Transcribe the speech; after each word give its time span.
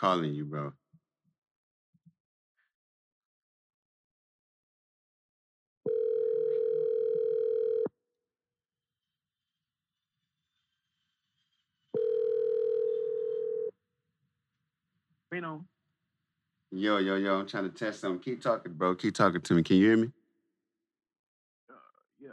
calling 0.00 0.32
you, 0.32 0.46
bro. 0.46 0.72
You 15.32 15.40
know, 15.42 15.64
Yo, 16.72 16.98
yo, 16.98 17.16
yo, 17.16 17.40
I'm 17.40 17.46
trying 17.46 17.64
to 17.64 17.70
test 17.76 18.00
something. 18.00 18.20
Keep 18.20 18.42
talking, 18.42 18.72
bro. 18.72 18.94
Keep 18.94 19.14
talking 19.14 19.40
to 19.40 19.54
me. 19.54 19.62
Can 19.62 19.76
you 19.76 19.86
hear 19.88 19.96
me? 19.96 20.12
uh, 21.70 21.74
yeah. 22.20 22.30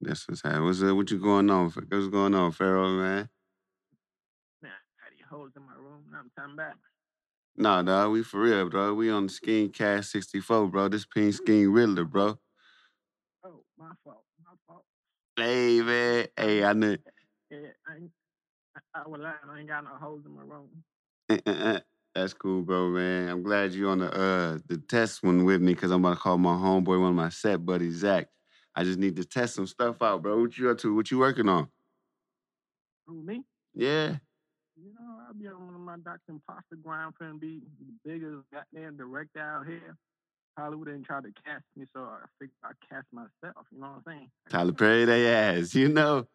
That's 0.00 0.28
what's 0.28 0.42
happening. 0.42 0.64
What's 0.64 0.82
uh, 0.82 0.94
what 0.94 1.10
you 1.10 1.18
going 1.18 1.50
on? 1.50 1.70
What's 1.70 2.08
going 2.08 2.34
on, 2.34 2.52
Pharaoh, 2.52 2.90
man? 2.90 3.28
Man, 4.62 4.72
I 4.72 5.04
had 5.04 5.12
these 5.12 5.26
hoes 5.28 5.52
in 5.56 5.62
my 5.62 5.74
room. 5.74 6.04
Now 6.12 6.18
I'm 6.20 6.30
coming 6.38 6.56
back. 6.56 6.76
Nah, 7.56 7.82
dog, 7.82 8.12
we 8.12 8.22
for 8.22 8.40
real, 8.40 8.68
bro. 8.68 8.94
We 8.94 9.10
on 9.10 9.26
the 9.26 9.32
Skin 9.32 9.68
Cast 9.68 10.10
64, 10.12 10.68
bro. 10.68 10.88
This 10.88 11.04
Pink 11.04 11.34
Skin 11.34 11.70
Riddler, 11.70 12.04
bro. 12.04 12.38
Oh, 13.44 13.62
my 13.78 13.90
fault. 14.02 14.22
My 14.42 14.52
fault. 14.66 14.84
Hey, 15.36 15.82
man. 15.82 16.26
Hey, 16.36 16.64
I 16.64 16.72
knew. 16.72 16.96
Yeah, 17.50 17.58
I 17.86 17.96
ain't. 17.96 18.10
I, 18.94 19.06
was 19.06 19.20
lying. 19.20 19.34
I 19.46 19.58
ain't 19.58 19.68
got 19.68 19.84
no 19.84 19.90
hoes 20.00 20.22
in 20.24 20.34
my 20.34 20.40
room. 20.40 20.70
Uh-uh. 21.28 21.80
That's 22.14 22.32
cool, 22.32 22.62
bro, 22.62 22.88
man. 22.88 23.28
I'm 23.28 23.42
glad 23.42 23.74
you 23.74 23.90
on 23.90 23.98
the 23.98 24.10
uh 24.10 24.58
the 24.68 24.78
test 24.88 25.22
one 25.22 25.44
with 25.44 25.60
me 25.60 25.74
because 25.74 25.90
I'm 25.90 26.02
about 26.02 26.14
to 26.14 26.20
call 26.20 26.38
my 26.38 26.54
homeboy, 26.54 26.98
one 26.98 27.10
of 27.10 27.14
my 27.14 27.28
set 27.28 27.64
buddies, 27.64 27.96
Zach. 27.96 28.28
I 28.74 28.84
just 28.84 28.98
need 28.98 29.16
to 29.16 29.24
test 29.24 29.54
some 29.54 29.66
stuff 29.66 30.00
out, 30.00 30.22
bro. 30.22 30.40
What 30.40 30.56
you 30.56 30.70
up 30.70 30.78
to? 30.78 30.94
What 30.94 31.10
you 31.10 31.18
working 31.18 31.48
on? 31.50 31.68
Who, 33.06 33.22
me? 33.22 33.44
Yeah. 33.74 34.16
I'll 35.32 35.38
be 35.38 35.48
on 35.48 35.64
one 35.64 35.74
of 35.74 35.80
my 35.80 35.96
Dr. 36.04 36.20
Imposter 36.28 36.76
grind 36.82 37.14
finna 37.20 37.40
be 37.40 37.62
the 37.80 38.10
biggest 38.10 38.44
goddamn 38.52 38.98
director 38.98 39.40
out 39.40 39.66
here. 39.66 39.96
Hollywood 40.58 40.88
didn't 40.88 41.04
try 41.04 41.22
to 41.22 41.32
cast 41.42 41.64
me, 41.74 41.86
so 41.94 42.00
I 42.00 42.26
figured 42.38 42.56
I'd 42.62 42.74
cast 42.86 43.06
myself. 43.12 43.66
You 43.72 43.80
know 43.80 43.86
what 43.86 43.96
I'm 43.96 44.02
saying? 44.06 44.30
Tyler 44.50 44.72
Perry, 44.72 45.04
they 45.06 45.32
ass, 45.32 45.74
you 45.74 45.88
know. 45.88 46.26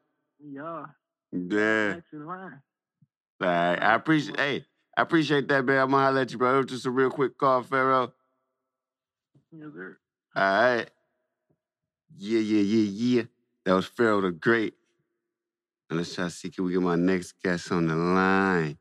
Yeah. 0.44 0.86
Yeah. 1.32 2.00
All 2.16 2.58
right. 3.40 3.84
I 3.84 3.94
appreciate. 3.94 4.40
Hey, 4.40 4.66
I 4.98 5.04
appreciate 5.04 5.48
that, 5.48 5.64
man. 5.64 5.78
I'm 5.78 5.92
gonna 5.92 6.04
holler 6.04 6.22
at 6.22 6.32
you, 6.32 6.40
bro. 6.40 6.64
Just 6.64 6.88
a 6.88 6.90
real 6.90 7.12
quick 7.12 7.38
call, 7.38 7.62
Pharaoh. 7.62 8.14
Yes, 9.52 9.70
sir. 9.76 9.98
All 10.36 10.44
right. 10.44 10.90
Yeah, 12.18 12.40
yeah, 12.40 12.62
yeah, 12.62 12.90
yeah. 12.90 13.24
That 13.66 13.74
was 13.74 13.86
Pharaoh 13.86 14.22
the 14.22 14.32
Great. 14.32 14.74
And 15.92 15.98
let's 15.98 16.16
try 16.16 16.24
to 16.26 16.32
see 16.32 16.50
can 16.50 16.66
we 16.66 16.74
get 16.74 16.82
my 16.82 16.96
next 16.96 17.34
guest 17.44 17.72
on 17.72 17.88
the 17.88 17.96
line. 17.96 18.80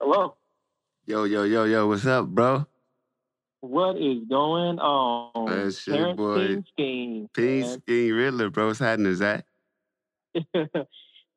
Hello. 0.00 0.34
Yo, 1.04 1.24
yo, 1.24 1.42
yo, 1.42 1.64
yo, 1.64 1.86
what's 1.86 2.06
up, 2.06 2.26
bro? 2.26 2.64
What 3.60 3.96
is 3.96 4.24
going 4.30 4.78
on? 4.78 5.44
That 5.44 5.74
shit, 5.74 5.94
Terrence 5.94 6.16
boy. 6.16 6.36
King 6.38 7.28
Scheme, 7.34 7.60
man. 7.60 7.80
Skin 7.82 8.14
Riddler, 8.14 8.48
bro. 8.48 8.68
What's 8.68 8.78
happening, 8.78 9.14
Zach? 9.14 9.44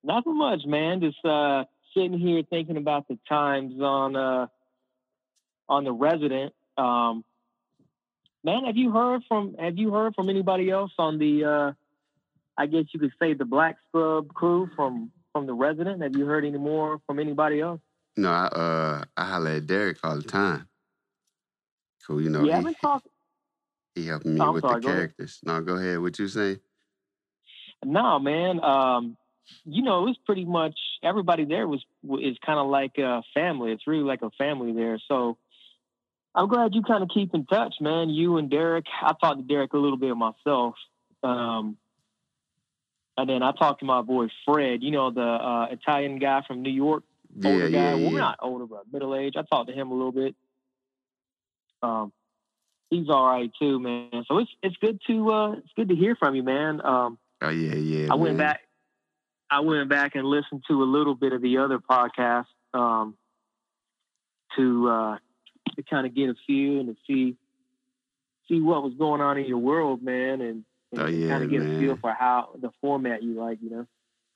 Not 0.04 0.24
so 0.24 0.34
much, 0.34 0.62
man. 0.66 1.02
Just 1.02 1.24
uh, 1.26 1.66
sitting 1.94 2.18
here 2.18 2.44
thinking 2.50 2.78
about 2.78 3.10
the 3.10 3.20
times 3.28 3.82
on 3.82 4.16
uh, 4.16 4.48
on 5.68 5.84
the 5.84 5.92
resident. 5.92 6.54
Um, 6.78 7.26
man, 8.46 8.64
have 8.64 8.78
you 8.78 8.92
heard 8.92 9.24
from 9.28 9.56
Have 9.60 9.78
you 9.78 9.92
heard 9.92 10.16
from 10.16 10.30
anybody 10.30 10.70
else 10.70 10.94
on 10.98 11.20
the? 11.20 11.44
Uh, 11.44 11.72
I 12.58 12.68
guess 12.68 12.86
you 12.94 13.00
could 13.02 13.14
say 13.20 13.34
the 13.34 13.44
Black 13.44 13.76
Scrub 13.90 14.34
crew 14.34 14.70
from 14.74 15.12
from 15.34 15.48
the 15.48 15.54
resident. 15.54 16.02
Have 16.02 16.16
you 16.16 16.26
heard 16.26 16.46
any 16.46 16.58
more 16.58 17.02
from 17.06 17.20
anybody 17.20 17.60
else? 17.60 17.82
No, 18.18 18.30
I 18.30 18.46
uh 18.46 19.04
I 19.18 19.26
holler 19.26 19.52
at 19.52 19.68
Derek 19.68 19.98
all 20.04 20.18
the 20.18 20.24
time. 20.24 20.68
Cool, 22.06 22.22
you 22.22 22.30
know, 22.30 22.44
yeah, 22.44 22.62
he, 22.62 22.74
talking. 22.82 23.12
he 23.96 24.08
helping 24.08 24.34
me 24.36 24.42
Oh, 24.42 24.52
with 24.52 24.62
sorry, 24.62 24.76
the 24.76 24.82
go 24.82 24.88
ahead. 24.90 24.98
characters. 25.00 25.40
No, 25.44 25.62
go 25.62 25.76
ahead. 25.76 26.00
What 26.00 26.20
you 26.20 26.28
say? 26.28 26.58
No, 27.84 28.20
man. 28.20 28.64
Um, 28.64 29.18
you 29.66 29.82
know, 29.82 30.04
it 30.04 30.06
was 30.08 30.18
pretty 30.26 30.46
much 30.46 30.78
everybody 31.02 31.46
there 31.46 31.68
was 31.68 31.84
is 32.20 32.38
kind 32.46 32.60
of 32.60 32.68
like 32.68 32.98
a 32.98 33.24
family. 33.34 33.72
It's 33.72 33.88
really 33.88 34.04
like 34.04 34.22
a 34.22 34.32
family 34.32 34.74
there. 34.74 35.00
So 35.08 35.38
I'm 36.36 36.48
glad 36.48 36.74
you 36.76 36.82
kind 36.82 37.04
of 37.04 37.10
keep 37.14 37.34
in 37.34 37.46
touch, 37.46 37.76
man. 37.82 38.10
You 38.10 38.38
and 38.38 38.50
Derek. 38.50 38.86
I 39.02 39.14
talked 39.20 39.40
to 39.40 39.44
Derek 39.44 39.74
a 39.74 39.78
little 39.78 39.98
bit 39.98 40.16
myself. 40.16 40.76
Um, 41.24 41.78
and 43.18 43.30
then 43.30 43.44
I 43.44 43.52
talked 43.52 43.80
to 43.82 43.86
my 43.86 44.02
boy 44.02 44.28
Fred. 44.46 44.82
You 44.82 44.92
know, 44.92 45.12
the 45.12 45.22
uh, 45.22 45.68
Italian 45.72 46.20
guy 46.20 46.42
from 46.48 46.62
New 46.64 46.72
York, 46.72 47.04
Yeah, 47.36 47.50
older 47.50 47.68
yeah, 47.68 47.92
guy. 47.92 47.96
Well, 47.96 48.12
yeah. 48.12 48.18
not 48.20 48.40
older, 48.42 48.66
but 48.66 48.92
middle 48.92 49.16
age. 49.16 49.34
I 49.38 49.42
talked 49.44 49.70
to 49.70 49.76
him 49.76 49.92
a 49.92 49.94
little 49.94 50.12
bit. 50.12 50.36
Um, 51.82 52.14
he's 52.90 53.10
all 53.10 53.26
right 53.26 53.52
too, 53.60 53.80
man. 53.80 54.24
So 54.28 54.40
it's 54.40 54.52
it's 54.62 54.78
good 54.78 55.00
to 55.08 55.32
uh, 55.32 55.52
it's 55.54 55.74
good 55.76 55.90
to 55.90 55.96
hear 55.96 56.16
from 56.16 56.36
you, 56.36 56.44
man. 56.44 56.82
Um, 56.86 57.18
Oh 57.44 57.50
yeah, 57.50 57.76
yeah. 57.76 58.08
I 58.12 58.16
went 58.16 58.38
back. 58.38 58.62
I 59.52 59.60
went 59.60 59.90
back 59.90 60.16
and 60.16 60.26
listened 60.26 60.64
to 60.70 60.82
a 60.82 60.86
little 60.86 61.14
bit 61.14 61.34
of 61.34 61.42
the 61.42 61.58
other 61.58 61.78
podcast 61.78 62.46
um, 62.74 63.16
to 64.56 64.90
uh, 64.90 65.18
to 65.76 65.84
kind 65.84 66.08
of 66.08 66.16
get 66.16 66.30
a 66.30 66.36
feel 66.48 66.80
and 66.80 66.88
to 66.88 66.96
see 67.06 67.36
see 68.48 68.62
what 68.62 68.82
was 68.82 68.94
going 68.94 69.20
on 69.20 69.38
in 69.38 69.46
your 69.46 69.58
world, 69.58 70.02
man, 70.02 70.42
and, 70.42 70.64
and 70.92 71.02
Oh, 71.02 71.08
yeah, 71.08 71.30
kind 71.30 71.44
of 71.44 71.50
get 71.50 71.62
a 71.62 71.80
feel 71.80 71.98
for 71.98 72.14
how 72.14 72.52
the 72.60 72.72
format 72.80 73.22
you 73.22 73.34
like, 73.34 73.60
you 73.62 73.70
know. 73.70 73.88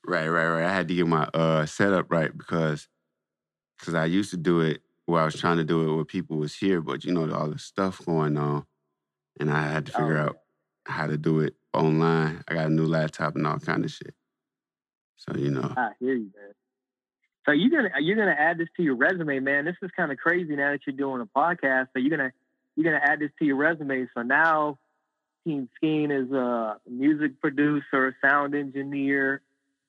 Right, 0.07 0.29
right, 0.29 0.47
right. 0.47 0.63
I 0.63 0.73
had 0.73 0.87
to 0.87 0.95
get 0.95 1.05
my 1.05 1.23
uh 1.33 1.65
setup 1.65 2.09
right 2.09 2.35
because 2.35 2.87
because 3.77 3.93
I 3.93 4.05
used 4.05 4.31
to 4.31 4.37
do 4.37 4.61
it 4.61 4.81
where 5.05 5.21
I 5.21 5.25
was 5.25 5.35
trying 5.39 5.57
to 5.57 5.63
do 5.65 5.81
it 5.89 5.95
where 5.95 6.05
people 6.05 6.37
was 6.37 6.55
here, 6.55 6.81
but 6.81 7.03
you 7.03 7.13
know 7.13 7.29
all 7.33 7.49
the 7.49 7.59
stuff 7.59 8.03
going 8.05 8.37
on, 8.37 8.65
and 9.39 9.51
I 9.51 9.61
had 9.61 9.85
to 9.87 9.91
Oh, 9.95 9.97
figure 9.97 10.15
yeah. 10.15 10.23
out 10.23 10.37
how 10.85 11.07
to 11.07 11.17
do 11.17 11.41
it 11.41 11.55
online. 11.73 12.41
I 12.47 12.53
got 12.53 12.67
a 12.67 12.69
new 12.69 12.85
laptop 12.85 13.35
and 13.35 13.45
all 13.45 13.59
kind 13.59 13.83
of 13.83 13.91
shit. 13.91 14.15
So 15.17 15.35
you 15.37 15.51
know, 15.51 15.73
I 15.75 15.89
hear 15.99 16.13
you, 16.13 16.31
man. 16.35 16.53
So 17.45 17.51
you're 17.51 17.69
gonna 17.69 17.93
you're 17.99 18.15
gonna 18.17 18.31
add 18.37 18.57
this 18.57 18.69
to 18.77 18.83
your 18.83 18.95
resume, 18.95 19.39
man. 19.39 19.65
This 19.65 19.75
is 19.81 19.91
kind 19.95 20.11
of 20.11 20.17
crazy 20.17 20.55
now 20.55 20.71
that 20.71 20.81
you're 20.87 20.95
doing 20.95 21.21
a 21.21 21.25
podcast. 21.25 21.87
So 21.93 21.99
you're 21.99 22.15
gonna 22.15 22.31
you're 22.77 22.85
gonna 22.85 23.03
add 23.03 23.19
this 23.19 23.31
to 23.39 23.45
your 23.45 23.57
resume. 23.57 24.07
So 24.15 24.21
now 24.21 24.79
Team 25.45 25.69
Skeen 25.81 26.11
is 26.11 26.31
a 26.31 26.77
music 26.89 27.39
producer, 27.41 28.15
sound 28.21 28.53
engineer, 28.55 29.41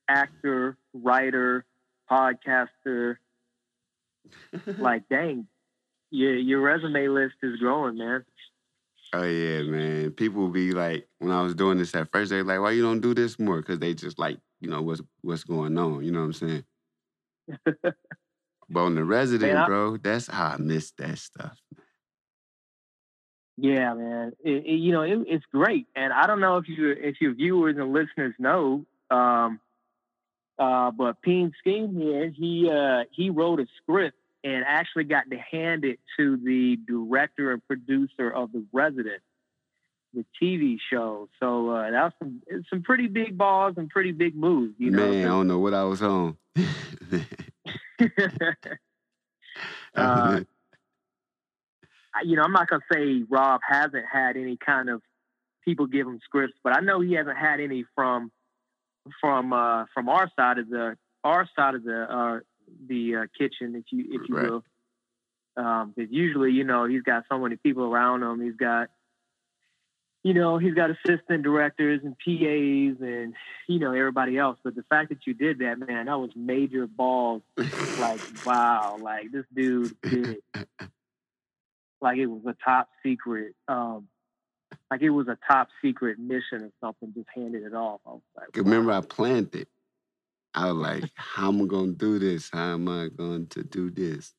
actor, 0.09 0.77
writer, 0.93 1.65
podcaster. 2.11 3.17
Like, 4.79 5.09
dang, 5.09 5.47
your 6.11 6.35
your 6.37 6.61
resume 6.61 7.09
list 7.09 7.37
is 7.43 7.57
growing, 7.59 7.97
man. 7.99 8.25
oh 9.15 9.23
yeah, 9.25 9.63
man. 9.63 10.11
People 10.13 10.49
be 10.49 10.73
like, 10.73 11.09
when 11.19 11.31
I 11.33 11.41
was 11.43 11.55
doing 11.55 11.79
this 11.79 11.95
at 11.95 12.11
first, 12.13 12.31
they 12.31 12.43
like, 12.43 12.61
why 12.61 12.73
you 12.73 12.83
don't 12.83 13.01
do 13.01 13.15
this 13.15 13.39
more? 13.39 13.59
Because 13.59 13.79
they 13.79 13.95
just 13.95 14.19
like, 14.19 14.39
you 14.61 14.69
know, 14.69 14.83
what's 14.83 15.01
what's 15.23 15.45
going 15.45 15.79
on. 15.79 16.05
You 16.05 16.13
know 16.13 16.21
what 16.21 16.27
I'm 16.27 16.33
saying? 16.35 16.65
But 18.71 18.81
on 18.81 18.95
the 18.97 19.05
resident, 19.05 19.55
Man, 19.55 19.67
bro, 19.67 19.97
that's 19.97 20.27
how 20.27 20.49
I 20.49 20.57
miss 20.59 20.91
that 20.99 21.17
stuff. 21.19 21.59
Yeah, 23.57 23.95
man. 23.95 24.33
It, 24.45 24.67
it- 24.67 24.79
you 24.79 24.93
know, 24.93 25.03
it, 25.03 25.19
it's 25.27 25.45
great, 25.53 25.87
and 25.97 26.13
I 26.13 26.27
don't 26.27 26.41
know 26.41 26.59
if 26.59 26.69
you 26.69 26.91
if 26.91 27.17
your 27.21 27.35
viewers 27.35 27.77
and 27.79 27.93
listeners 27.93 28.35
know, 28.39 28.85
um, 29.11 29.59
uh, 30.59 30.91
but 30.91 31.23
Peen 31.23 31.53
Scheme 31.59 31.95
here, 31.95 32.31
he 32.31 32.71
uh, 32.71 33.05
he 33.13 33.31
wrote 33.31 33.61
a 33.61 33.67
script 33.83 34.17
and 34.45 34.65
actually 34.67 35.05
got 35.05 35.31
to 35.31 35.39
hand 35.39 35.85
it 35.85 35.99
to 36.17 36.37
the 36.37 36.79
director 36.87 37.53
and 37.53 37.67
producer 37.67 38.31
of 38.31 38.53
The 38.53 38.65
Resident, 38.73 39.23
the 40.15 40.25
TV 40.41 40.79
show. 40.91 41.29
So 41.41 41.71
uh, 41.71 41.91
that 41.91 42.03
was 42.03 42.13
some 42.19 42.43
some 42.71 42.83
pretty 42.83 43.07
big 43.07 43.39
balls 43.39 43.75
and 43.77 43.89
pretty 43.89 44.13
big 44.13 44.35
moves, 44.35 44.75
you 44.79 44.91
know. 44.91 45.09
man, 45.09 45.25
I 45.25 45.29
don't 45.29 45.49
know 45.49 45.59
what 45.59 45.75
I 45.75 45.85
was 45.85 46.03
on. 46.03 46.37
Uh, 49.95 50.41
you 52.25 52.37
know, 52.37 52.43
I'm 52.43 52.53
not 52.53 52.69
gonna 52.69 52.83
say 52.93 53.25
Rob 53.29 53.61
hasn't 53.69 54.05
had 54.11 54.37
any 54.37 54.57
kind 54.57 54.89
of 54.89 55.03
people 55.65 55.87
give 55.87 56.07
him 56.07 56.21
scripts, 56.25 56.57
but 56.63 56.73
I 56.77 56.81
know 56.81 57.01
he 57.01 57.15
hasn't 57.15 57.37
had 57.37 57.61
any 57.61 57.85
from 57.95 58.31
from 59.21 59.53
uh, 59.53 59.85
from 59.95 60.09
our 60.09 60.31
side 60.37 60.59
of 60.59 60.69
the 60.69 60.97
our 61.25 61.49
side 61.57 61.75
of 61.75 61.85
the 61.85 62.03
uh, 62.03 62.41
the 62.89 63.17
uh, 63.17 63.27
kitchen, 63.39 63.75
if 63.75 63.85
you 63.91 64.05
if 64.11 64.29
you 64.29 64.35
Right. 64.37 64.45
will. 64.45 64.65
Because 65.57 66.11
usually, 66.13 66.53
you 66.53 66.63
know, 66.65 66.85
he's 66.85 67.03
got 67.03 67.25
so 67.29 67.39
many 67.39 67.57
people 67.57 67.83
around 67.85 68.23
him. 68.23 68.41
He's 68.41 68.55
got, 68.55 68.91
you 70.23 70.33
know, 70.33 70.59
he's 70.59 70.75
got 70.75 70.91
assistant 70.91 71.43
directors 71.43 72.01
and 72.05 72.17
PAs 72.17 73.03
and 73.03 73.35
you 73.67 73.81
know 73.81 73.93
everybody 73.93 74.39
else. 74.39 74.59
But 74.63 74.77
the 74.77 74.85
fact 74.85 75.09
that 75.09 75.27
you 75.27 75.35
did 75.35 75.59
that, 75.59 75.79
man, 75.81 76.07
that 76.07 76.19
was 76.19 76.31
major 76.37 76.87
balls 76.87 77.43
like 77.97 78.21
wow 78.45 78.99
like 79.01 79.33
this 79.33 79.45
dude 79.55 79.97
did 80.09 80.29
it 80.29 80.45
like 82.01 82.19
it 82.19 82.27
was 82.27 82.43
a 82.47 82.55
top 82.65 82.89
secret 83.03 83.55
um 83.67 84.07
like 84.91 85.03
it 85.03 85.11
was 85.11 85.29
a 85.29 85.39
top 85.51 85.69
secret 85.83 86.19
mission 86.19 86.63
or 86.63 86.71
something. 86.81 87.13
Just 87.15 87.29
handed 87.35 87.63
it 87.63 87.75
off. 87.75 88.01
I 88.07 88.11
was 88.11 88.23
like, 88.37 88.57
Remember. 88.57 88.93
I 88.93 89.01
planned 89.01 89.55
it. 89.55 89.69
I 90.55 90.73
was 90.73 90.77
like, 90.77 91.11
how 91.15 91.49
am 91.49 91.63
I 91.63 91.67
going 91.67 91.93
to 91.93 91.99
do 91.99 92.19
this? 92.19 92.51
How 92.53 92.75
am 92.75 92.89
I 92.89 93.09
going 93.09 93.47
to 93.49 93.63
do 93.63 93.91
this? 93.91 94.35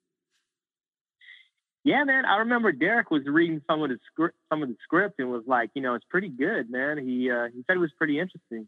Yeah, 1.84 2.04
man. 2.04 2.26
I 2.26 2.38
remember 2.38 2.72
Derek 2.72 3.10
was 3.10 3.24
reading 3.26 3.62
some 3.70 3.81
of 3.81 3.90
the 3.90 3.98
script, 4.12 4.38
some 4.52 4.62
of 4.62 4.70
the 4.70 4.76
script, 4.84 5.20
and 5.20 5.31
was 5.31 5.44
like, 5.48 5.72
you 5.74 5.81
know, 5.81 5.96
it's 5.96 6.06
pretty 6.10 6.30
good, 6.30 6.70
man. 6.70 6.98
He 6.98 7.31
uh, 7.31 7.46
he 7.54 7.64
said 7.66 7.78
it 7.78 7.80
was 7.80 7.92
pretty 7.98 8.20
interesting. 8.20 8.68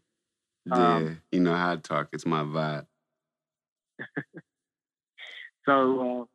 Yeah, 0.66 0.96
Um, 0.96 1.20
you 1.30 1.40
know 1.40 1.54
how 1.54 1.72
I 1.72 1.76
talk. 1.76 2.08
It's 2.12 2.26
my 2.26 2.42
vibe. 2.42 2.86
So, 5.64 6.28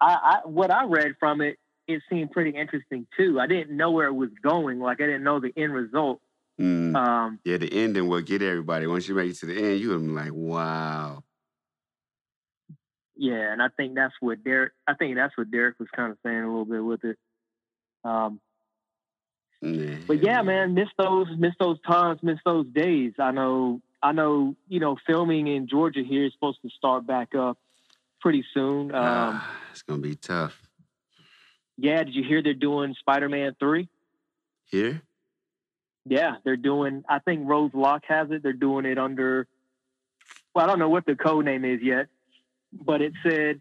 uh, 0.00 0.04
I, 0.06 0.14
I 0.14 0.48
what 0.48 0.70
I 0.70 0.84
read 0.84 1.16
from 1.20 1.42
it, 1.42 1.58
it 1.88 2.02
seemed 2.10 2.30
pretty 2.30 2.50
interesting 2.50 3.06
too. 3.16 3.40
I 3.40 3.46
didn't 3.46 3.76
know 3.76 3.90
where 3.90 4.06
it 4.06 4.12
was 4.14 4.30
going. 4.42 4.78
Like 4.78 5.00
I 5.00 5.06
didn't 5.06 5.24
know 5.24 5.40
the 5.40 5.52
end 5.56 5.72
result. 5.72 6.20
Mm. 6.60 6.94
Um, 6.96 7.40
yeah, 7.44 7.56
the 7.56 7.72
ending 7.72 8.08
will 8.08 8.20
get 8.20 8.42
everybody. 8.42 8.86
Once 8.86 9.08
you 9.08 9.14
make 9.14 9.30
it 9.30 9.36
to 9.38 9.46
the 9.46 9.56
end, 9.56 9.80
you 9.80 9.90
would 9.90 10.02
be 10.02 10.08
like, 10.08 10.32
wow. 10.32 11.22
yeah, 13.16 13.52
and 13.52 13.62
I 13.62 13.68
think 13.76 13.94
that's 13.94 14.14
what 14.20 14.44
Derek. 14.44 14.72
I 14.86 14.94
think 14.94 15.16
that's 15.16 15.36
what 15.36 15.50
Derek 15.50 15.78
was 15.78 15.88
kind 15.94 16.12
of 16.12 16.18
saying 16.24 16.38
a 16.38 16.46
little 16.46 16.64
bit 16.64 16.84
with 16.84 17.04
it. 17.04 17.16
Um, 18.04 18.40
Nah, 19.60 19.96
but 20.06 20.22
yeah, 20.22 20.42
man, 20.42 20.74
miss 20.74 20.88
those, 20.96 21.26
miss 21.36 21.52
those 21.58 21.80
times, 21.80 22.20
miss 22.22 22.38
those 22.44 22.66
days. 22.68 23.14
I 23.18 23.32
know, 23.32 23.80
I 24.00 24.12
know. 24.12 24.54
You 24.68 24.78
know, 24.78 24.96
filming 25.04 25.48
in 25.48 25.66
Georgia 25.66 26.02
here 26.08 26.26
is 26.26 26.32
supposed 26.32 26.62
to 26.62 26.70
start 26.70 27.06
back 27.08 27.34
up 27.34 27.58
pretty 28.20 28.44
soon. 28.54 28.94
Um, 28.94 29.40
Ah, 29.42 29.56
it's 29.72 29.82
going 29.82 30.00
to 30.00 30.08
be 30.08 30.14
tough. 30.14 30.67
Yeah, 31.78 32.02
did 32.02 32.14
you 32.14 32.24
hear 32.24 32.42
they're 32.42 32.54
doing 32.54 32.94
Spider-Man 32.98 33.56
three? 33.58 33.88
Here? 34.66 35.00
Yeah, 36.04 36.36
they're 36.44 36.56
doing. 36.56 37.04
I 37.08 37.20
think 37.20 37.48
Rose 37.48 37.70
Locke 37.72 38.04
has 38.08 38.30
it. 38.30 38.42
They're 38.42 38.52
doing 38.52 38.84
it 38.84 38.98
under. 38.98 39.46
Well, 40.54 40.64
I 40.64 40.68
don't 40.68 40.78
know 40.78 40.88
what 40.88 41.06
the 41.06 41.14
code 41.14 41.44
name 41.44 41.64
is 41.64 41.80
yet, 41.82 42.08
but 42.72 43.00
it 43.00 43.12
said 43.22 43.60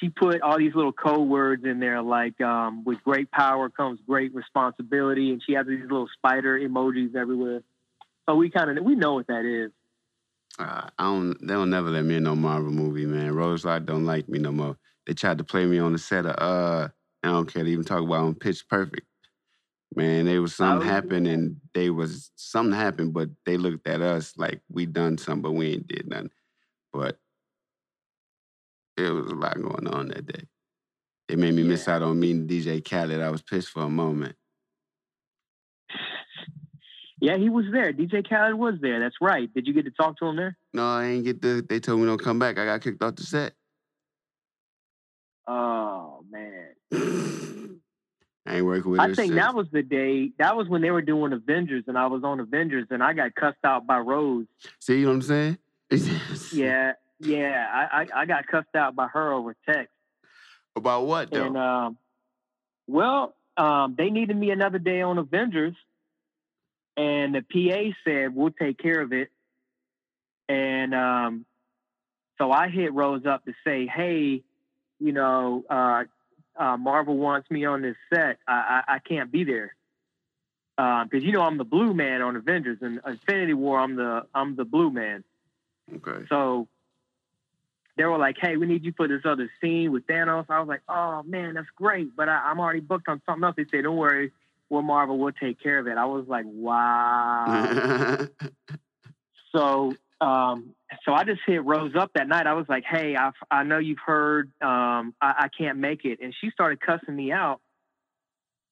she 0.00 0.08
put 0.08 0.42
all 0.42 0.58
these 0.58 0.74
little 0.74 0.92
code 0.92 1.28
words 1.28 1.64
in 1.64 1.78
there, 1.78 2.02
like 2.02 2.40
um, 2.40 2.84
"with 2.84 3.02
great 3.04 3.30
power 3.30 3.68
comes 3.68 4.00
great 4.06 4.34
responsibility," 4.34 5.30
and 5.30 5.42
she 5.46 5.52
has 5.52 5.66
these 5.66 5.82
little 5.82 6.08
spider 6.18 6.58
emojis 6.58 7.14
everywhere. 7.14 7.62
So 8.28 8.34
we 8.34 8.50
kind 8.50 8.76
of 8.76 8.84
we 8.84 8.96
know 8.96 9.14
what 9.14 9.28
that 9.28 9.44
is. 9.44 9.70
Uh, 10.58 10.88
I 10.98 11.04
don't. 11.04 11.46
They'll 11.46 11.66
never 11.66 11.90
let 11.90 12.04
me 12.04 12.16
in 12.16 12.24
no 12.24 12.34
Marvel 12.34 12.72
movie, 12.72 13.06
man. 13.06 13.34
Rose 13.34 13.64
Light 13.64 13.86
don't 13.86 14.06
like 14.06 14.28
me 14.28 14.38
no 14.38 14.50
more. 14.50 14.76
They 15.06 15.14
tried 15.14 15.38
to 15.38 15.44
play 15.44 15.66
me 15.66 15.78
on 15.78 15.92
the 15.92 15.98
set 15.98 16.26
of 16.26 16.36
uh. 16.38 16.88
I 17.22 17.28
don't 17.30 17.52
care 17.52 17.64
to 17.64 17.70
even 17.70 17.84
talk 17.84 18.02
about 18.02 18.24
on 18.24 18.34
Pitch 18.34 18.68
Perfect. 18.68 19.06
Man, 19.94 20.26
there 20.26 20.42
was 20.42 20.54
something 20.54 20.86
Oh, 20.86 20.92
happened 20.92 21.26
and 21.26 21.56
they 21.74 21.90
was 21.90 22.30
something 22.36 22.74
happened, 22.78 23.14
but 23.14 23.30
they 23.44 23.56
looked 23.56 23.86
at 23.88 24.00
us 24.00 24.34
like 24.36 24.60
we 24.68 24.86
done 24.86 25.18
something, 25.18 25.42
but 25.42 25.52
we 25.52 25.72
ain't 25.72 25.88
did 25.88 26.08
nothing. 26.08 26.30
But 26.92 27.18
it 28.96 29.10
was 29.10 29.30
a 29.30 29.34
lot 29.34 29.60
going 29.60 29.88
on 29.88 30.08
that 30.08 30.26
day. 30.26 30.44
They 31.28 31.36
made 31.36 31.54
me 31.54 31.64
miss 31.64 31.88
out 31.88 32.02
on 32.02 32.20
meeting 32.20 32.46
DJ 32.46 32.84
Khaled. 32.84 33.20
I 33.20 33.30
was 33.30 33.42
pissed 33.42 33.70
for 33.70 33.82
a 33.82 33.88
moment. 33.88 34.36
Yeah, 37.20 37.36
he 37.38 37.48
was 37.48 37.64
there. 37.72 37.92
DJ 37.92 38.28
Khaled 38.28 38.54
was 38.54 38.74
there. 38.80 39.00
That's 39.00 39.16
right. 39.20 39.52
Did 39.54 39.66
you 39.66 39.72
get 39.72 39.86
to 39.86 39.90
talk 39.90 40.18
to 40.18 40.26
him 40.26 40.36
there? 40.36 40.56
No, 40.74 40.86
I 40.86 41.06
ain't 41.06 41.24
get 41.24 41.40
the. 41.42 41.64
They 41.66 41.80
told 41.80 42.00
me 42.00 42.06
don't 42.06 42.22
come 42.22 42.38
back. 42.38 42.58
I 42.58 42.66
got 42.66 42.82
kicked 42.82 43.02
off 43.02 43.16
the 43.16 43.22
set. 43.24 43.54
Oh 45.46 46.24
man. 46.30 46.68
I 48.46 48.56
ain't 48.56 48.64
working 48.64 48.92
with 48.92 49.00
I 49.00 49.06
think 49.06 49.16
since. 49.32 49.34
that 49.34 49.54
was 49.54 49.66
the 49.72 49.82
day. 49.82 50.30
That 50.38 50.56
was 50.56 50.68
when 50.68 50.80
they 50.80 50.92
were 50.92 51.02
doing 51.02 51.32
Avengers, 51.32 51.84
and 51.88 51.98
I 51.98 52.06
was 52.06 52.22
on 52.22 52.38
Avengers, 52.38 52.86
and 52.90 53.02
I 53.02 53.12
got 53.12 53.34
cussed 53.34 53.64
out 53.64 53.86
by 53.86 53.98
Rose. 53.98 54.46
See, 54.78 55.00
you 55.00 55.06
know 55.06 55.08
what 55.08 55.14
I'm 55.14 55.22
saying? 55.22 55.58
Yeah, 56.52 56.92
yeah. 57.18 57.66
I, 57.72 58.02
I, 58.02 58.06
I 58.22 58.26
got 58.26 58.46
cussed 58.46 58.74
out 58.76 58.94
by 58.94 59.08
her 59.08 59.32
over 59.32 59.56
text, 59.68 59.92
About 60.76 61.06
what 61.06 61.30
though? 61.30 61.44
and 61.44 61.56
um, 61.56 61.98
well, 62.86 63.34
um, 63.56 63.94
they 63.98 64.10
needed 64.10 64.36
me 64.36 64.50
another 64.50 64.78
day 64.78 65.02
on 65.02 65.18
Avengers, 65.18 65.74
and 66.96 67.34
the 67.34 67.42
PA 67.42 67.96
said 68.04 68.34
we'll 68.34 68.50
take 68.50 68.78
care 68.78 69.00
of 69.00 69.12
it, 69.12 69.28
and 70.48 70.94
um, 70.94 71.46
so 72.38 72.52
I 72.52 72.68
hit 72.68 72.92
Rose 72.92 73.26
up 73.26 73.44
to 73.46 73.52
say, 73.64 73.86
hey, 73.86 74.42
you 74.98 75.12
know, 75.12 75.64
uh, 75.68 76.04
uh, 76.56 76.76
Marvel 76.76 77.16
wants 77.16 77.50
me 77.50 77.64
on 77.64 77.82
this 77.82 77.96
set. 78.12 78.38
I, 78.46 78.82
I, 78.88 78.94
I 78.94 78.98
can't 78.98 79.30
be 79.30 79.44
there. 79.44 79.74
Because 80.76 81.24
you 81.24 81.32
know 81.32 81.40
I'm 81.40 81.56
the 81.56 81.64
blue 81.64 81.94
man 81.94 82.20
on 82.20 82.36
Avengers 82.36 82.78
and 82.82 83.00
Infinity 83.06 83.54
War. 83.54 83.78
I'm 83.80 83.96
the 83.96 84.26
I'm 84.34 84.56
the 84.56 84.66
blue 84.66 84.90
man. 84.90 85.24
okay. 85.94 86.26
So 86.28 86.68
they 87.96 88.04
were 88.04 88.18
like, 88.18 88.36
"Hey, 88.38 88.56
we 88.56 88.66
need 88.66 88.84
you 88.84 88.92
for 88.94 89.08
this 89.08 89.22
other 89.24 89.50
scene 89.60 89.90
with 89.90 90.06
Thanos." 90.06 90.46
I 90.50 90.58
was 90.58 90.68
like, 90.68 90.82
"Oh 90.86 91.22
man, 91.22 91.54
that's 91.54 91.68
great," 91.76 92.14
but 92.14 92.28
I, 92.28 92.50
I'm 92.50 92.60
already 92.60 92.80
booked 92.80 93.08
on 93.08 93.22
something 93.24 93.42
else. 93.42 93.56
They 93.56 93.64
said, 93.70 93.84
"Don't 93.84 93.96
worry, 93.96 94.32
we're 94.68 94.82
Marvel. 94.82 95.18
We'll 95.18 95.32
take 95.32 95.62
care 95.62 95.78
of 95.78 95.86
it." 95.86 95.96
I 95.96 96.04
was 96.04 96.26
like, 96.28 96.44
"Wow." 96.46 98.28
so, 99.52 99.94
um, 100.20 100.74
so 101.04 101.12
I 101.12 101.24
just 101.24 101.40
hit 101.46 101.64
Rose 101.64 101.94
up 101.98 102.12
that 102.14 102.28
night. 102.28 102.46
I 102.46 102.54
was 102.54 102.66
like, 102.68 102.84
"Hey, 102.84 103.16
I, 103.16 103.30
I 103.50 103.64
know 103.64 103.78
you've 103.78 103.98
heard. 104.04 104.50
Um, 104.60 105.14
I, 105.20 105.34
I 105.44 105.48
can't 105.56 105.78
make 105.78 106.04
it," 106.04 106.20
and 106.22 106.34
she 106.40 106.50
started 106.50 106.80
cussing 106.80 107.14
me 107.14 107.32
out. 107.32 107.60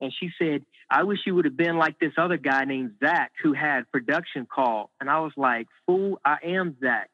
And 0.00 0.12
she 0.18 0.30
said, 0.38 0.64
"I 0.90 1.04
wish 1.04 1.18
you 1.26 1.34
would 1.34 1.44
have 1.44 1.56
been 1.56 1.76
like 1.76 1.98
this 1.98 2.12
other 2.16 2.36
guy 2.36 2.64
named 2.64 2.94
Zach 3.00 3.32
who 3.42 3.52
had 3.52 3.90
production 3.92 4.46
call." 4.46 4.90
And 5.00 5.10
I 5.10 5.20
was 5.20 5.32
like, 5.36 5.66
"Fool, 5.86 6.18
I 6.24 6.36
am 6.44 6.76
Zach." 6.80 7.10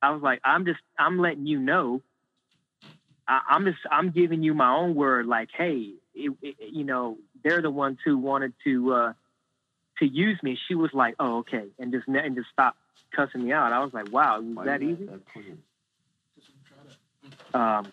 I 0.00 0.10
was 0.10 0.22
like, 0.22 0.40
I'm 0.44 0.64
just, 0.64 0.80
I'm 0.98 1.18
letting 1.18 1.46
you 1.46 1.58
know. 1.58 2.02
I, 3.26 3.40
I'm 3.50 3.64
just, 3.64 3.78
I'm 3.90 4.10
giving 4.10 4.42
you 4.42 4.54
my 4.54 4.74
own 4.74 4.94
word. 4.94 5.26
Like, 5.26 5.48
hey, 5.56 5.92
it, 6.14 6.32
it, 6.42 6.56
you 6.72 6.84
know, 6.84 7.18
they're 7.44 7.62
the 7.62 7.70
ones 7.70 7.98
who 8.04 8.16
wanted 8.16 8.52
to 8.64 8.92
uh, 8.92 9.12
to 9.98 10.06
use 10.06 10.38
me. 10.42 10.56
She 10.68 10.74
was 10.74 10.90
like, 10.92 11.14
oh, 11.18 11.38
okay, 11.38 11.64
and 11.78 11.92
just 11.92 12.06
and 12.08 12.36
just 12.36 12.48
stop 12.52 12.76
cussing 13.14 13.44
me 13.44 13.52
out. 13.52 13.72
I 13.72 13.80
was 13.84 13.92
like, 13.92 14.12
wow, 14.12 14.40
was 14.40 14.66
that 14.66 14.82
easy? 14.82 15.08
Um, 17.54 17.92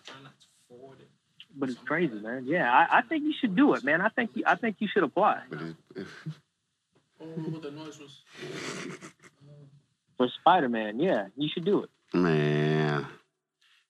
but 1.58 1.70
it's 1.70 1.78
crazy, 1.86 2.14
man. 2.14 2.44
Yeah, 2.46 2.70
I, 2.70 2.98
I 2.98 3.02
think 3.02 3.24
you 3.24 3.32
should 3.40 3.56
do 3.56 3.74
it, 3.74 3.84
man. 3.84 4.00
I 4.00 4.08
think 4.10 4.30
you, 4.34 4.44
I 4.46 4.56
think 4.56 4.76
you 4.78 4.88
should 4.92 5.02
apply 5.04 5.40
But 5.50 5.60
it, 5.62 5.76
Oh, 7.18 7.24
what 7.24 7.62
the 7.62 7.70
noise 7.70 7.98
was. 7.98 8.20
for 10.18 10.28
Spider 10.40 10.68
Man. 10.68 11.00
Yeah, 11.00 11.28
you 11.34 11.48
should 11.52 11.64
do 11.64 11.82
it. 11.82 11.90
man, 12.12 13.06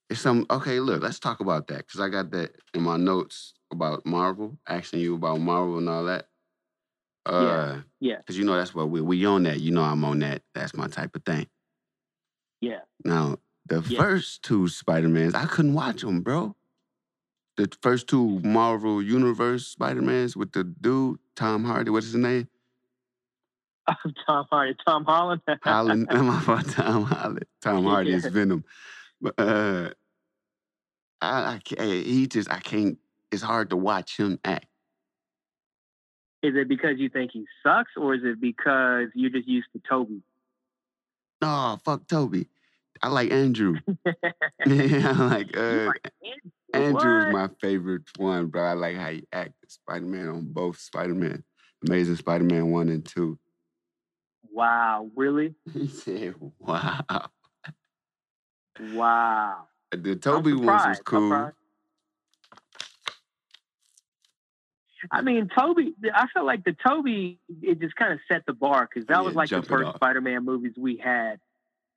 it's 0.08 0.20
some 0.20 0.46
okay. 0.48 0.78
Look, 0.78 1.02
let's 1.02 1.18
talk 1.18 1.40
about 1.40 1.66
that 1.66 1.78
because 1.78 1.98
I 2.00 2.08
got 2.08 2.30
that 2.30 2.52
in 2.72 2.82
my 2.82 2.96
notes 2.96 3.54
about 3.72 4.06
Marvel, 4.06 4.56
asking 4.68 5.00
you 5.00 5.16
about 5.16 5.40
Marvel 5.40 5.78
and 5.78 5.88
all 5.88 6.04
that. 6.04 6.28
Uh, 7.26 7.80
yeah. 8.00 8.16
Because 8.18 8.38
you 8.38 8.44
know 8.44 8.56
that's 8.56 8.74
what 8.74 8.88
we 8.90 9.00
we 9.00 9.24
on 9.26 9.42
that. 9.44 9.60
You 9.60 9.72
know 9.72 9.82
I'm 9.82 10.04
on 10.04 10.18
that. 10.20 10.42
That's 10.54 10.74
my 10.74 10.86
type 10.88 11.14
of 11.16 11.24
thing. 11.24 11.46
Yeah. 12.60 12.80
Now 13.04 13.38
the 13.66 13.82
Yeah. 13.88 13.98
first 14.00 14.42
two 14.42 14.68
Spider 14.68 15.08
Mans, 15.08 15.34
I 15.34 15.44
couldn't 15.46 15.74
watch 15.74 16.02
them, 16.02 16.20
bro. 16.22 16.54
The 17.56 17.68
first 17.82 18.06
two 18.08 18.40
Marvel 18.40 19.02
Universe 19.02 19.66
Spider 19.66 20.02
Mans 20.02 20.36
with 20.36 20.52
the 20.52 20.62
dude 20.64 21.18
Tom 21.34 21.64
Hardy. 21.64 21.90
What's 21.90 22.06
his 22.06 22.14
name? 22.16 22.48
Tom 24.26 24.46
Hardy, 24.50 24.76
Tom 24.86 25.04
Holland. 25.04 25.42
Holland. 25.62 26.06
my 26.10 26.40
fault, 26.40 26.66
Tom 26.70 27.04
Holland. 27.04 27.44
Tom 27.62 27.84
Hardy 27.84 28.12
is 28.12 28.26
Venom. 28.26 28.64
But 29.20 29.34
uh, 29.38 29.90
I, 31.20 31.54
I 31.54 31.60
can't, 31.64 31.80
he 31.80 32.26
just 32.26 32.50
I 32.50 32.58
can't. 32.60 32.98
It's 33.32 33.42
hard 33.42 33.70
to 33.70 33.76
watch 33.76 34.16
him 34.18 34.38
act. 34.44 34.66
Is 36.42 36.54
it 36.54 36.68
because 36.68 36.98
you 36.98 37.08
think 37.08 37.32
he 37.32 37.46
sucks, 37.62 37.92
or 37.96 38.14
is 38.14 38.20
it 38.24 38.40
because 38.40 39.08
you're 39.14 39.30
just 39.30 39.48
used 39.48 39.68
to 39.72 39.82
Tobey? 39.88 40.22
No, 41.42 41.78
fuck 41.84 42.06
Tobey. 42.06 42.48
I 43.02 43.08
like 43.08 43.30
Andrew. 43.30 43.78
yeah, 44.04 44.12
I 44.66 45.26
like 45.28 45.56
uh, 45.56 45.86
like 45.86 46.12
Andrew 46.72 47.18
is 47.20 47.26
my 47.26 47.48
favorite 47.60 48.04
one, 48.16 48.46
bro. 48.46 48.64
I 48.64 48.72
like 48.74 48.96
how 48.96 49.10
he 49.10 49.26
acted 49.32 49.70
Spider 49.70 50.06
Man 50.06 50.28
on 50.28 50.46
both 50.52 50.78
Spider 50.78 51.14
Man, 51.14 51.42
Amazing 51.86 52.16
Spider 52.16 52.44
Man 52.44 52.70
one 52.70 52.88
and 52.88 53.04
two. 53.04 53.38
Wow, 54.50 55.10
really? 55.14 55.54
He 55.72 55.88
said, 55.88 56.34
"Wow." 56.58 57.30
Wow. 58.92 59.68
The 59.90 60.16
Tobey 60.16 60.52
ones 60.52 60.86
was 60.86 61.00
cool. 61.00 61.52
I 65.10 65.22
mean, 65.22 65.48
Tobey. 65.56 65.94
I 66.14 66.26
felt 66.32 66.46
like 66.46 66.64
the 66.64 66.74
Tobey 66.86 67.38
it 67.62 67.80
just 67.80 67.96
kind 67.96 68.12
of 68.12 68.18
set 68.30 68.44
the 68.46 68.52
bar 68.52 68.88
because 68.92 69.06
that 69.08 69.14
Yeah, 69.18 69.20
was 69.22 69.34
like 69.34 69.50
the 69.50 69.62
first 69.62 69.88
off. 69.88 69.96
Spider-Man 69.96 70.44
movies 70.44 70.72
we 70.76 70.96
had. 70.96 71.38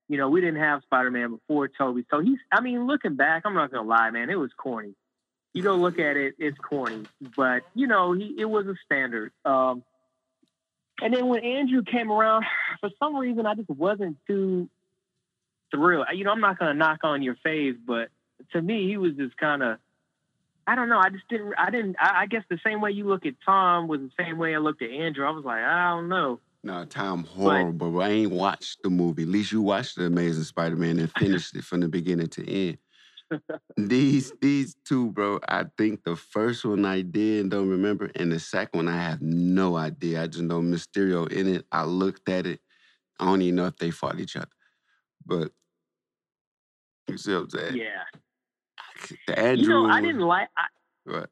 You 0.07 0.17
know, 0.17 0.29
we 0.29 0.41
didn't 0.41 0.59
have 0.61 0.81
Spider-Man 0.83 1.31
before 1.31 1.67
Tobey, 1.67 2.05
so 2.09 2.19
he's. 2.19 2.39
I 2.51 2.61
mean, 2.61 2.87
looking 2.87 3.15
back, 3.15 3.43
I'm 3.45 3.53
not 3.53 3.71
gonna 3.71 3.87
lie, 3.87 4.09
man, 4.11 4.29
it 4.29 4.35
was 4.39 4.51
corny. 4.57 4.95
you 5.53 5.63
go 5.63 5.75
look 5.75 5.99
at 5.99 6.17
it, 6.17 6.35
it's 6.39 6.57
corny, 6.57 7.05
but 7.35 7.63
you 7.75 7.87
know, 7.87 8.13
he 8.13 8.35
it 8.37 8.45
was 8.45 8.65
a 8.67 8.75
standard. 8.85 9.31
Um, 9.45 9.83
and 11.01 11.13
then 11.13 11.27
when 11.27 11.43
Andrew 11.43 11.83
came 11.83 12.11
around, 12.11 12.43
for 12.81 12.89
some 12.99 13.15
reason, 13.15 13.45
I 13.45 13.55
just 13.55 13.69
wasn't 13.69 14.17
too 14.27 14.69
thrilled. 15.71 16.07
You 16.13 16.23
know, 16.23 16.31
I'm 16.31 16.41
not 16.41 16.57
gonna 16.59 16.73
knock 16.73 16.99
on 17.03 17.21
your 17.21 17.35
face, 17.43 17.75
but 17.85 18.09
to 18.53 18.61
me, 18.61 18.87
he 18.87 18.97
was 18.97 19.13
just 19.13 19.37
kind 19.37 19.63
of. 19.63 19.77
I 20.69 20.75
don't 20.75 20.87
know. 20.87 20.99
I 20.99 21.09
just 21.09 21.27
didn't. 21.29 21.55
I 21.57 21.71
didn't. 21.71 21.95
I, 21.99 22.21
I 22.21 22.25
guess 22.27 22.43
the 22.47 22.59
same 22.63 22.79
way 22.79 22.91
you 22.91 23.07
look 23.07 23.25
at 23.25 23.33
Tom 23.43 23.87
was 23.87 24.01
the 24.01 24.11
same 24.23 24.37
way 24.37 24.53
I 24.53 24.59
looked 24.59 24.83
at 24.83 24.91
Andrew. 24.91 25.25
I 25.25 25.31
was 25.31 25.43
like, 25.43 25.63
I 25.63 25.95
don't 25.95 26.07
know. 26.07 26.39
No, 26.63 26.85
Tom 26.85 27.23
horrible. 27.23 27.91
But 27.91 27.99
I 28.01 28.09
ain't 28.09 28.31
watched 28.31 28.83
the 28.83 28.91
movie. 28.91 29.23
At 29.23 29.29
least 29.29 29.51
you 29.51 29.63
watched 29.63 29.95
the 29.95 30.05
Amazing 30.05 30.43
Spider-Man 30.43 30.99
and 30.99 31.11
finished 31.17 31.55
it 31.55 31.63
from 31.63 31.79
the 31.79 31.87
beginning 31.87 32.27
to 32.27 32.47
end. 32.47 32.77
these 33.77 34.31
these 34.41 34.75
two, 34.85 35.09
bro. 35.09 35.39
I 35.49 35.65
think 35.75 36.03
the 36.03 36.15
first 36.15 36.63
one 36.63 36.85
I 36.85 37.01
did 37.01 37.41
and 37.41 37.49
don't 37.49 37.69
remember, 37.69 38.11
and 38.13 38.31
the 38.31 38.39
second 38.39 38.77
one 38.77 38.87
I 38.87 39.01
have 39.01 39.23
no 39.23 39.75
idea. 39.75 40.21
I 40.21 40.27
just 40.27 40.43
know 40.43 40.61
Mysterio 40.61 41.31
in 41.31 41.47
it. 41.47 41.65
I 41.71 41.85
looked 41.85 42.29
at 42.29 42.45
it. 42.45 42.59
I 43.19 43.25
don't 43.25 43.41
even 43.41 43.55
know 43.55 43.65
if 43.65 43.77
they 43.77 43.89
fought 43.89 44.19
each 44.19 44.35
other, 44.35 44.47
but 45.25 45.51
you 47.07 47.17
see 47.17 47.33
what 47.33 47.39
I'm 47.39 47.49
saying? 47.49 47.77
Yeah. 47.77 48.18
The 49.27 49.39
Andrew. 49.39 49.63
You 49.63 49.69
know, 49.69 49.85
I 49.87 50.01
didn't 50.01 50.21
like. 50.21 50.49
I, 50.57 50.65
What? 51.05 51.29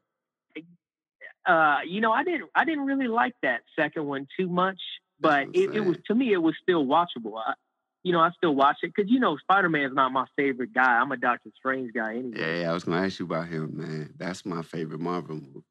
uh, 1.46 1.78
you 1.86 2.00
know, 2.00 2.12
I 2.12 2.24
didn't. 2.24 2.50
I 2.54 2.64
didn't 2.64 2.84
really 2.84 3.08
like 3.08 3.34
that 3.42 3.62
second 3.76 4.06
one 4.06 4.26
too 4.38 4.48
much, 4.48 4.80
but 5.18 5.48
it, 5.54 5.74
it 5.74 5.80
was 5.80 5.96
to 6.06 6.14
me, 6.14 6.32
it 6.32 6.42
was 6.42 6.54
still 6.62 6.84
watchable. 6.84 7.38
I, 7.38 7.54
you 8.02 8.12
know, 8.12 8.20
I 8.20 8.30
still 8.36 8.54
watch 8.54 8.76
it 8.82 8.92
because 8.94 9.10
you 9.10 9.18
know, 9.18 9.36
Spider 9.38 9.68
Man's 9.68 9.94
not 9.94 10.12
my 10.12 10.26
favorite 10.36 10.74
guy. 10.74 10.98
I'm 10.98 11.10
a 11.10 11.16
Doctor 11.16 11.50
Strange 11.56 11.92
guy 11.94 12.16
anyway. 12.16 12.38
Yeah, 12.38 12.60
yeah, 12.60 12.70
I 12.70 12.74
was 12.74 12.84
gonna 12.84 13.04
ask 13.04 13.18
you 13.18 13.24
about 13.24 13.48
him, 13.48 13.76
man. 13.78 14.14
That's 14.16 14.44
my 14.44 14.62
favorite 14.62 15.00
Marvel 15.00 15.36
movie. 15.36 15.64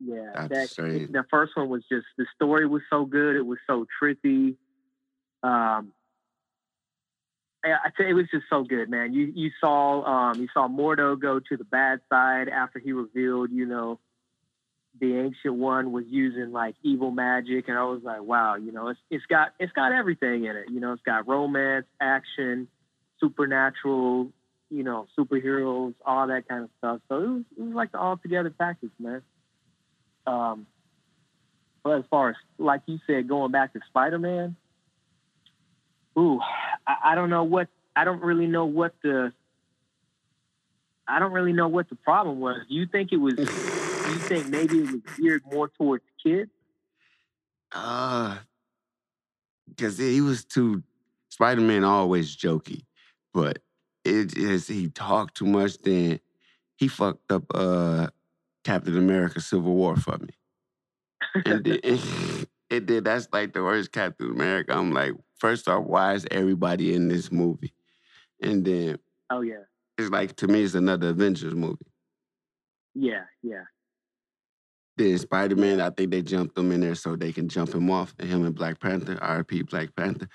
Yeah, 0.00 0.32
Doctor 0.34 0.48
that 0.48 0.68
Strange. 0.70 1.12
the 1.12 1.24
first 1.30 1.52
one 1.56 1.68
was 1.68 1.84
just 1.90 2.06
the 2.16 2.26
story 2.34 2.66
was 2.66 2.82
so 2.90 3.04
good. 3.04 3.36
It 3.36 3.46
was 3.46 3.58
so 3.66 3.86
trippy. 4.02 4.56
Um, 5.42 5.92
I 7.64 7.90
I 7.98 8.02
it 8.02 8.14
was 8.14 8.26
just 8.30 8.46
so 8.50 8.62
good, 8.62 8.88
man. 8.90 9.12
You 9.12 9.32
you 9.34 9.50
saw 9.60 10.04
um 10.04 10.40
you 10.40 10.48
saw 10.52 10.68
Mordo 10.68 11.18
go 11.20 11.40
to 11.40 11.56
the 11.56 11.64
bad 11.64 12.00
side 12.10 12.48
after 12.48 12.78
he 12.78 12.92
revealed, 12.92 13.50
you 13.50 13.66
know, 13.66 13.98
the 15.00 15.18
ancient 15.18 15.54
one 15.54 15.92
was 15.92 16.04
using 16.08 16.52
like 16.52 16.76
evil 16.82 17.10
magic, 17.10 17.68
and 17.68 17.76
I 17.76 17.84
was 17.84 18.02
like, 18.02 18.22
wow, 18.22 18.56
you 18.56 18.72
know, 18.72 18.88
it's 18.88 19.00
it's 19.10 19.26
got 19.26 19.52
it's 19.58 19.72
got 19.72 19.92
everything 19.92 20.44
in 20.44 20.56
it. 20.56 20.70
You 20.70 20.80
know, 20.80 20.92
it's 20.92 21.02
got 21.02 21.26
romance, 21.26 21.86
action, 22.00 22.68
supernatural, 23.20 24.30
you 24.70 24.82
know, 24.82 25.06
superheroes, 25.18 25.94
all 26.04 26.28
that 26.28 26.48
kind 26.48 26.64
of 26.64 26.70
stuff. 26.78 27.00
So 27.08 27.16
it 27.16 27.28
was, 27.28 27.42
it 27.58 27.62
was 27.62 27.74
like 27.74 27.92
the 27.92 27.98
all 27.98 28.16
together 28.16 28.50
package, 28.50 28.92
man. 28.98 29.22
Um, 30.26 30.66
but 31.82 31.98
as 31.98 32.04
far 32.08 32.30
as 32.30 32.36
like 32.58 32.82
you 32.86 32.98
said, 33.06 33.28
going 33.28 33.50
back 33.50 33.72
to 33.72 33.80
Spider 33.88 34.18
Man, 34.18 34.56
ooh, 36.18 36.40
I, 36.86 37.12
I 37.12 37.14
don't 37.14 37.30
know 37.30 37.44
what 37.44 37.68
I 37.96 38.04
don't 38.04 38.22
really 38.22 38.46
know 38.46 38.66
what 38.66 38.94
the 39.02 39.32
I 41.06 41.18
don't 41.18 41.32
really 41.32 41.52
know 41.52 41.68
what 41.68 41.88
the 41.88 41.96
problem 41.96 42.40
was. 42.40 42.58
Do 42.68 42.74
you 42.74 42.86
think 42.86 43.12
it 43.12 43.18
was? 43.18 43.34
do 43.36 43.42
you 43.42 44.18
think 44.18 44.48
maybe 44.48 44.78
it 44.78 44.90
was 44.90 45.16
geared 45.16 45.42
more 45.50 45.68
towards 45.68 46.04
kids? 46.22 46.50
Uh, 47.72 48.38
because 49.68 49.98
he 49.98 50.20
was 50.20 50.44
too. 50.44 50.82
Spider 51.28 51.62
Man 51.62 51.82
always 51.82 52.36
jokey, 52.36 52.84
but 53.32 53.58
it 54.04 54.36
is 54.36 54.68
he 54.68 54.88
talked 54.88 55.36
too 55.36 55.46
much. 55.46 55.78
Then 55.78 56.20
he 56.76 56.86
fucked 56.86 57.32
up 57.32 57.44
uh 57.54 58.08
Captain 58.62 58.96
America: 58.96 59.40
Civil 59.40 59.74
War 59.74 59.96
for 59.96 60.16
me, 60.18 60.34
and 61.44 61.64
then, 61.64 61.80
it 62.70 62.86
did. 62.86 63.04
That's 63.04 63.28
like 63.32 63.52
the 63.52 63.64
worst 63.64 63.90
Captain 63.90 64.30
America. 64.30 64.76
I'm 64.76 64.92
like, 64.92 65.12
first 65.44 65.68
off, 65.68 65.84
why 65.84 66.14
is 66.14 66.26
everybody 66.30 66.94
in 66.94 67.06
this 67.08 67.30
movie? 67.30 67.74
And 68.40 68.64
then 68.64 68.98
Oh 69.28 69.42
yeah, 69.42 69.64
it's 69.98 70.08
like 70.08 70.34
to 70.36 70.48
me, 70.48 70.62
it's 70.62 70.74
another 70.74 71.08
Avengers 71.10 71.54
movie. 71.54 71.84
yeah, 72.94 73.24
yeah, 73.42 73.64
Then 74.96 75.18
Spider 75.18 75.54
Man, 75.56 75.82
I 75.82 75.90
think 75.90 76.10
they 76.10 76.22
jumped 76.22 76.56
him 76.56 76.72
in 76.72 76.80
there 76.80 76.94
so 76.94 77.14
they 77.14 77.30
can 77.30 77.48
jump 77.50 77.74
him 77.74 77.90
off. 77.90 78.14
And 78.18 78.26
him 78.28 78.46
and 78.46 78.54
Black 78.54 78.80
Panther, 78.80 79.16
RP 79.16 79.68
Black 79.68 79.94
Panther. 79.94 80.28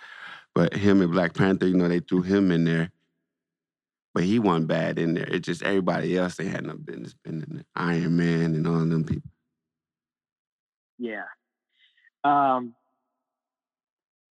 But 0.53 0.75
him 0.75 1.01
and 1.01 1.11
Black 1.11 1.33
Panther, 1.33 1.65
you 1.67 1.75
know, 1.75 1.87
they 1.87 2.01
threw 2.01 2.21
him 2.21 2.51
in 2.51 2.65
there. 2.65 2.91
But 4.13 4.25
he 4.25 4.37
wasn't 4.37 4.67
bad 4.67 4.99
in 4.99 5.15
there. 5.15 5.27
It's 5.27 5.45
just 5.47 5.63
everybody 5.63 6.17
else 6.17 6.35
they 6.35 6.45
had 6.45 6.65
no 6.65 6.75
business 6.75 7.15
being 7.23 7.41
in 7.47 7.55
there. 7.55 7.65
Iron 7.75 8.15
Man 8.15 8.53
and 8.53 8.67
all 8.67 8.79
them 8.79 9.05
people. 9.05 9.31
yeah. 10.99 11.23
Um, 12.23 12.75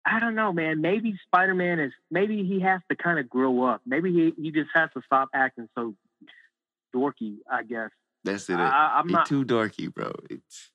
I 0.06 0.20
don't 0.20 0.36
know, 0.36 0.52
man. 0.52 0.82
Maybe 0.82 1.16
Spider 1.28 1.54
Man 1.54 1.80
is 1.80 1.92
maybe 2.10 2.44
he 2.44 2.60
has 2.62 2.82
to 2.90 2.96
kind 2.96 3.20
of 3.20 3.30
grow 3.30 3.64
up. 3.64 3.82
Maybe 3.86 4.12
he 4.12 4.34
he 4.42 4.52
just 4.52 4.70
has 4.74 4.90
to 4.96 5.02
stop 5.06 5.30
acting 5.34 5.70
so 5.78 5.96
dorky. 6.96 7.38
I 7.50 7.64
guess. 7.64 7.90
That's 8.24 8.50
it. 8.50 8.56
I, 8.56 9.00
I'm 9.00 9.08
not. 9.08 9.28
too 9.28 9.46
dorky, 9.46 9.94
bro. 9.94 10.12
It's 10.30 10.72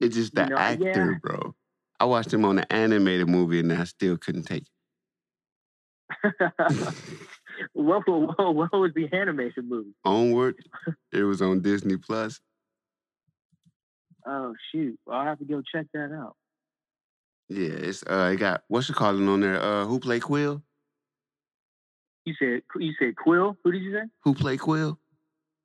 it's 0.00 0.14
just 0.14 0.34
the 0.34 0.44
You 0.44 0.50
know, 0.50 0.56
actor, 0.56 1.12
yeah. 1.12 1.18
bro. 1.22 1.54
I 2.00 2.04
watched 2.04 2.32
him 2.32 2.44
on 2.44 2.58
an 2.58 2.66
animated 2.70 3.28
movie 3.28 3.60
and 3.60 3.72
I 3.72 3.84
still 3.84 4.18
couldn't 4.18 4.44
take 4.44 4.64
it. 4.64 6.34
whoa, 7.72 8.00
whoa, 8.06 8.34
whoa! 8.36 8.50
What 8.50 8.72
was 8.72 8.92
the 8.94 9.08
animation 9.12 9.68
movie? 9.68 9.94
Onward, 10.04 10.56
it 11.12 11.22
was 11.22 11.40
on 11.40 11.60
Disney 11.60 11.96
Plus. 11.96 12.40
Oh 14.26 14.54
shoot! 14.70 14.98
Well, 15.06 15.18
I'll 15.18 15.26
have 15.26 15.38
to 15.38 15.44
go 15.44 15.62
check 15.62 15.86
that 15.94 16.12
out. 16.12 16.36
Yeah, 17.48 17.68
it's 17.68 18.02
uh, 18.04 18.30
it 18.32 18.36
got 18.36 18.64
what's 18.68 18.88
you 18.88 18.94
calling 18.94 19.28
on 19.28 19.40
there? 19.40 19.60
Uh, 19.60 19.84
who 19.84 20.00
play 20.00 20.20
Quill? 20.20 20.62
You 22.24 22.34
said 22.38 22.62
you 22.78 22.92
said 22.98 23.16
Quill. 23.16 23.56
Who 23.62 23.72
did 23.72 23.82
you 23.82 23.92
say? 23.92 24.04
Who 24.22 24.34
play 24.34 24.56
Quill? 24.56 24.98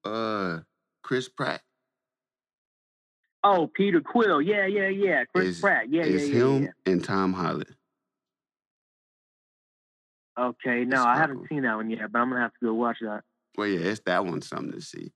Uh, 0.03 0.59
Chris 1.03 1.29
Pratt. 1.29 1.61
Oh, 3.43 3.67
Peter 3.73 4.01
Quill. 4.01 4.41
Yeah, 4.41 4.65
yeah, 4.65 4.89
yeah. 4.89 5.23
Chris 5.33 5.47
Is- 5.47 5.61
Pratt. 5.61 5.89
Yeah, 5.89 6.03
yeah, 6.03 6.15
it's 6.15 6.27
yeah, 6.27 6.35
him 6.35 6.63
yeah. 6.63 6.91
and 6.91 7.03
Tom 7.03 7.31
Holland. 7.33 7.75
Okay, 10.37 10.85
no, 10.85 10.97
It's 10.97 11.05
I 11.05 11.17
haven't 11.17 11.47
seen 11.49 11.63
that 11.63 11.75
one 11.75 11.89
yet, 11.89 12.11
but 12.11 12.19
I'm 12.19 12.29
gonna 12.29 12.41
have 12.41 12.53
to 12.53 12.65
go 12.65 12.73
watch 12.73 12.97
that. 13.01 13.23
Well, 13.57 13.67
yeah, 13.67 13.89
it's 13.89 14.01
that 14.05 14.25
one 14.25 14.41
something 14.41 14.71
to 14.73 14.81
see. 14.81 15.11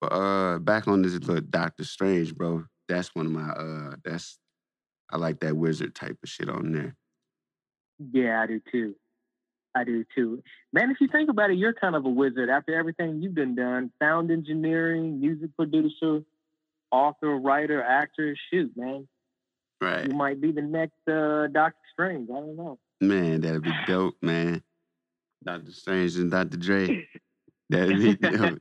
But 0.00 0.12
uh, 0.12 0.58
back 0.58 0.88
on 0.88 1.02
this 1.02 1.12
little 1.14 1.40
Doctor 1.40 1.84
Strange, 1.84 2.34
bro. 2.34 2.64
That's 2.88 3.14
one 3.14 3.26
of 3.26 3.32
my 3.32 3.50
uh, 3.50 3.96
that's 4.04 4.38
I 5.12 5.16
like 5.16 5.40
that 5.40 5.56
wizard 5.56 5.94
type 5.94 6.18
of 6.22 6.28
shit 6.28 6.48
on 6.48 6.72
there. 6.72 6.96
Yeah, 8.12 8.40
I 8.42 8.46
do 8.46 8.60
too. 8.70 8.94
I 9.74 9.84
do 9.84 10.04
too. 10.14 10.42
Man, 10.72 10.90
if 10.90 10.96
you 11.00 11.08
think 11.08 11.30
about 11.30 11.50
it, 11.50 11.58
you're 11.58 11.72
kind 11.74 11.94
of 11.94 12.04
a 12.04 12.08
wizard 12.08 12.48
after 12.48 12.76
everything 12.76 13.22
you've 13.22 13.34
been 13.34 13.54
done. 13.54 13.92
Sound 14.02 14.30
engineering, 14.30 15.20
music 15.20 15.50
producer, 15.56 16.22
author, 16.90 17.36
writer, 17.36 17.82
actor. 17.82 18.36
Shoot, 18.50 18.72
man. 18.76 19.06
Right, 19.80 20.06
You 20.08 20.14
might 20.14 20.40
be 20.40 20.52
the 20.52 20.60
next 20.62 20.98
uh, 21.08 21.46
Doctor 21.46 21.78
Strange. 21.92 22.28
I 22.30 22.34
don't 22.34 22.56
know. 22.56 22.78
man, 23.00 23.40
that'd 23.40 23.62
be 23.62 23.72
dope, 23.86 24.16
man. 24.20 24.62
Doctor 25.42 25.72
Strange 25.72 26.16
and 26.16 26.30
Doctor 26.30 26.58
Dre. 26.58 27.06
That'd. 27.70 28.20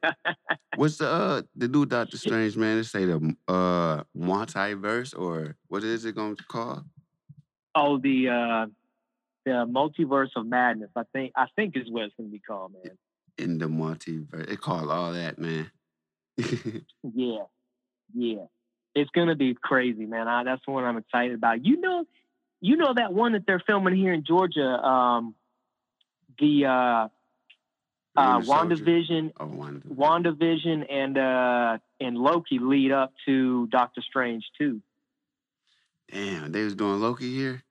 What's 0.76 0.98
the 0.98 1.08
uh 1.10 1.42
the 1.56 1.68
new 1.68 1.86
Doctor 1.86 2.18
Strange 2.18 2.56
man? 2.56 2.78
They 2.78 2.84
say 2.84 3.06
the 3.06 3.36
uh 3.48 4.04
multiverse 4.18 5.18
or 5.18 5.58
what 5.68 5.84
is 5.84 6.06
it 6.06 6.16
going 6.16 6.38
to 6.38 6.44
call? 6.44 6.86
oh, 7.76 7.98
the 7.98 8.30
uh, 8.30 8.66
the 9.46 9.66
multiverse 9.66 10.30
of 10.36 10.46
madness. 10.46 10.90
I 10.96 11.04
think 11.14 11.34
I 11.36 11.46
think 11.56 11.76
is 11.78 11.90
what 11.90 12.04
it's 12.04 12.14
gonna 12.18 12.30
be 12.30 12.40
called, 12.40 12.74
man. 12.74 12.98
In 13.38 13.58
the 13.58 13.66
multiverse, 13.66 14.50
it 14.52 14.62
called 14.62 14.90
all 14.90 15.14
that, 15.14 15.40
man. 15.40 15.72
Yeah, 17.14 17.44
yeah. 18.14 18.46
It's 18.96 19.10
gonna 19.12 19.36
be 19.36 19.56
crazy, 19.62 20.06
man. 20.06 20.28
I, 20.28 20.44
that's 20.44 20.62
the 20.66 20.72
one 20.72 20.84
I'm 20.84 20.98
excited 20.98 21.36
about. 21.36 21.66
You 21.66 21.80
know, 21.80 22.06
you 22.60 22.76
know 22.76 22.94
that 22.94 23.14
one 23.14 23.34
that 23.34 23.44
they're 23.46 23.62
filming 23.66 23.96
here 23.96 24.14
in 24.14 24.24
Georgia. 24.24 24.62
Um, 24.62 25.36
the 26.40 26.66
uh, 26.66 27.08
uh. 28.20 28.42
WandaVision, 28.42 29.32
Oh, 29.40 29.46
Wanda. 29.46 29.88
WandaVision, 29.88 30.86
and 30.92 31.18
uh, 31.18 31.78
and 32.00 32.18
Loki 32.18 32.60
lead 32.60 32.92
up 32.92 33.14
to 33.26 33.68
Doctor 33.68 34.02
Strange 34.02 34.46
too. 34.58 34.82
Damn, 36.12 36.52
they 36.52 36.64
was 36.64 36.76
doing 36.76 37.00
Loki 37.00 37.34
here. 37.34 37.64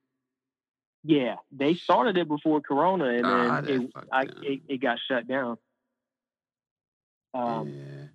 Yeah, 1.03 1.35
they 1.51 1.75
started 1.75 2.17
it 2.17 2.27
before 2.27 2.61
Corona, 2.61 3.05
and 3.05 3.25
then 3.25 3.81
it, 3.81 3.91
I, 4.11 4.21
it 4.43 4.61
it 4.67 4.77
got 4.81 4.97
shut 5.09 5.27
down. 5.27 5.57
Um, 7.33 7.69
yeah. 7.69 8.05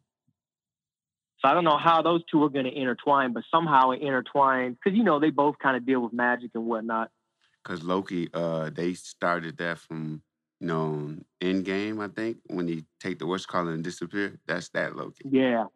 So 1.40 1.48
I 1.50 1.54
don't 1.54 1.64
know 1.64 1.76
how 1.76 2.02
those 2.02 2.22
two 2.30 2.42
are 2.44 2.48
going 2.48 2.64
to 2.64 2.72
intertwine, 2.74 3.32
but 3.32 3.44
somehow 3.50 3.90
it 3.90 4.02
intertwines 4.02 4.76
because 4.82 4.96
you 4.96 5.04
know 5.04 5.18
they 5.20 5.30
both 5.30 5.56
kind 5.58 5.76
of 5.76 5.84
deal 5.86 6.00
with 6.00 6.12
magic 6.12 6.50
and 6.54 6.64
whatnot. 6.66 7.10
Cause 7.64 7.82
Loki, 7.82 8.28
uh, 8.34 8.68
they 8.70 8.92
started 8.94 9.56
that 9.58 9.78
from 9.78 10.22
you 10.64 10.68
know, 10.68 11.14
end 11.42 11.66
game, 11.66 12.00
I 12.00 12.08
think, 12.08 12.38
when 12.46 12.66
he 12.66 12.86
take 12.98 13.18
the 13.18 13.26
what's 13.26 13.44
calling 13.44 13.74
and 13.74 13.84
disappear. 13.84 14.38
That's 14.46 14.70
that 14.70 14.96
Loki. 14.96 15.28
Yeah, 15.28 15.66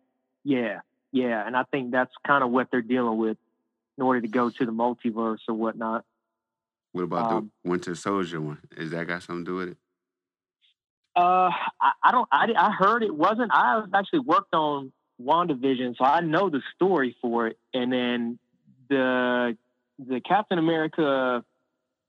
yeah, 0.44 0.80
yeah. 1.12 1.46
And 1.46 1.54
I 1.54 1.64
think 1.64 1.90
that's 1.90 2.14
kind 2.26 2.42
of 2.42 2.50
what 2.50 2.68
they're 2.70 2.80
dealing 2.80 3.18
with 3.18 3.36
in 3.98 4.04
order 4.04 4.22
to 4.22 4.28
go 4.28 4.48
to 4.48 4.64
the 4.64 4.72
multiverse 4.72 5.40
or 5.46 5.54
whatnot. 5.54 6.06
What 6.92 7.02
about 7.02 7.32
Um, 7.32 7.52
the 7.62 7.70
Winter 7.70 7.94
Soldier 7.94 8.40
one? 8.40 8.60
Is 8.78 8.90
that 8.92 9.06
got 9.06 9.22
something 9.22 9.44
to 9.44 9.50
do 9.50 9.56
with 9.56 9.68
it? 9.68 9.76
Uh, 11.14 11.50
I, 11.82 11.92
I 12.02 12.10
don't. 12.10 12.28
I, 12.32 12.46
I 12.56 12.70
heard 12.70 13.02
it 13.02 13.14
wasn't. 13.14 13.50
I 13.52 13.84
actually 13.92 14.20
worked 14.20 14.54
on 14.54 14.90
WandaVision, 15.22 15.98
so 15.98 16.04
I 16.06 16.20
know 16.20 16.48
the 16.48 16.62
story 16.74 17.14
for 17.20 17.48
it. 17.48 17.58
And 17.74 17.92
then 17.92 18.38
the 18.88 19.54
the 19.98 20.22
Captain 20.22 20.58
America 20.58 21.44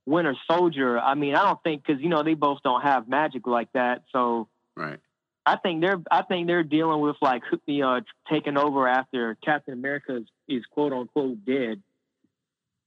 Winter 0.06 0.36
Soldier. 0.50 1.00
I 1.00 1.14
mean, 1.16 1.36
I 1.36 1.44
don't 1.44 1.62
think 1.64 1.84
because 1.86 2.02
you 2.02 2.10
know 2.10 2.24
they 2.24 2.34
both 2.34 2.60
don't 2.64 2.82
have 2.82 3.08
magic 3.08 3.46
like 3.48 3.72
that. 3.74 4.04
So 4.12 4.48
Right. 4.76 5.00
I 5.46 5.56
think 5.58 5.82
they're 5.82 6.02
I 6.12 6.22
think 6.24 6.48
they're 6.48 6.64
dealing 6.64 7.02
with 7.02 7.16
like 7.22 7.44
you 7.66 7.82
know 7.82 8.02
taking 8.30 8.58
over 8.58 8.88
after 8.88 9.36
Captain 9.44 9.74
America 9.74 10.18
is, 10.18 10.26
is 10.48 10.66
quote 10.66 10.94
unquote 10.94 11.44
dead. 11.46 11.82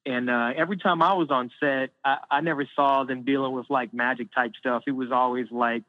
And 0.05 0.29
uh, 0.29 0.51
every 0.57 0.79
time 0.79 1.01
I 1.01 1.15
was 1.15 1.29
on 1.31 1.53
set, 1.61 1.91
I, 2.05 2.19
I 2.29 2.41
never 2.41 2.69
saw 2.75 3.05
them 3.05 3.23
dealing 3.23 3.53
with 3.53 3.67
like 3.71 3.95
magic 3.95 4.35
type 4.35 4.53
stuff. 4.59 4.83
It 4.87 4.93
was 4.93 5.13
always 5.13 5.47
like 5.53 5.85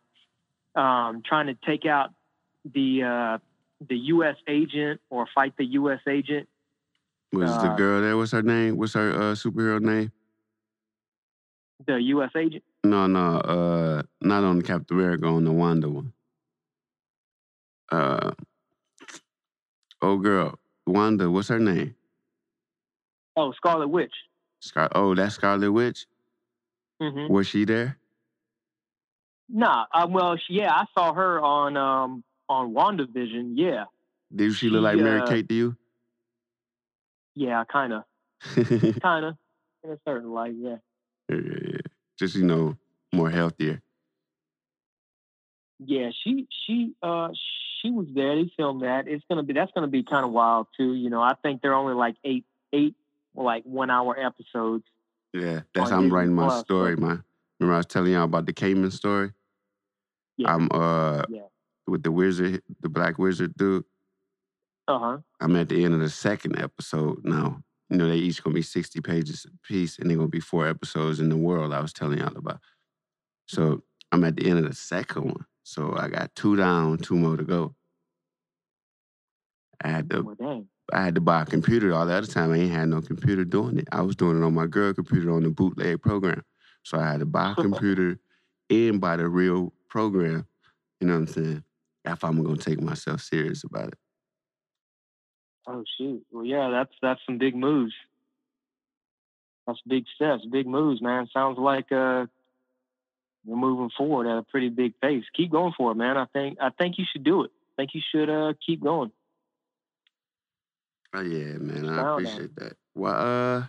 um, 0.75 1.23
trying 1.25 1.47
to 1.47 1.55
take 1.65 1.85
out 1.87 2.11
the 2.63 3.03
uh, 3.03 3.37
the 3.87 3.97
U.S. 3.97 4.35
agent 4.47 5.01
or 5.09 5.27
fight 5.33 5.53
the 5.57 5.65
U.S. 5.65 5.99
agent. 6.07 6.47
Was 7.31 7.49
the 7.63 7.71
Uh, 7.71 7.75
girl 7.75 8.01
there? 8.01 8.15
What's 8.15 8.31
her 8.31 8.43
name? 8.43 8.77
What's 8.77 8.93
her 8.93 9.11
uh, 9.11 9.33
superhero 9.33 9.81
name? 9.81 10.11
The 11.85 11.95
U.S. 11.95 12.31
agent. 12.37 12.63
No, 12.83 13.07
no, 13.07 13.37
uh, 13.37 14.03
not 14.21 14.43
on 14.43 14.57
the 14.57 14.63
Captain 14.63 14.97
America, 14.97 15.25
on 15.25 15.43
the 15.43 15.51
Wanda 15.51 15.89
one. 15.89 16.13
Uh, 17.91 18.31
oh 20.01 20.17
girl, 20.17 20.57
Wanda. 20.87 21.29
What's 21.29 21.49
her 21.49 21.59
name? 21.59 21.95
Oh, 23.35 23.51
Scarlet 23.53 23.87
Witch. 23.87 24.13
Scar. 24.61 24.89
Oh, 24.95 25.13
that's 25.15 25.35
Scarlet 25.35 25.71
Witch. 25.71 26.05
Mm-hmm. 27.01 27.31
Was 27.31 27.47
she 27.47 27.65
there? 27.65 27.97
Nah. 29.49 29.85
Uh, 29.93 30.07
well, 30.09 30.37
she, 30.37 30.53
yeah, 30.53 30.71
I 30.71 30.85
saw 30.93 31.13
her 31.13 31.41
on 31.41 31.75
um, 31.75 32.23
on 32.47 32.73
WandaVision. 32.73 33.53
Yeah. 33.55 33.85
Did 34.33 34.53
she 34.55 34.69
look 34.69 34.79
She, 34.79 34.83
like 34.83 34.97
Mary 34.97 35.21
uh, 35.21 35.27
Kate 35.27 35.47
to 35.49 35.55
you? 35.55 35.77
Yeah, 37.35 37.63
kind 37.71 37.93
of, 37.93 38.03
kind 39.01 39.25
of, 39.25 39.35
in 39.83 39.91
a 39.91 39.97
certain 40.05 40.31
light. 40.31 40.53
Yeah. 40.55 40.77
Yeah, 41.29 41.37
yeah, 41.37 41.57
yeah. 41.71 41.77
Just 42.19 42.35
you 42.35 42.43
know, 42.43 42.77
more 43.13 43.29
healthier. 43.29 43.81
Yeah, 45.79 46.11
she 46.23 46.47
she 46.65 46.93
uh 47.01 47.29
she 47.81 47.89
was 47.89 48.07
there. 48.13 48.35
They 48.35 48.49
filmed 48.55 48.83
that. 48.83 49.07
It's 49.07 49.23
gonna 49.29 49.43
be 49.43 49.53
that's 49.53 49.71
gonna 49.73 49.87
be 49.87 50.03
kind 50.03 50.25
of 50.25 50.31
wild 50.31 50.67
too. 50.77 50.93
You 50.93 51.09
know, 51.09 51.21
I 51.21 51.33
think 51.41 51.61
they're 51.61 51.73
only 51.73 51.93
like 51.93 52.15
eight 52.23 52.45
eight 52.71 52.95
like 53.35 53.63
one 53.63 53.89
hour 53.89 54.17
episodes. 54.17 54.85
Yeah, 55.33 55.61
that's 55.73 55.89
how 55.89 55.97
I'm 55.97 56.03
Disney 56.03 56.15
writing 56.15 56.33
my 56.33 56.47
Plus, 56.47 56.59
story, 56.61 56.95
man. 56.95 57.23
Remember 57.59 57.73
I 57.75 57.77
was 57.77 57.85
telling 57.87 58.13
y'all 58.13 58.23
about 58.23 58.45
the 58.45 58.53
Cayman 58.53 58.91
story? 58.91 59.31
Yeah. 60.37 60.53
I'm 60.53 60.69
uh 60.71 61.23
Yeah. 61.29 61.41
with 61.87 62.03
the 62.03 62.11
wizard, 62.11 62.61
the 62.81 62.89
black 62.89 63.17
wizard 63.17 63.55
dude. 63.57 63.83
Uh 64.87 64.99
huh. 64.99 65.17
I'm 65.39 65.55
at 65.55 65.69
the 65.69 65.83
end 65.83 65.93
of 65.93 65.99
the 65.99 66.09
second 66.09 66.59
episode 66.59 67.23
now. 67.23 67.63
You 67.93 67.99
know, 67.99 68.07
they 68.07 68.15
each 68.15 68.43
gonna 68.43 68.55
be 68.55 68.63
60 68.63 69.01
pages 69.01 69.45
a 69.45 69.67
piece, 69.67 69.99
and 69.99 70.09
they're 70.09 70.17
gonna 70.17 70.27
be 70.27 70.39
four 70.39 70.67
episodes 70.67 71.19
in 71.19 71.29
the 71.29 71.37
world 71.37 71.71
I 71.71 71.79
was 71.79 71.93
telling 71.93 72.17
y'all 72.17 72.35
about. 72.35 72.55
Mm-hmm. 72.55 73.55
So 73.55 73.83
I'm 74.11 74.23
at 74.23 74.35
the 74.35 74.49
end 74.49 74.57
of 74.57 74.67
the 74.67 74.75
second 74.75 75.25
one. 75.25 75.45
So 75.61 75.95
I 75.95 76.07
got 76.07 76.33
two 76.33 76.55
down, 76.55 76.97
two 76.97 77.15
more 77.15 77.37
to 77.37 77.43
go. 77.43 77.75
I 79.83 79.89
had 79.89 80.09
to 80.09 80.23
Well. 80.23 80.65
I 80.91 81.03
had 81.03 81.13
to 81.15 81.21
buy 81.21 81.43
a 81.43 81.45
computer 81.45 81.93
all 81.93 82.07
the 82.07 82.13
other 82.15 82.25
time. 82.25 82.51
I 82.51 82.57
ain't 82.57 82.71
had 82.71 82.89
no 82.89 82.99
computer 82.99 83.45
doing 83.45 83.77
it. 83.77 83.87
I 83.91 84.01
was 84.01 84.15
doing 84.15 84.41
it 84.41 84.43
on 84.43 84.55
my 84.55 84.65
girl 84.65 84.91
computer 84.95 85.31
on 85.31 85.43
the 85.43 85.49
bootleg 85.49 86.01
program. 86.01 86.43
So 86.81 86.99
I 86.99 87.11
had 87.11 87.19
to 87.19 87.27
buy 87.27 87.51
a 87.51 87.55
computer 87.61 88.19
and 88.71 88.99
buy 88.99 89.17
the 89.17 89.29
real 89.29 89.71
program. 89.87 90.47
You 90.99 91.07
know 91.07 91.13
what 91.13 91.19
I'm 91.19 91.27
saying? 91.27 91.63
If 92.05 92.23
I'm 92.23 92.43
gonna 92.43 92.57
take 92.57 92.81
myself 92.81 93.21
serious 93.21 93.63
about 93.63 93.89
it. 93.89 93.97
Oh 95.67 95.83
shoot. 95.97 96.25
Well, 96.31 96.45
yeah, 96.45 96.69
that's 96.71 96.93
that's 97.01 97.21
some 97.25 97.37
big 97.37 97.55
moves. 97.55 97.93
That's 99.65 99.79
big 99.87 100.05
steps, 100.15 100.45
big 100.45 100.67
moves, 100.67 101.01
man. 101.01 101.27
Sounds 101.33 101.57
like 101.57 101.91
uh 101.91 102.25
you're 103.45 103.57
moving 103.57 103.89
forward 103.97 104.27
at 104.27 104.37
a 104.37 104.43
pretty 104.43 104.69
big 104.69 104.99
pace. 105.01 105.23
Keep 105.35 105.51
going 105.51 105.73
for 105.77 105.91
it, 105.91 105.95
man. 105.95 106.17
I 106.17 106.25
think 106.25 106.57
I 106.61 106.69
think 106.69 106.97
you 106.97 107.05
should 107.11 107.23
do 107.23 107.43
it. 107.43 107.51
I 107.73 107.81
think 107.81 107.91
you 107.93 108.01
should 108.11 108.29
uh 108.29 108.53
keep 108.65 108.81
going. 108.83 109.11
Oh 111.13 111.21
yeah, 111.21 111.57
man. 111.57 111.87
I 111.87 112.13
appreciate 112.13 112.55
that. 112.55 112.73
Well, 112.95 113.13
uh, 113.13 113.63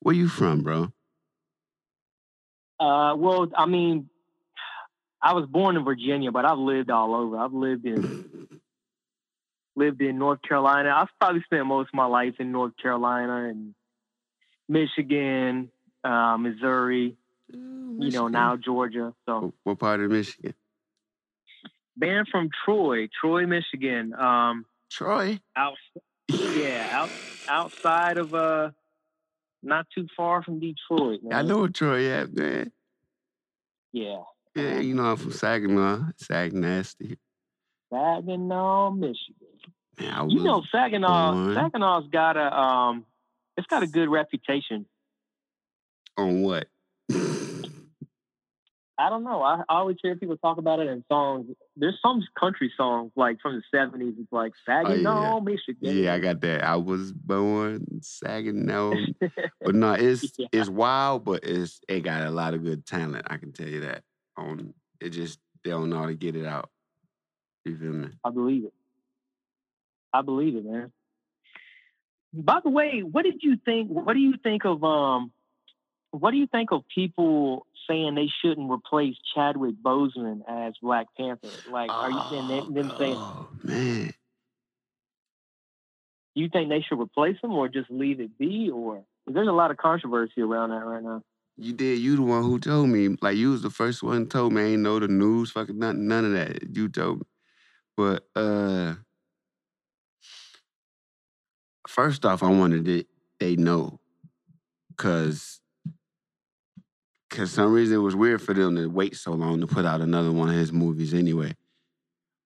where 0.00 0.14
you 0.14 0.28
from, 0.28 0.62
bro? 0.62 0.92
Uh, 2.78 3.14
well, 3.16 3.48
I 3.56 3.66
mean, 3.66 4.08
I 5.20 5.32
was 5.32 5.46
born 5.46 5.76
in 5.76 5.84
Virginia, 5.84 6.30
but 6.30 6.44
I've 6.44 6.58
lived 6.58 6.90
all 6.90 7.14
over. 7.14 7.38
I've 7.38 7.52
lived 7.52 7.86
in 7.86 8.43
lived 9.76 10.00
in 10.00 10.18
North 10.18 10.40
Carolina. 10.46 10.92
I've 10.96 11.08
probably 11.20 11.42
spent 11.42 11.66
most 11.66 11.88
of 11.88 11.94
my 11.94 12.06
life 12.06 12.34
in 12.38 12.52
North 12.52 12.72
Carolina 12.80 13.48
and 13.48 13.74
Michigan, 14.68 15.70
uh, 16.02 16.36
Missouri. 16.38 17.16
You 17.52 18.10
know, 18.10 18.28
now 18.28 18.56
Georgia. 18.56 19.12
So, 19.26 19.40
What, 19.40 19.52
what 19.64 19.78
part 19.78 20.00
of 20.00 20.10
Michigan? 20.10 20.54
band 21.96 22.26
from 22.30 22.50
Troy, 22.64 23.08
Troy, 23.20 23.46
Michigan. 23.46 24.14
Um, 24.14 24.64
Troy. 24.90 25.38
out, 25.56 25.74
yeah, 26.28 26.88
out 26.92 27.10
outside 27.48 28.16
of 28.16 28.34
uh, 28.34 28.70
not 29.62 29.86
too 29.94 30.06
far 30.16 30.42
from 30.42 30.60
Detroit. 30.60 31.20
Man. 31.22 31.32
I 31.32 31.42
know 31.42 31.58
where 31.58 31.68
Troy 31.68 32.10
at, 32.10 32.34
man. 32.34 32.72
Yeah, 33.92 34.22
Yeah, 34.56 34.80
you 34.80 34.94
know 34.94 35.04
I'm 35.04 35.16
from 35.16 35.30
Saginaw. 35.32 36.10
Sag 36.16 36.52
nasty. 36.52 37.18
Saginaw, 37.92 38.90
Michigan. 38.90 39.53
Man, 40.00 40.30
You 40.30 40.42
know, 40.42 40.62
Saginaw. 40.72 41.32
born- 41.32 41.54
Saginaw's 41.54 42.08
got 42.10 42.36
a 42.36 42.52
um, 42.52 43.06
it's 43.56 43.66
got 43.66 43.82
a 43.82 43.86
good 43.86 44.08
reputation. 44.08 44.86
on 46.16 46.42
what? 46.42 46.68
I 48.96 49.08
don't 49.08 49.24
know. 49.24 49.42
I, 49.42 49.56
I 49.68 49.78
always 49.78 49.96
hear 50.00 50.14
people 50.14 50.36
talk 50.36 50.58
about 50.58 50.78
it 50.78 50.86
in 50.86 51.04
songs. 51.10 51.46
There's 51.76 51.98
some 52.00 52.22
country 52.38 52.72
songs 52.76 53.10
like 53.16 53.38
from 53.40 53.56
the 53.72 53.76
'70s. 53.76 54.14
It's 54.20 54.32
like 54.32 54.52
Saginaw, 54.64 55.40
Michigan. 55.40 55.76
Oh, 55.84 55.90
yeah, 55.90 56.14
I 56.14 56.20
got 56.20 56.40
that. 56.42 56.62
I 56.62 56.76
was 56.76 57.12
born 57.12 57.84
Saginaw. 58.02 58.92
But 59.64 59.74
no, 59.74 59.92
it's 59.94 60.32
Yeah. 60.38 60.46
it's 60.52 60.68
wild, 60.68 61.24
but 61.24 61.40
it's 61.42 61.80
it 61.88 62.00
got 62.00 62.22
a 62.22 62.30
lot 62.30 62.54
of 62.54 62.62
good 62.62 62.84
talent. 62.86 63.26
I 63.28 63.38
can 63.38 63.52
tell 63.52 63.66
you 63.68 63.80
that. 63.80 64.02
On 64.36 64.74
it 65.00 65.10
just 65.10 65.38
they 65.64 65.70
don't 65.70 65.88
know 65.90 65.98
how 65.98 66.06
to 66.06 66.14
get 66.14 66.36
it 66.36 66.44
out. 66.46 66.68
You 67.64 67.76
feel 67.76 67.92
me? 67.92 68.08
I 68.24 68.30
believe 68.30 68.64
it. 68.66 68.74
I 70.14 70.22
believe 70.22 70.54
it, 70.54 70.64
man. 70.64 70.92
By 72.32 72.60
the 72.62 72.70
way, 72.70 73.00
what 73.02 73.24
did 73.24 73.40
you 73.42 73.56
think? 73.64 73.88
What 73.90 74.12
do 74.12 74.20
you 74.20 74.34
think 74.42 74.64
of 74.64 74.82
um? 74.84 75.32
What 76.12 76.30
do 76.30 76.36
you 76.36 76.46
think 76.46 76.70
of 76.70 76.82
people 76.94 77.66
saying 77.88 78.14
they 78.14 78.28
shouldn't 78.40 78.70
replace 78.70 79.16
Chadwick 79.34 79.74
Boseman 79.82 80.42
as 80.48 80.74
Black 80.80 81.08
Panther? 81.16 81.48
Like, 81.68 81.90
are 81.90 82.10
you 82.10 82.20
and 82.30 82.48
them, 82.48 82.74
them 82.74 82.92
saying 82.96 83.16
Oh 83.16 83.48
man. 83.64 84.14
you 86.36 86.48
think 86.48 86.68
they 86.68 86.84
should 86.88 87.00
replace 87.00 87.36
him 87.42 87.52
or 87.52 87.68
just 87.68 87.90
leave 87.90 88.20
it 88.20 88.38
be? 88.38 88.70
Or 88.72 89.02
there's 89.26 89.48
a 89.48 89.52
lot 89.52 89.72
of 89.72 89.76
controversy 89.76 90.40
around 90.40 90.70
that 90.70 90.84
right 90.84 91.02
now. 91.02 91.22
You 91.56 91.72
did. 91.72 91.98
You 91.98 92.14
the 92.14 92.22
one 92.22 92.44
who 92.44 92.60
told 92.60 92.88
me. 92.88 93.16
Like 93.20 93.36
you 93.36 93.50
was 93.50 93.62
the 93.62 93.70
first 93.70 94.02
one 94.02 94.28
told 94.28 94.52
me. 94.52 94.62
I 94.62 94.64
ain't 94.66 94.82
know 94.82 95.00
the 95.00 95.08
news. 95.08 95.50
Fucking 95.50 95.78
nothing. 95.78 96.06
None 96.06 96.24
of 96.24 96.32
that. 96.32 96.76
You 96.76 96.88
told 96.88 97.18
me. 97.18 97.26
But 97.96 98.28
uh, 98.36 98.94
first 101.88 102.24
off, 102.24 102.42
I 102.42 102.48
wanted 102.50 102.88
it. 102.88 103.06
They 103.40 103.56
know, 103.56 103.98
cause, 104.96 105.60
cause 107.30 107.50
some 107.50 107.72
reason 107.72 107.96
it 107.96 108.00
was 108.00 108.14
weird 108.16 108.40
for 108.42 108.54
them 108.54 108.76
to 108.76 108.86
wait 108.86 109.16
so 109.16 109.32
long 109.32 109.60
to 109.60 109.66
put 109.66 109.84
out 109.84 110.00
another 110.00 110.30
one 110.32 110.48
of 110.48 110.54
his 110.54 110.72
movies 110.72 111.12
anyway. 111.12 111.54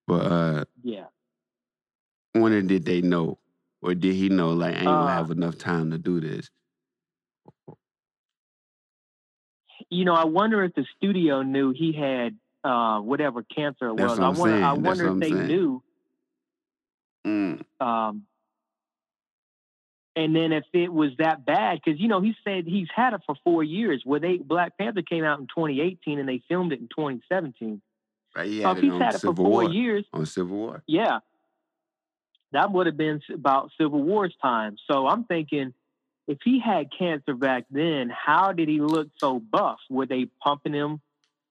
But 0.07 0.33
uh, 0.33 0.65
Yeah. 0.83 1.07
when 2.33 2.67
did 2.67 2.85
they 2.85 3.03
know, 3.03 3.39
or 3.83 3.95
did 3.95 4.15
he 4.15 4.29
know? 4.31 4.53
Like 4.55 4.75
I 4.77 4.79
ain't 4.79 4.87
gonna 4.87 5.05
Uh, 5.05 5.15
have 5.15 5.31
enough 5.31 5.59
time 5.59 5.91
to 5.91 5.99
do 5.99 6.21
this. 6.21 6.51
You 9.91 10.05
know, 10.05 10.15
I 10.15 10.25
wonder 10.25 10.65
if 10.65 10.75
the 10.75 10.85
studio 10.97 11.43
knew 11.43 11.73
he 11.73 11.93
had 11.93 12.37
uh, 12.65 13.01
whatever 13.01 13.43
cancer 13.43 13.89
it 13.89 13.97
That's 13.97 14.19
was. 14.19 14.19
I 14.19 14.29
wonder. 14.31 14.65
I 14.65 14.73
wonder 14.73 15.13
if 15.13 15.21
they 15.21 15.31
saying. 15.31 15.47
knew. 15.47 15.83
Mm. 17.27 17.65
Um, 17.81 18.23
And 20.19 20.35
then 20.35 20.53
if 20.53 20.65
it 20.73 20.93
was 20.93 21.13
that 21.19 21.47
bad, 21.47 21.79
because 21.83 22.01
you 22.01 22.09
know 22.09 22.21
he 22.21 22.35
said 22.43 22.65
he's 22.67 22.89
had 22.93 23.15
it 23.15 23.21
for 23.25 23.37
four 23.45 23.63
years. 23.63 24.03
Where 24.05 24.19
they 24.19 24.39
Black 24.39 24.77
Panther 24.77 25.03
came 25.03 25.23
out 25.23 25.39
in 25.39 25.47
2018 25.47 26.19
and 26.19 26.29
they 26.29 26.43
filmed 26.49 26.73
it 26.73 26.81
in 26.81 26.89
2017. 26.89 27.81
Right? 28.35 28.49
He 28.49 28.63
So 28.63 28.73
if 28.73 28.79
he's 28.79 28.93
had 28.95 29.15
it 29.15 29.21
for 29.21 29.33
four 29.33 29.49
War. 29.49 29.71
years, 29.71 30.05
On 30.13 30.27
Civil 30.27 30.57
War. 30.57 30.83
yeah, 30.89 31.21
that 32.51 32.73
would 32.73 32.87
have 32.87 32.97
been 32.97 33.23
about 33.33 33.71
Civil 33.79 34.03
War's 34.03 34.35
time. 34.43 34.77
So 34.91 35.07
I'm 35.07 35.23
thinking, 35.23 35.73
if 36.27 36.39
he 36.45 36.59
had 36.59 36.89
cancer 36.99 37.35
back 37.35 37.67
then, 37.71 38.11
how 38.11 38.51
did 38.51 38.69
he 38.69 38.81
look 38.81 39.11
so 39.19 39.39
buff? 39.39 39.79
Were 39.89 40.07
they 40.07 40.27
pumping 40.43 40.75
him 40.75 41.01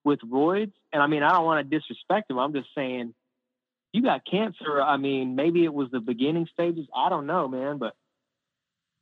with 0.04 0.20
roids? 0.20 0.74
And 0.92 1.02
I 1.02 1.08
mean, 1.08 1.24
I 1.24 1.32
don't 1.32 1.46
want 1.46 1.70
to 1.70 1.78
disrespect 1.80 2.30
him. 2.30 2.38
I'm 2.38 2.52
just 2.52 2.68
saying, 2.76 3.14
you 3.94 4.02
got 4.02 4.26
cancer. 4.30 4.82
I 4.82 4.98
mean, 4.98 5.38
maybe 5.38 5.64
it 5.64 5.74
was 5.74 5.90
the 5.90 6.02
beginning 6.02 6.50
stages. 6.52 6.86
I 6.94 7.08
don't 7.08 7.28
know, 7.28 7.48
man. 7.48 7.78
But 7.78 7.96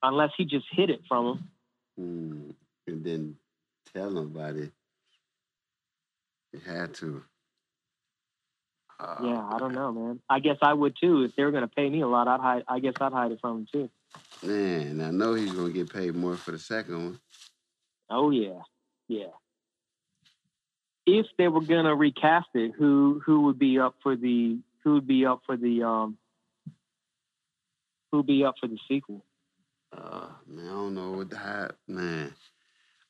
unless 0.07 0.31
he 0.37 0.45
just 0.45 0.65
hid 0.71 0.89
it 0.89 1.01
from 1.07 1.25
him, 1.25 1.49
Hmm. 1.97 2.49
And 2.87 3.03
then 3.03 3.35
tell 3.93 4.11
nobody. 4.11 4.69
He 6.51 6.59
had 6.59 6.93
to. 6.95 7.23
yeah, 8.99 9.15
Oh, 9.19 9.49
I 9.55 9.57
don't 9.59 9.73
know, 9.73 9.91
man. 9.91 10.19
I 10.29 10.39
guess 10.39 10.57
I 10.61 10.73
would 10.73 10.95
too. 11.01 11.23
If 11.23 11.35
they 11.35 11.43
were 11.43 11.51
going 11.51 11.63
to 11.67 11.75
pay 11.75 11.89
me 11.89 12.01
a 12.01 12.07
lot, 12.07 12.27
I'd 12.27 12.39
hide. 12.39 12.63
I 12.67 12.79
guess 12.79 12.93
I'd 13.01 13.11
hide 13.11 13.31
it 13.31 13.39
from 13.41 13.59
him 13.59 13.67
too. 13.71 13.89
Man, 14.43 15.01
I 15.01 15.09
know 15.11 15.33
he's 15.33 15.51
gonna 15.51 15.71
get 15.73 15.91
paid 15.91 16.15
more 16.15 16.35
for 16.37 16.51
the 16.51 16.59
second 16.59 17.03
one. 17.03 17.19
Oh 18.09 18.29
yeah, 18.29 18.61
yeah. 19.07 19.33
If 21.05 21.25
they 21.37 21.47
were 21.47 21.61
gonna 21.61 21.95
recast 21.95 22.47
it, 22.53 22.73
who 22.77 23.21
who 23.25 23.41
would 23.41 23.57
be 23.59 23.79
up 23.79 23.95
for 24.03 24.15
the 24.15 24.59
who 24.83 24.93
would 24.95 25.07
be 25.07 25.25
up 25.25 25.41
for 25.45 25.57
the 25.57 25.83
um 25.83 26.17
who'd 28.11 28.27
be 28.27 28.43
up 28.45 28.55
for 28.59 28.67
the 28.67 28.77
sequel? 28.87 29.23
Uh, 29.95 30.27
man, 30.47 30.65
I 30.67 30.71
don't 30.71 30.93
know 30.95 31.11
what 31.11 31.29
the 31.29 31.37
hype, 31.37 31.77
man. 31.87 32.33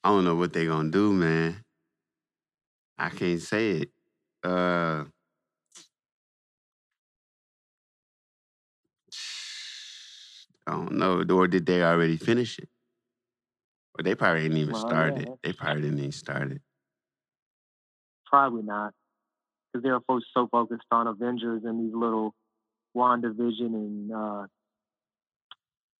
I 0.04 0.10
don't 0.10 0.24
know 0.26 0.36
what 0.36 0.54
they 0.54 0.66
gonna 0.66 0.92
do, 0.92 1.12
man. 1.12 1.64
I 2.98 3.10
can't 3.10 3.42
say 3.42 3.72
it. 3.72 3.90
Uh, 4.44 5.06
I 10.68 10.72
don't 10.72 10.94
know. 10.94 11.24
Or 11.30 11.48
did 11.48 11.66
they 11.66 11.84
already 11.84 12.18
finish 12.18 12.60
it? 12.60 12.70
Or 13.98 14.04
they 14.04 14.16
probably 14.16 14.44
didn't 14.44 14.58
even 14.58 14.74
Well, 14.74 14.82
yeah, 14.84 14.88
start 14.88 15.18
it. 15.18 15.40
They 15.44 15.54
probably 15.54 15.82
didn't 15.82 16.00
even 16.00 16.12
start 16.12 16.52
it. 16.52 16.62
Probably 18.28 18.64
not, 18.64 18.94
because 19.72 19.84
they're 19.84 20.00
fo- 20.02 20.20
so 20.34 20.48
focused 20.52 20.84
on 20.92 21.08
Avengers 21.08 21.64
and 21.64 21.88
these 21.88 21.96
little 21.96 22.36
WandaVision 22.96 23.74
and 23.74 24.12
uh, 24.12 24.46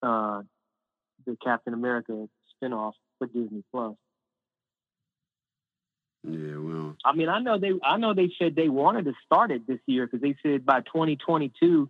uh, 0.02 0.42
the 1.26 1.36
Captain 1.42 1.74
America 1.74 2.28
spinoff 2.62 2.92
for 3.18 3.26
Disney 3.26 3.64
Plus. 3.72 3.94
Yeah, 6.28 6.58
well, 6.58 6.96
I 7.04 7.14
mean, 7.14 7.28
I 7.28 7.38
know 7.40 7.58
they, 7.58 7.72
I 7.84 7.98
know 7.98 8.14
they 8.14 8.30
said 8.38 8.56
they 8.56 8.68
wanted 8.68 9.04
to 9.04 9.12
start 9.24 9.52
it 9.52 9.66
this 9.66 9.78
year 9.86 10.06
because 10.06 10.20
they 10.20 10.34
said 10.42 10.66
by 10.66 10.80
2022. 10.80 11.88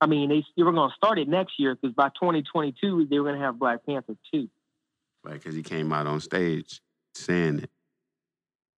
I 0.00 0.06
mean, 0.06 0.28
they, 0.28 0.44
they 0.56 0.62
were 0.64 0.72
going 0.72 0.90
to 0.90 0.96
start 0.96 1.18
it 1.18 1.28
next 1.28 1.54
year 1.58 1.74
because 1.74 1.94
by 1.94 2.08
2022 2.08 3.06
they 3.08 3.18
were 3.18 3.24
going 3.24 3.38
to 3.38 3.44
have 3.44 3.58
Black 3.58 3.86
Panther 3.86 4.16
two. 4.32 4.50
right, 5.24 5.34
because 5.34 5.54
he 5.54 5.62
came 5.62 5.92
out 5.92 6.06
on 6.06 6.20
stage 6.20 6.80
saying 7.14 7.60
it. 7.60 7.70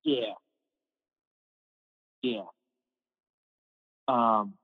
Yeah. 0.04 0.34
Yeah. 2.22 2.42
Um. 4.06 4.54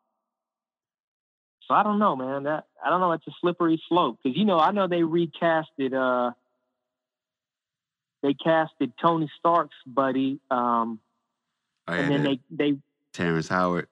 So 1.70 1.76
I 1.76 1.84
don't 1.84 2.00
know, 2.00 2.16
man. 2.16 2.42
That 2.42 2.64
I 2.84 2.90
don't 2.90 3.00
know. 3.00 3.12
It's 3.12 3.24
a 3.28 3.32
slippery 3.40 3.80
slope 3.88 4.18
because 4.20 4.36
you 4.36 4.44
know 4.44 4.58
I 4.58 4.72
know 4.72 4.88
they 4.88 5.02
recasted. 5.02 5.94
Uh. 5.94 6.32
They 8.24 8.34
casted 8.34 8.92
Tony 9.00 9.30
Stark's 9.38 9.76
buddy. 9.86 10.40
Um. 10.50 10.98
Oh, 11.86 11.92
and 11.92 12.10
then 12.10 12.22
that 12.24 12.38
they 12.50 12.72
they 12.72 12.78
Terrence 13.12 13.46
Howard. 13.46 13.86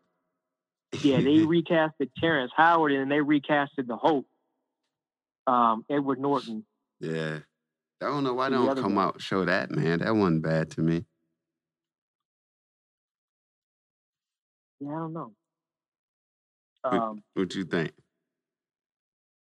yeah 1.02 1.18
they 1.18 1.36
recasted 1.46 2.10
Terrence 2.18 2.50
Howard 2.56 2.90
and 2.90 3.02
then 3.02 3.08
they 3.10 3.22
recasted 3.24 3.86
the 3.86 3.96
Hope, 3.96 4.26
Um. 5.46 5.84
Edward 5.88 6.18
Norton. 6.18 6.64
yeah. 6.98 7.38
I 8.00 8.06
don't 8.06 8.24
know 8.24 8.34
why 8.34 8.48
they 8.48 8.56
don't 8.56 8.76
come 8.80 8.96
guy. 8.96 9.02
out 9.04 9.20
show 9.22 9.44
that, 9.44 9.70
man. 9.70 10.00
That 10.00 10.14
wasn't 10.16 10.42
bad 10.42 10.70
to 10.72 10.80
me. 10.80 11.04
Yeah, 14.80 14.90
I 14.90 14.98
don't 14.98 15.12
know. 15.12 15.32
Um. 16.84 17.22
What 17.34 17.54
you 17.54 17.64
think? 17.64 17.92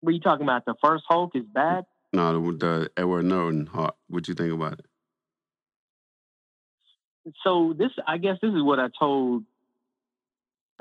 What 0.00 0.10
are 0.10 0.14
you 0.14 0.20
talking 0.20 0.42
about? 0.44 0.64
The 0.64 0.74
first 0.84 1.04
Hulk 1.08 1.32
is 1.36 1.44
bad. 1.44 1.84
No, 2.12 2.32
the, 2.32 2.52
the 2.58 2.90
Edward 2.96 3.24
Norton. 3.24 3.66
Hawk. 3.66 3.96
What 4.08 4.26
you 4.28 4.34
think 4.34 4.52
about 4.52 4.74
it? 4.74 4.86
so 7.44 7.72
this 7.78 7.90
i 8.04 8.18
guess 8.18 8.36
this 8.42 8.52
is 8.52 8.62
what 8.62 8.80
i 8.80 8.88
told 8.98 9.44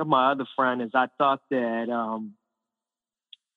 my 0.03 0.31
other 0.31 0.45
friend 0.55 0.81
is 0.81 0.89
i 0.95 1.05
thought 1.19 1.39
that 1.51 1.87
um 1.91 2.33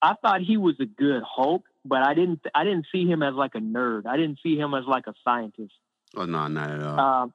i 0.03 0.13
thought 0.21 0.43
he 0.43 0.59
was 0.59 0.75
a 0.81 0.85
good 0.85 1.23
hulk 1.27 1.63
but 1.87 2.03
i 2.03 2.13
didn't 2.13 2.41
i 2.55 2.63
didn't 2.63 2.85
see 2.93 3.07
him 3.07 3.23
as 3.23 3.33
like 3.33 3.55
a 3.55 3.59
nerd 3.59 4.05
i 4.05 4.19
didn't 4.19 4.39
see 4.43 4.57
him 4.59 4.75
as 4.75 4.85
like 4.87 5.07
a 5.07 5.15
scientist 5.25 5.73
Oh 6.15 6.27
no, 6.27 6.47
not 6.49 6.71
at 6.71 6.83
all. 6.83 7.01
um 7.01 7.33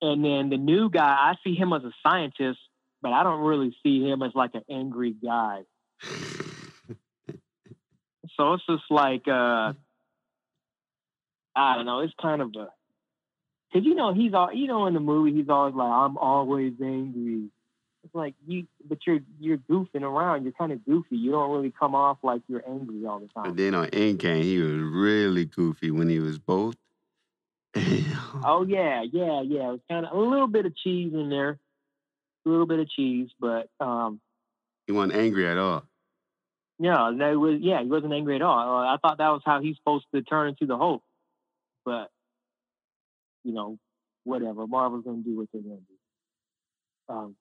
and 0.00 0.24
then 0.24 0.48
the 0.48 0.56
new 0.56 0.88
guy 0.88 1.14
i 1.14 1.34
see 1.44 1.54
him 1.54 1.74
as 1.74 1.82
a 1.84 1.92
scientist 2.02 2.58
but 3.04 3.12
i 3.12 3.22
don't 3.22 3.42
really 3.42 3.76
see 3.84 4.02
him 4.02 4.22
as 4.22 4.32
like 4.34 4.54
an 4.54 4.64
angry 4.68 5.12
guy 5.12 5.60
so 8.36 8.54
it's 8.54 8.66
just 8.66 8.82
like 8.90 9.28
uh 9.28 9.72
i 11.54 11.76
don't 11.76 11.86
know 11.86 12.00
it's 12.00 12.14
kind 12.20 12.42
of 12.42 12.48
a 12.56 12.68
because 13.74 13.86
you 13.86 13.94
know 13.94 14.14
he's 14.14 14.32
all 14.34 14.52
you 14.52 14.66
know 14.66 14.86
in 14.86 14.94
the 14.94 15.00
movie 15.00 15.32
he's 15.36 15.48
always 15.48 15.74
like 15.74 15.90
I'm 15.90 16.16
always 16.16 16.74
angry. 16.80 17.48
It's 18.04 18.14
like 18.14 18.34
you, 18.46 18.66
but 18.86 18.98
you're 19.06 19.20
you're 19.40 19.58
goofing 19.58 20.02
around. 20.02 20.44
You're 20.44 20.52
kind 20.52 20.72
of 20.72 20.84
goofy. 20.84 21.16
You 21.16 21.32
don't 21.32 21.50
really 21.50 21.72
come 21.76 21.94
off 21.94 22.18
like 22.22 22.42
you're 22.48 22.62
angry 22.68 23.06
all 23.06 23.18
the 23.18 23.28
time. 23.28 23.44
but 23.44 23.56
then 23.56 23.74
on 23.74 23.88
Endgame, 23.88 24.42
he 24.42 24.58
was 24.58 24.72
really 24.72 25.46
goofy 25.46 25.90
when 25.90 26.08
he 26.08 26.20
was 26.20 26.38
both. 26.38 26.76
Oh 28.46 28.64
yeah, 28.66 29.02
yeah, 29.10 29.42
yeah. 29.42 29.68
It 29.68 29.72
was 29.72 29.80
kind 29.88 30.04
of 30.04 30.12
a 30.12 30.18
little 30.18 30.48
bit 30.48 30.66
of 30.66 30.76
cheese 30.76 31.14
in 31.14 31.30
there, 31.30 31.58
a 32.46 32.48
little 32.48 32.66
bit 32.66 32.80
of 32.80 32.88
cheese, 32.88 33.30
but 33.40 33.68
um, 33.80 34.20
he 34.86 34.92
wasn't 34.92 35.14
angry 35.14 35.48
at 35.48 35.58
all. 35.58 35.84
yeah, 36.78 37.12
that 37.18 37.38
was 37.38 37.58
yeah. 37.60 37.82
He 37.82 37.88
wasn't 37.88 38.12
angry 38.12 38.36
at 38.36 38.42
all. 38.42 38.58
Uh, 38.58 38.86
I 38.94 38.96
thought 39.00 39.18
that 39.18 39.30
was 39.30 39.42
how 39.44 39.60
he's 39.60 39.76
supposed 39.76 40.06
to 40.14 40.22
turn 40.22 40.48
into 40.48 40.66
the 40.66 40.76
Hulk, 40.76 41.02
but 41.84 42.10
you 43.44 43.52
know, 43.52 43.78
whatever. 44.24 44.66
Marvel's 44.66 45.04
gonna 45.04 45.22
do 45.22 45.36
what 45.36 45.48
they're 45.52 45.62
gonna 45.62 47.34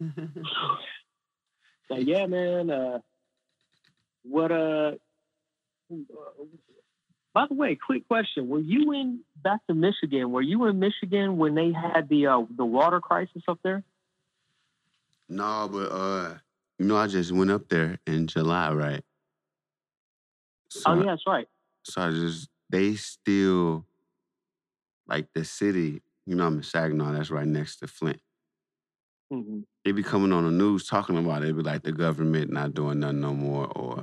do. 0.00 0.04
Um, 0.10 0.44
So 1.88 1.98
yeah, 1.98 2.26
man. 2.26 2.70
Uh, 2.70 2.98
what 4.22 4.50
uh? 4.50 4.92
By 7.34 7.46
the 7.48 7.54
way, 7.54 7.76
quick 7.76 8.06
question: 8.08 8.48
Were 8.48 8.60
you 8.60 8.92
in 8.92 9.20
back 9.42 9.60
to 9.68 9.74
Michigan? 9.74 10.30
Were 10.32 10.42
you 10.42 10.66
in 10.66 10.78
Michigan 10.78 11.38
when 11.38 11.54
they 11.54 11.72
had 11.72 12.08
the 12.08 12.26
uh, 12.26 12.42
the 12.56 12.64
water 12.64 13.00
crisis 13.00 13.42
up 13.48 13.58
there? 13.64 13.82
no, 15.28 15.68
but 15.72 15.90
uh, 15.90 16.34
you 16.78 16.86
know, 16.86 16.96
I 16.96 17.06
just 17.06 17.32
went 17.32 17.50
up 17.50 17.68
there 17.68 17.98
in 18.06 18.26
July, 18.26 18.72
right? 18.72 19.04
So, 20.68 20.90
oh 20.90 21.02
yeah, 21.02 21.12
that's 21.12 21.22
right. 21.26 21.48
so 21.84 22.02
I 22.02 22.10
just 22.10 22.48
they 22.70 22.94
still 22.94 23.86
like 25.06 25.28
the 25.34 25.44
city. 25.44 26.02
You 26.26 26.36
know, 26.36 26.46
I'm 26.46 26.58
in 26.58 26.62
Saginaw. 26.62 27.12
That's 27.12 27.30
right 27.30 27.46
next 27.46 27.78
to 27.78 27.86
Flint. 27.86 28.20
hmm 29.30 29.60
they 29.84 29.92
be 29.92 30.02
coming 30.02 30.32
on 30.32 30.44
the 30.44 30.50
news 30.50 30.86
talking 30.86 31.18
about 31.18 31.42
it. 31.42 31.48
It 31.48 31.56
be 31.56 31.62
like 31.62 31.82
the 31.82 31.92
government 31.92 32.52
not 32.52 32.74
doing 32.74 33.00
nothing 33.00 33.20
no 33.20 33.34
more, 33.34 33.66
or 33.66 34.01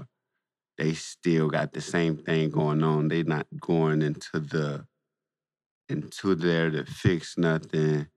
they 0.79 0.93
still 0.93 1.49
got 1.49 1.73
the 1.73 1.81
same 1.81 2.15
thing 2.15 2.49
going 2.49 2.83
on. 2.83 3.09
They 3.09 3.23
not 3.23 3.45
going 3.59 4.01
into 4.01 4.39
the 4.39 4.85
into 5.89 6.35
there 6.35 6.69
to 6.71 6.85
fix 6.85 7.37
nothing. 7.37 8.07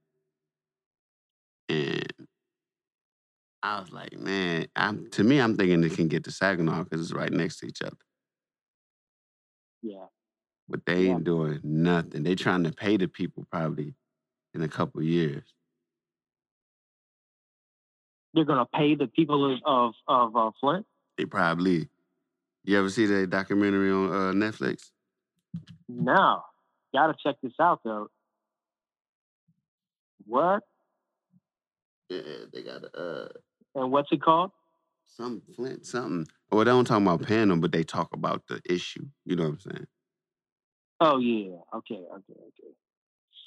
And 1.68 2.12
I 3.64 3.80
was 3.80 3.90
like, 3.90 4.12
man, 4.12 4.68
I'm 4.76 5.10
to 5.10 5.24
me, 5.24 5.40
I'm 5.40 5.56
thinking 5.56 5.80
they 5.80 5.88
can 5.88 6.06
get 6.06 6.22
to 6.24 6.30
Saginaw 6.30 6.84
because 6.84 7.00
it's 7.00 7.12
right 7.12 7.32
next 7.32 7.58
to 7.58 7.66
each 7.66 7.82
other. 7.82 7.96
Yeah. 9.82 10.06
But 10.68 10.86
they 10.86 11.06
Yeah. 11.06 11.14
ain't 11.14 11.24
doing 11.24 11.58
nothing. 11.64 12.22
They 12.22 12.36
trying 12.36 12.62
to 12.62 12.72
pay 12.72 12.96
the 12.96 13.08
people 13.08 13.44
probably 13.50 13.96
in 14.54 14.62
a 14.62 14.68
couple 14.68 15.02
years. 15.02 15.52
They're 18.34 18.44
gonna 18.44 18.66
pay 18.66 18.94
the 18.94 19.08
people 19.08 19.52
of 19.52 19.58
of, 19.66 19.94
of 20.06 20.36
uh, 20.36 20.50
Flint. 20.60 20.86
They 21.18 21.24
probably. 21.24 21.88
You 22.64 22.78
ever 22.78 22.90
see 22.90 23.06
that 23.06 23.30
documentary 23.30 23.90
on 23.90 24.12
uh, 24.12 24.32
Netflix? 24.32 24.90
No, 25.88 26.42
gotta 26.94 27.14
check 27.22 27.36
this 27.42 27.52
out 27.60 27.80
though. 27.84 28.08
What 30.26 30.62
Yeah, 32.08 32.20
they 32.52 32.62
got 32.62 32.84
uh 32.96 33.28
and 33.74 33.90
what's 33.90 34.10
it 34.12 34.22
called? 34.22 34.52
some 35.04 35.42
Flint 35.56 35.84
something. 35.84 36.26
Well, 36.50 36.64
they 36.64 36.70
don't 36.70 36.84
talk 36.84 37.02
about 37.02 37.22
paying 37.22 37.48
them, 37.48 37.60
but 37.60 37.72
they 37.72 37.82
talk 37.82 38.08
about 38.14 38.46
the 38.48 38.60
issue. 38.64 39.06
You 39.24 39.36
know 39.36 39.44
what 39.44 39.52
I'm 39.52 39.60
saying? 39.60 39.86
Oh 41.00 41.18
yeah. 41.18 41.56
Okay. 41.74 41.96
Okay. 41.96 42.40
Okay. 42.40 42.74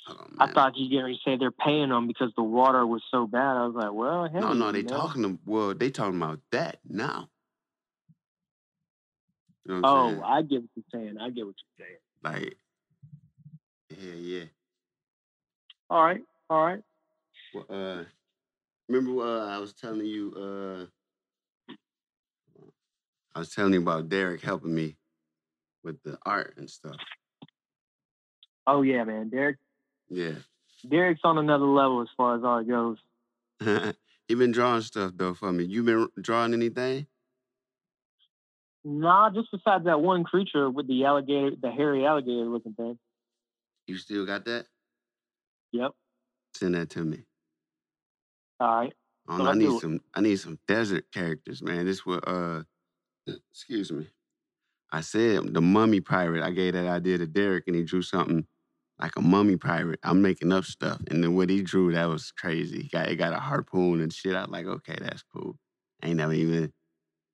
On, 0.07 0.35
I 0.39 0.51
thought 0.51 0.75
you 0.75 0.95
were 0.95 1.03
going 1.03 1.15
to 1.15 1.29
say 1.29 1.37
they're 1.37 1.51
paying 1.51 1.89
them 1.89 2.07
because 2.07 2.31
the 2.37 2.43
water 2.43 2.85
was 2.85 3.01
so 3.09 3.25
bad. 3.25 3.57
I 3.57 3.65
was 3.65 3.75
like, 3.75 3.93
well, 3.93 4.29
hey, 4.31 4.39
No, 4.39 4.53
no, 4.53 4.71
they 4.71 4.83
talking 4.83 5.23
to 5.23 5.39
well, 5.45 5.73
they 5.73 5.89
talking 5.89 6.17
about 6.17 6.41
that 6.51 6.79
now. 6.87 7.29
You 9.65 9.75
know 9.75 9.81
Oh, 9.83 10.09
saying? 10.09 10.21
I 10.23 10.41
get 10.43 10.61
what 10.61 10.69
you're 10.75 10.85
saying. 10.91 11.17
I 11.19 11.29
get 11.29 11.45
what 11.45 11.55
you're 11.77 11.87
saying. 11.87 11.97
Like, 12.23 12.57
yeah, 13.89 14.13
yeah. 14.13 14.43
All 15.89 16.03
right. 16.03 16.21
All 16.49 16.65
right. 16.65 16.81
Well, 17.53 17.65
uh, 17.69 18.03
remember 18.87 19.21
uh, 19.23 19.47
I 19.47 19.57
was 19.59 19.73
telling 19.73 20.05
you, 20.05 20.33
uh, 20.37 20.85
I 23.35 23.39
was 23.39 23.53
telling 23.53 23.73
you 23.73 23.81
about 23.81 24.09
Derek 24.09 24.41
helping 24.41 24.73
me 24.73 24.97
with 25.83 26.01
the 26.03 26.17
art 26.25 26.55
and 26.57 26.69
stuff. 26.69 26.95
Oh 28.67 28.81
yeah, 28.81 29.03
man. 29.03 29.29
Derek. 29.29 29.57
Yeah, 30.09 30.35
Derek's 30.87 31.21
on 31.23 31.37
another 31.37 31.65
level 31.65 32.01
as 32.01 32.07
far 32.15 32.37
as 32.37 32.43
art 32.43 32.67
goes. 32.67 32.97
he 34.27 34.35
been 34.35 34.51
drawing 34.51 34.81
stuff 34.81 35.11
though 35.15 35.33
for 35.33 35.51
me. 35.51 35.63
You 35.63 35.83
been 35.83 36.07
drawing 36.21 36.53
anything? 36.53 37.07
Nah, 38.87 39.31
just 39.31 39.49
besides 39.51 39.85
that 39.85 39.99
one 39.99 40.23
creature 40.23 40.69
with 40.69 40.87
the 40.87 41.05
alligator, 41.05 41.51
the 41.59 41.71
hairy 41.71 42.05
alligator 42.05 42.45
looking 42.45 42.75
thing. 42.75 42.99
You 43.87 43.97
still 43.97 44.27
got 44.27 44.45
that? 44.45 44.67
Yep. 45.71 45.91
Send 46.53 46.75
that 46.75 46.91
to 46.91 47.03
me. 47.03 47.25
All 48.59 48.81
right. 48.81 48.93
I, 49.27 49.37
So 49.37 49.43
I 49.43 49.51
I 49.51 49.53
need 49.55 49.71
it. 49.71 49.81
some. 49.81 50.01
I 50.13 50.21
need 50.21 50.35
some 50.37 50.59
desert 50.67 51.11
characters, 51.11 51.63
man. 51.63 51.87
This 51.87 52.05
was 52.05 52.19
uh, 52.27 52.63
excuse 53.51 53.91
me. 53.91 54.07
I 54.91 55.01
said 55.01 55.53
the 55.53 55.61
mummy 55.61 55.99
pirate. 55.99 56.43
I 56.43 56.51
gave 56.51 56.73
that 56.73 56.87
idea 56.87 57.17
to 57.17 57.25
Derek, 57.25 57.63
and 57.65 57.75
he 57.75 57.81
drew 57.81 58.03
something 58.03 58.45
like 58.99 59.15
a 59.17 59.21
mummy 59.21 59.57
pirate. 59.57 59.99
I'm 60.03 60.21
making 60.21 60.53
up 60.53 60.63
stuff, 60.65 61.01
and 61.09 61.23
then 61.23 61.35
what 61.35 61.49
he 61.49 61.63
drew 61.63 61.91
that 61.91 62.05
was 62.05 62.31
crazy. 62.31 62.83
He 62.83 62.89
got 62.89 63.09
it 63.09 63.15
got 63.15 63.33
a 63.33 63.39
harpoon 63.39 63.99
and 63.99 64.13
shit. 64.13 64.35
I 64.35 64.41
was 64.41 64.51
like, 64.51 64.67
okay, 64.67 64.95
that's 65.01 65.23
cool. 65.33 65.57
Ain't 66.03 66.17
never 66.17 66.33
even. 66.33 66.71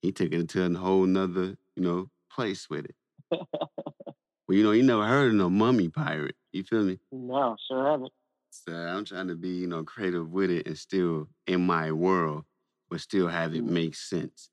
He 0.01 0.11
took 0.11 0.33
it 0.33 0.49
to 0.49 0.65
a 0.65 0.77
whole 0.77 1.05
nother, 1.05 1.57
you 1.75 1.83
know, 1.83 2.09
place 2.31 2.69
with 2.69 2.85
it. 2.85 2.95
well, 3.31 4.57
you 4.57 4.63
know, 4.63 4.71
you 4.71 4.83
never 4.83 5.05
heard 5.05 5.29
of 5.29 5.35
no 5.35 5.49
mummy 5.49 5.89
pirate. 5.89 6.35
You 6.51 6.63
feel 6.63 6.83
me? 6.83 6.99
No, 7.11 7.55
sure 7.67 7.89
haven't. 7.89 8.11
So 8.49 8.73
I'm 8.73 9.05
trying 9.05 9.27
to 9.27 9.35
be, 9.35 9.49
you 9.49 9.67
know, 9.67 9.83
creative 9.83 10.29
with 10.31 10.49
it 10.49 10.67
and 10.67 10.77
still 10.77 11.29
in 11.47 11.65
my 11.65 11.91
world, 11.91 12.45
but 12.89 12.99
still 12.99 13.27
have 13.27 13.55
it 13.55 13.63
Mm. 13.63 13.69
make 13.69 13.95
sense. 13.95 14.49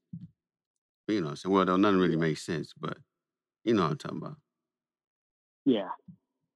You 1.08 1.22
know, 1.22 1.34
so 1.34 1.48
well, 1.48 1.64
though 1.64 1.76
nothing 1.76 1.98
really 1.98 2.16
makes 2.16 2.44
sense, 2.44 2.74
but 2.78 2.98
you 3.64 3.74
know 3.74 3.84
what 3.84 3.92
I'm 3.92 3.98
talking 3.98 4.18
about. 4.18 4.36
Yeah. 5.64 5.88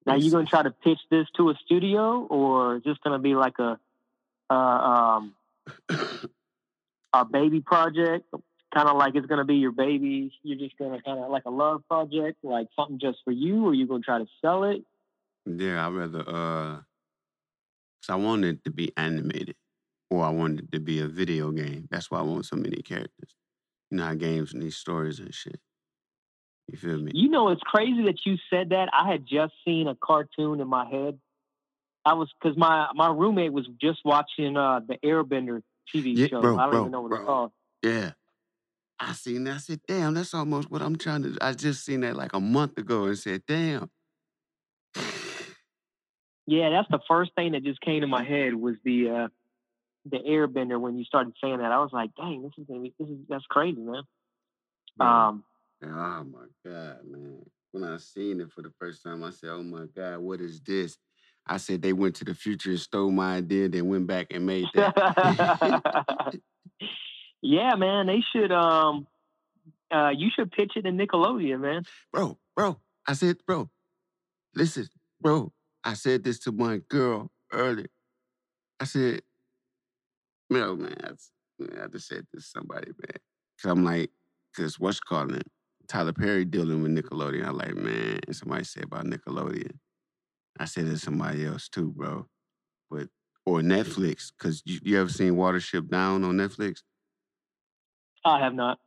Now 0.04 0.16
you 0.16 0.30
gonna 0.30 0.46
try 0.46 0.62
to 0.62 0.70
pitch 0.70 1.00
this 1.10 1.26
to 1.36 1.50
a 1.50 1.54
studio, 1.64 2.26
or 2.26 2.76
is 2.76 2.82
this 2.84 2.98
gonna 3.02 3.18
be 3.18 3.34
like 3.34 3.58
a, 3.58 3.78
uh, 4.50 4.54
um, 4.54 5.34
a 7.12 7.24
baby 7.24 7.60
project? 7.60 8.32
Kind 8.74 8.88
of 8.88 8.96
like 8.96 9.14
it's 9.14 9.26
gonna 9.26 9.44
be 9.44 9.56
your 9.56 9.72
baby. 9.72 10.32
You're 10.42 10.58
just 10.58 10.78
gonna 10.78 11.02
kind 11.02 11.18
of 11.20 11.30
like 11.30 11.44
a 11.44 11.50
love 11.50 11.82
project, 11.88 12.38
like 12.42 12.68
something 12.74 12.98
just 12.98 13.18
for 13.24 13.30
you, 13.30 13.66
or 13.66 13.74
you 13.74 13.86
gonna 13.86 14.02
try 14.02 14.18
to 14.18 14.26
sell 14.40 14.64
it? 14.64 14.82
yeah, 15.46 15.86
I'd 15.86 15.92
rather 15.92 16.20
uh 16.20 16.76
cause 16.76 18.10
I 18.10 18.14
wanted 18.16 18.56
it 18.56 18.64
to 18.64 18.70
be 18.70 18.92
animated. 18.96 19.56
Or 20.10 20.24
I 20.24 20.30
wanted 20.30 20.64
it 20.66 20.72
to 20.72 20.80
be 20.80 21.00
a 21.00 21.08
video 21.08 21.50
game. 21.52 21.88
That's 21.90 22.10
why 22.10 22.18
I 22.18 22.22
want 22.22 22.44
so 22.44 22.56
many 22.56 22.82
characters. 22.82 23.34
You 23.90 23.98
know 23.98 24.04
how 24.04 24.14
games 24.14 24.54
need 24.54 24.72
stories 24.72 25.18
and 25.20 25.34
shit. 25.34 25.60
You 26.68 26.78
feel 26.78 26.98
me? 26.98 27.12
You 27.14 27.28
know, 27.28 27.48
it's 27.48 27.62
crazy 27.62 28.04
that 28.04 28.20
you 28.24 28.36
said 28.50 28.70
that. 28.70 28.88
I 28.92 29.10
had 29.10 29.26
just 29.26 29.54
seen 29.64 29.88
a 29.88 29.94
cartoon 29.94 30.60
in 30.60 30.68
my 30.68 30.88
head. 30.88 31.18
I 32.04 32.14
was 32.14 32.30
because 32.40 32.56
my 32.56 32.88
my 32.94 33.08
roommate 33.08 33.52
was 33.52 33.66
just 33.80 34.00
watching 34.04 34.56
uh 34.56 34.80
the 34.86 34.96
Airbender 35.04 35.62
TV 35.94 36.18
Yeah, 36.18 36.28
show. 36.28 36.40
bro, 36.40 36.58
I 36.58 36.66
don't 36.66 36.72
bro, 36.72 36.80
even 36.82 36.92
know 36.92 37.00
what 37.02 37.08
bro. 37.10 37.18
it's 37.18 37.26
called. 37.26 37.52
Yeah. 37.82 38.12
I 39.02 39.12
seen 39.14 39.44
that. 39.44 39.54
I 39.54 39.58
said, 39.58 39.80
damn, 39.88 40.14
that's 40.14 40.32
almost 40.32 40.70
what 40.70 40.80
I'm 40.80 40.96
trying 40.96 41.24
to 41.24 41.36
I 41.40 41.52
just 41.52 41.84
seen 41.84 42.00
that 42.00 42.16
like 42.16 42.32
a 42.34 42.40
month 42.40 42.78
ago 42.78 43.04
and 43.04 43.18
said, 43.18 43.42
damn. 43.46 43.90
Yeah, 46.44 46.70
that's 46.70 46.88
the 46.90 46.98
first 47.06 47.30
thing 47.36 47.52
that 47.52 47.62
just 47.62 47.80
came 47.82 48.00
to 48.00 48.08
my 48.08 48.24
head 48.24 48.52
was 48.54 48.74
the 48.84 49.08
uh 49.08 49.28
the 50.10 50.18
Airbender 50.18 50.78
when 50.78 50.98
you 50.98 51.04
started 51.04 51.34
saying 51.40 51.58
that. 51.58 51.70
I 51.70 51.78
was 51.78 51.90
like, 51.92 52.10
dang, 52.16 52.42
this 52.42 52.50
is 52.58 52.66
gonna 52.66 52.80
be 52.80 52.92
this 52.98 53.08
is 53.08 53.18
that's 53.28 53.46
crazy, 53.48 53.80
man. 53.80 54.02
Um, 54.98 55.44
Oh 55.84 56.24
my 56.24 56.46
God, 56.66 56.98
man. 57.06 57.38
When 57.70 57.84
I 57.84 57.96
seen 57.98 58.40
it 58.40 58.50
for 58.52 58.62
the 58.62 58.72
first 58.78 59.04
time, 59.04 59.22
I 59.22 59.30
said, 59.30 59.50
Oh 59.50 59.62
my 59.62 59.86
God, 59.96 60.18
what 60.18 60.40
is 60.40 60.60
this? 60.60 60.98
I 61.46 61.58
said 61.58 61.80
they 61.80 61.92
went 61.92 62.16
to 62.16 62.24
the 62.24 62.34
future 62.34 62.70
and 62.70 62.80
stole 62.80 63.12
my 63.12 63.36
idea, 63.36 63.68
then 63.68 63.88
went 63.88 64.08
back 64.08 64.26
and 64.32 64.44
made 64.44 64.66
that. 64.74 66.32
yeah, 67.42 67.74
man, 67.74 68.06
they 68.06 68.22
should 68.32 68.52
um 68.52 69.06
uh 69.92 70.10
you 70.16 70.30
should 70.34 70.52
pitch 70.52 70.72
it 70.76 70.82
to 70.82 70.90
Nickelodeon, 70.90 71.60
man. 71.60 71.84
bro, 72.12 72.38
bro. 72.56 72.78
I 73.06 73.14
said, 73.14 73.38
bro, 73.46 73.68
listen, 74.54 74.88
bro. 75.20 75.52
I 75.84 75.94
said 75.94 76.22
this 76.22 76.38
to 76.40 76.52
my 76.52 76.80
girl 76.88 77.32
earlier. 77.52 77.88
I 78.78 78.84
said, 78.84 79.22
no, 80.48 80.76
man, 80.76 80.96
I, 81.02 81.82
I 81.82 81.86
just 81.88 82.06
said 82.06 82.26
this 82.32 82.44
to 82.44 82.58
somebody, 82.58 82.86
man. 82.86 83.16
Cause 83.60 83.70
I'm 83.70 83.84
like, 83.84 84.10
cause 84.56 84.78
what's 84.78 85.00
calling 85.00 85.36
it? 85.36 85.46
Tyler 85.88 86.12
Perry 86.12 86.44
dealing 86.44 86.82
with 86.82 86.92
Nickelodeon. 86.92 87.46
I'm 87.46 87.56
like, 87.56 87.74
man, 87.74 88.20
somebody 88.30 88.64
said 88.64 88.84
about 88.84 89.04
Nickelodeon. 89.06 89.78
I 90.58 90.66
said 90.66 90.86
it 90.86 90.90
to 90.90 90.98
somebody 90.98 91.44
else 91.44 91.68
too, 91.68 91.92
bro. 91.96 92.26
But 92.90 93.08
or 93.44 93.60
Netflix, 93.60 94.30
cause 94.38 94.62
you, 94.64 94.78
you 94.82 95.00
ever 95.00 95.10
seen 95.10 95.34
Watership 95.34 95.88
Down 95.88 96.22
on 96.22 96.36
Netflix? 96.36 96.82
I 98.24 98.38
have 98.40 98.54
not. 98.54 98.78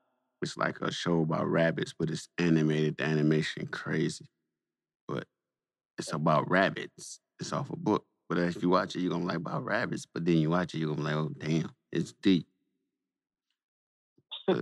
It's 0.41 0.57
like 0.57 0.79
a 0.81 0.91
show 0.91 1.21
about 1.21 1.47
rabbits, 1.47 1.93
but 1.97 2.09
it's 2.09 2.29
animated. 2.37 2.97
The 2.97 3.05
animation 3.05 3.67
crazy, 3.67 4.25
but 5.07 5.25
it's 5.97 6.13
about 6.13 6.49
rabbits. 6.49 7.19
It's 7.39 7.53
off 7.53 7.69
a 7.69 7.75
book. 7.75 8.05
But 8.29 8.39
if 8.39 8.61
you 8.61 8.69
watch 8.69 8.95
it, 8.95 9.01
you're 9.01 9.11
gonna 9.11 9.25
like 9.25 9.37
about 9.37 9.63
rabbits. 9.65 10.05
But 10.11 10.25
then 10.25 10.37
you 10.37 10.49
watch 10.49 10.73
it, 10.73 10.79
you're 10.79 10.89
gonna 10.89 10.97
be 10.97 11.03
like, 11.03 11.15
oh 11.15 11.31
damn, 11.37 11.71
it's 11.91 12.13
deep. 12.21 12.47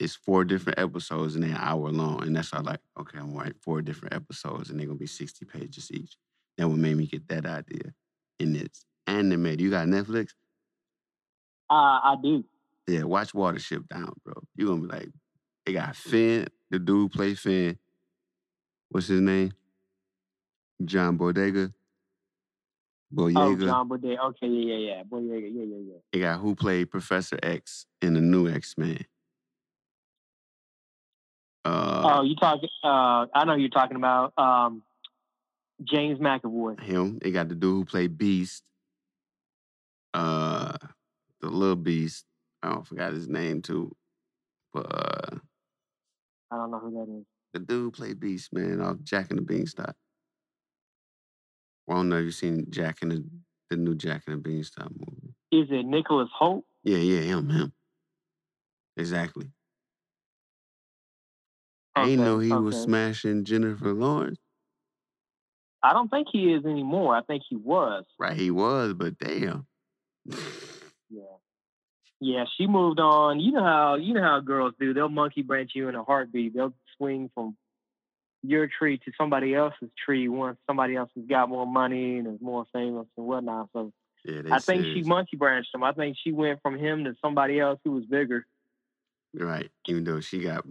It's 0.00 0.14
four 0.16 0.44
different 0.46 0.78
episodes 0.78 1.34
and 1.34 1.44
they're 1.44 1.50
an 1.50 1.58
hour 1.58 1.90
long, 1.90 2.22
and 2.22 2.34
that's 2.34 2.54
why 2.54 2.60
I 2.60 2.62
like. 2.62 2.80
Okay, 2.98 3.18
I'm 3.18 3.34
write 3.34 3.52
four 3.60 3.82
different 3.82 4.14
episodes, 4.14 4.70
and 4.70 4.80
they're 4.80 4.86
gonna 4.86 4.98
be 4.98 5.06
sixty 5.06 5.44
pages 5.44 5.90
each. 5.92 6.16
That 6.56 6.68
what 6.68 6.78
made 6.78 6.96
me 6.96 7.06
get 7.06 7.28
that 7.28 7.44
idea. 7.44 7.92
And 8.40 8.56
it's 8.56 8.86
animated. 9.06 9.60
You 9.60 9.70
got 9.70 9.88
Netflix? 9.88 10.28
Uh, 11.68 12.00
I 12.02 12.16
do. 12.22 12.44
Yeah, 12.90 13.04
watch 13.04 13.32
Watership 13.32 13.86
Down, 13.88 14.12
bro. 14.24 14.34
You're 14.56 14.66
gonna 14.66 14.80
be 14.80 14.88
like, 14.88 15.08
they 15.64 15.74
got 15.74 15.94
Finn, 15.94 16.48
the 16.70 16.80
dude 16.80 17.12
play 17.12 17.34
Finn. 17.34 17.78
What's 18.88 19.06
his 19.06 19.20
name? 19.20 19.52
John 20.84 21.16
Bodega. 21.16 21.72
Boyega. 23.14 23.36
Oh, 23.36 23.56
John 23.56 23.88
Boyega. 23.88 24.18
Okay, 24.30 24.48
yeah, 24.48 24.74
yeah, 24.74 24.86
yeah. 24.88 25.02
Boyega, 25.04 25.54
yeah, 25.54 25.62
yeah, 25.62 25.76
yeah. 25.86 25.98
They 26.12 26.18
got 26.18 26.40
who 26.40 26.56
played 26.56 26.90
Professor 26.90 27.38
X 27.40 27.86
in 28.02 28.14
the 28.14 28.20
new 28.20 28.48
X 28.48 28.76
Men. 28.76 29.04
Uh, 31.64 32.02
oh, 32.16 32.22
you 32.22 32.34
talking? 32.34 32.68
Uh, 32.82 33.26
I 33.32 33.44
know 33.46 33.54
you're 33.54 33.68
talking 33.68 33.96
about. 33.96 34.32
Um, 34.36 34.82
James 35.84 36.18
McAvoy. 36.18 36.80
him. 36.80 37.20
They 37.22 37.30
got 37.30 37.48
the 37.48 37.54
dude 37.54 37.72
who 37.72 37.84
played 37.84 38.18
Beast. 38.18 38.64
Uh, 40.12 40.76
the 41.40 41.48
little 41.48 41.76
Beast. 41.76 42.24
I 42.62 42.70
don't 42.70 42.86
forgot 42.86 43.12
his 43.12 43.28
name 43.28 43.62
too, 43.62 43.94
but 44.72 44.86
uh, 44.92 45.36
I 46.50 46.56
don't 46.56 46.70
know 46.70 46.78
who 46.78 46.90
that 46.92 47.18
is. 47.20 47.26
the 47.54 47.60
dude 47.60 47.94
played 47.94 48.20
Beast, 48.20 48.52
man, 48.52 48.80
off 48.80 48.96
Jack 49.02 49.30
and 49.30 49.38
the 49.38 49.42
Beanstalk. 49.42 49.94
Well, 51.86 51.98
I 51.98 52.00
don't 52.00 52.08
know 52.10 52.18
if 52.18 52.24
you've 52.24 52.34
seen 52.34 52.66
Jack 52.70 52.98
and 53.02 53.10
the, 53.12 53.24
the 53.70 53.76
new 53.76 53.94
Jack 53.94 54.24
and 54.26 54.36
the 54.36 54.40
Beanstalk 54.40 54.90
movie. 54.90 55.34
Is 55.52 55.68
it 55.70 55.86
Nicholas 55.86 56.28
Hoult? 56.40 56.62
Yeah, 56.84 56.98
yeah, 56.98 57.20
him, 57.20 57.48
him. 57.50 57.72
Exactly. 58.96 59.46
I 61.96 62.02
ain't 62.02 62.12
Okay, 62.12 62.22
know 62.22 62.38
he 62.38 62.52
was 62.52 62.76
smashing 62.76 63.44
Jennifer 63.44 63.92
Lawrence. 63.92 64.38
I 65.82 65.92
don't 65.92 66.08
think 66.10 66.28
he 66.30 66.52
is 66.52 66.64
anymore. 66.64 67.16
I 67.16 67.22
think 67.22 67.42
he 67.48 67.56
was. 67.56 68.04
Right, 68.18 68.36
he 68.36 68.50
was, 68.50 68.94
but 68.94 69.18
damn. 69.18 69.66
Yeah. 71.10 71.22
Yeah, 72.20 72.44
she 72.56 72.66
moved 72.66 73.00
on. 73.00 73.40
You 73.40 73.52
know 73.52 73.64
how 73.64 73.94
you 73.96 74.12
know 74.12 74.22
how 74.22 74.40
girls 74.40 74.74
do. 74.78 74.92
They'll 74.92 75.08
monkey 75.08 75.42
branch 75.42 75.72
you 75.74 75.88
in 75.88 75.94
a 75.94 76.04
heartbeat. 76.04 76.54
They'll 76.54 76.74
swing 76.96 77.30
from 77.34 77.56
your 78.42 78.68
tree 78.68 78.98
to 78.98 79.12
somebody 79.18 79.54
else's 79.54 79.90
tree 80.04 80.28
once 80.28 80.58
somebody 80.66 80.96
else 80.96 81.10
has 81.14 81.24
got 81.26 81.48
more 81.48 81.66
money 81.66 82.18
and 82.18 82.26
is 82.26 82.40
more 82.40 82.66
famous 82.72 83.06
and 83.16 83.26
whatnot. 83.26 83.68
So 83.72 83.92
yeah, 84.24 84.42
I 84.50 84.58
think 84.58 84.84
she 84.84 85.02
monkey 85.02 85.36
branched 85.36 85.74
him. 85.74 85.82
I 85.82 85.92
think 85.92 86.16
she 86.22 86.32
went 86.32 86.60
from 86.62 86.78
him 86.78 87.04
to 87.04 87.14
somebody 87.22 87.58
else 87.58 87.80
who 87.84 87.92
was 87.92 88.04
bigger. 88.04 88.46
Right. 89.34 89.70
Even 89.88 90.04
though 90.04 90.20
she 90.20 90.40
got 90.40 90.64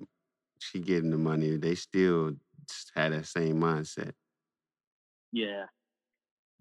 she 0.60 0.80
getting 0.80 1.10
the 1.10 1.18
money, 1.18 1.56
they 1.58 1.76
still 1.76 2.36
had 2.96 3.14
that 3.14 3.26
same 3.26 3.60
mindset. 3.60 4.12
Yeah. 5.32 5.66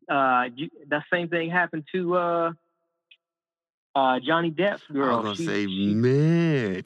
Uh, 0.09 0.44
you, 0.57 0.70
that 0.88 1.05
same 1.12 1.29
thing 1.29 1.51
happened 1.51 1.85
to 1.92 2.16
uh, 2.16 2.53
uh, 3.94 4.18
Johnny 4.24 4.51
Depp's 4.51 4.83
girl. 4.92 5.14
I 5.16 5.20
was 5.20 5.24
gonna 5.24 5.37
She, 5.37 5.46
say, 5.46 5.66
she, 5.66 5.87
man. 5.94 6.85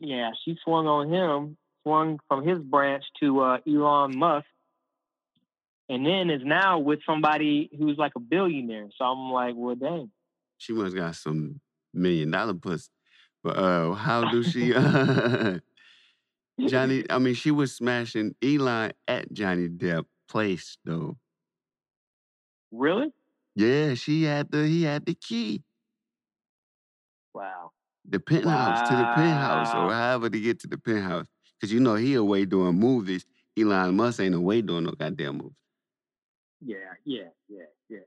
yeah, 0.00 0.30
she 0.44 0.56
swung 0.64 0.86
on 0.86 1.12
him, 1.12 1.56
swung 1.82 2.18
from 2.28 2.46
his 2.46 2.58
branch 2.58 3.04
to 3.20 3.40
uh, 3.40 3.58
Elon 3.66 4.16
Musk, 4.18 4.46
and 5.88 6.04
then 6.06 6.30
is 6.30 6.42
now 6.44 6.78
with 6.78 7.00
somebody 7.06 7.70
who's 7.78 7.98
like 7.98 8.12
a 8.16 8.20
billionaire. 8.20 8.88
So 8.96 9.04
I'm 9.04 9.30
like, 9.32 9.54
well, 9.56 9.74
dang. 9.74 10.10
She 10.58 10.72
must 10.72 10.96
got 10.96 11.14
some 11.16 11.60
million 11.92 12.30
dollar 12.30 12.54
pussy. 12.54 12.88
But 13.42 13.58
uh 13.58 13.92
how 13.92 14.30
do 14.30 14.42
she 14.42 14.72
uh 14.74 15.58
Johnny 16.66 17.04
I 17.10 17.18
mean 17.18 17.34
she 17.34 17.50
was 17.50 17.74
smashing 17.74 18.34
Elon 18.42 18.92
at 19.06 19.32
Johnny 19.32 19.68
Depp 19.68 20.06
place 20.28 20.78
though. 20.84 21.18
really? 22.72 23.12
Yeah, 23.54 23.94
she 23.94 24.24
had 24.24 24.50
the 24.50 24.66
he 24.66 24.82
had 24.82 25.06
the 25.06 25.14
key. 25.14 25.62
Wow. 27.34 27.70
The 28.08 28.20
penthouse 28.20 28.88
to 28.88 28.96
the 28.96 29.12
penthouse 29.14 29.74
or 29.74 29.92
however 29.92 30.28
to 30.28 30.40
get 30.40 30.60
to 30.60 30.66
the 30.66 30.78
penthouse. 30.78 31.26
Cause 31.60 31.72
you 31.72 31.80
know 31.80 31.94
he 31.94 32.14
away 32.14 32.44
doing 32.44 32.74
movies. 32.74 33.24
Elon 33.58 33.96
Musk 33.96 34.20
ain't 34.20 34.34
away 34.34 34.60
doing 34.60 34.84
no 34.84 34.92
goddamn 34.92 35.38
movies. 35.38 35.56
Yeah, 36.60 36.76
yeah, 37.04 37.28
yeah, 37.48 37.64
yeah. 37.88 37.98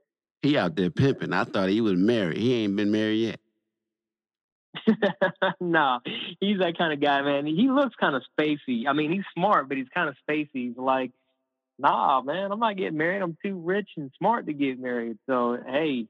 He 0.42 0.56
out 0.56 0.76
there 0.76 0.90
pimping. 0.90 1.32
I 1.32 1.44
thought 1.44 1.68
he 1.68 1.80
was 1.80 1.94
married. 1.94 2.36
He 2.36 2.54
ain't 2.54 2.76
been 2.76 2.90
married 2.90 3.16
yet. 3.16 3.40
no, 5.60 6.00
he's 6.40 6.58
that 6.58 6.76
kind 6.76 6.92
of 6.92 7.00
guy, 7.00 7.22
man. 7.22 7.46
He 7.46 7.68
looks 7.70 7.94
kind 7.96 8.14
of 8.14 8.22
spacey. 8.38 8.86
I 8.86 8.92
mean, 8.92 9.12
he's 9.12 9.24
smart, 9.34 9.68
but 9.68 9.76
he's 9.76 9.88
kind 9.92 10.08
of 10.08 10.16
spacey. 10.28 10.68
He's 10.68 10.76
like, 10.76 11.12
nah, 11.78 12.20
man, 12.22 12.50
I'm 12.52 12.58
not 12.58 12.76
getting 12.76 12.98
married. 12.98 13.22
I'm 13.22 13.36
too 13.44 13.58
rich 13.58 13.90
and 13.96 14.10
smart 14.18 14.46
to 14.46 14.52
get 14.52 14.80
married. 14.80 15.18
So, 15.26 15.58
hey, 15.66 16.06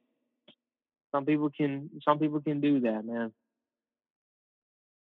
some 1.13 1.25
people 1.25 1.51
can, 1.51 1.91
some 2.05 2.19
people 2.19 2.41
can 2.41 2.61
do 2.61 2.81
that, 2.81 3.05
man. 3.05 3.33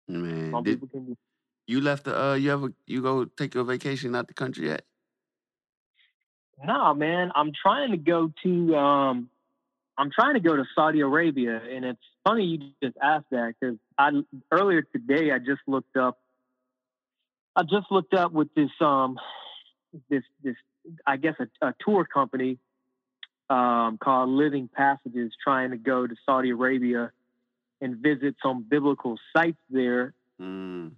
Man, 0.07 0.51
Some 0.51 0.63
did 0.63 0.75
people 0.75 0.87
can 0.87 1.05
do. 1.05 1.17
you 1.67 1.81
left 1.81 2.03
the 2.05 2.19
uh 2.19 2.33
you 2.35 2.51
ever 2.51 2.71
you 2.85 3.01
go 3.01 3.25
take 3.25 3.55
your 3.55 3.63
vacation 3.63 4.15
out 4.15 4.27
the 4.27 4.35
country 4.35 4.67
yet? 4.67 4.83
Nah, 6.63 6.93
man, 6.93 7.31
I'm 7.35 7.51
trying 7.59 7.91
to 7.91 7.97
go 7.97 8.31
to, 8.43 8.75
um, 8.75 9.29
I'm 9.97 10.11
trying 10.11 10.35
to 10.35 10.39
go 10.39 10.55
to 10.55 10.63
Saudi 10.75 11.01
Arabia, 11.01 11.59
and 11.69 11.83
it's 11.83 11.99
funny 12.23 12.45
you 12.45 12.71
just 12.83 12.97
asked 13.01 13.29
that 13.31 13.55
because 13.59 13.77
I 13.97 14.11
earlier 14.51 14.83
today 14.83 15.31
I 15.31 15.39
just 15.39 15.61
looked 15.67 15.97
up. 15.97 16.19
I 17.55 17.63
just 17.63 17.87
looked 17.91 18.13
up 18.13 18.31
with 18.31 18.53
this 18.53 18.69
um 18.79 19.17
this 20.09 20.23
this 20.43 20.55
I 21.05 21.17
guess 21.17 21.35
a, 21.39 21.67
a 21.67 21.73
tour 21.79 22.05
company 22.05 22.57
um, 23.49 23.97
called 23.97 24.29
Living 24.29 24.69
Passages 24.73 25.33
trying 25.43 25.71
to 25.71 25.77
go 25.77 26.07
to 26.07 26.15
Saudi 26.25 26.49
Arabia 26.51 27.11
and 27.81 27.97
visit 27.97 28.35
some 28.41 28.65
biblical 28.67 29.17
sites 29.35 29.57
there 29.69 30.13
Mm. 30.41 30.91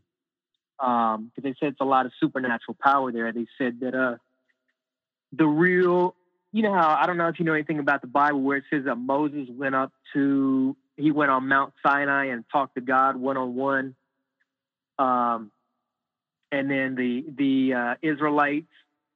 um, 0.80 1.32
they 1.42 1.54
said 1.60 1.70
it's 1.70 1.82
a 1.82 1.86
lot 1.86 2.06
of 2.06 2.12
supernatural 2.20 2.76
power 2.82 3.12
there. 3.12 3.32
They 3.32 3.46
said 3.58 3.82
that 3.82 3.94
uh, 3.94 4.18
the 5.32 5.46
real, 5.46 6.16
you 6.52 6.64
know 6.64 6.74
how 6.74 6.98
I 7.00 7.06
don't 7.06 7.18
know 7.18 7.28
if 7.28 7.38
you 7.40 7.46
know 7.46 7.54
anything 7.54 7.80
about 7.80 8.02
the 8.02 8.08
Bible 8.08 8.42
where 8.42 8.58
it 8.58 8.64
says 8.72 8.86
that 8.86 8.96
Moses 8.96 9.48
went 9.50 9.76
up 9.76 9.92
to 10.14 10.76
he 10.96 11.12
went 11.12 11.30
on 11.30 11.48
Mount 11.48 11.74
Sinai 11.86 12.26
and 12.26 12.46
talked 12.52 12.76
to 12.76 12.82
God 12.82 13.16
one 13.16 13.38
on 13.38 13.54
one, 13.56 13.96
um, 14.98 15.52
and 16.52 16.70
then 16.72 16.96
the 16.96 17.26
the 17.38 17.74
uh, 17.74 17.96
Israelites 18.02 18.66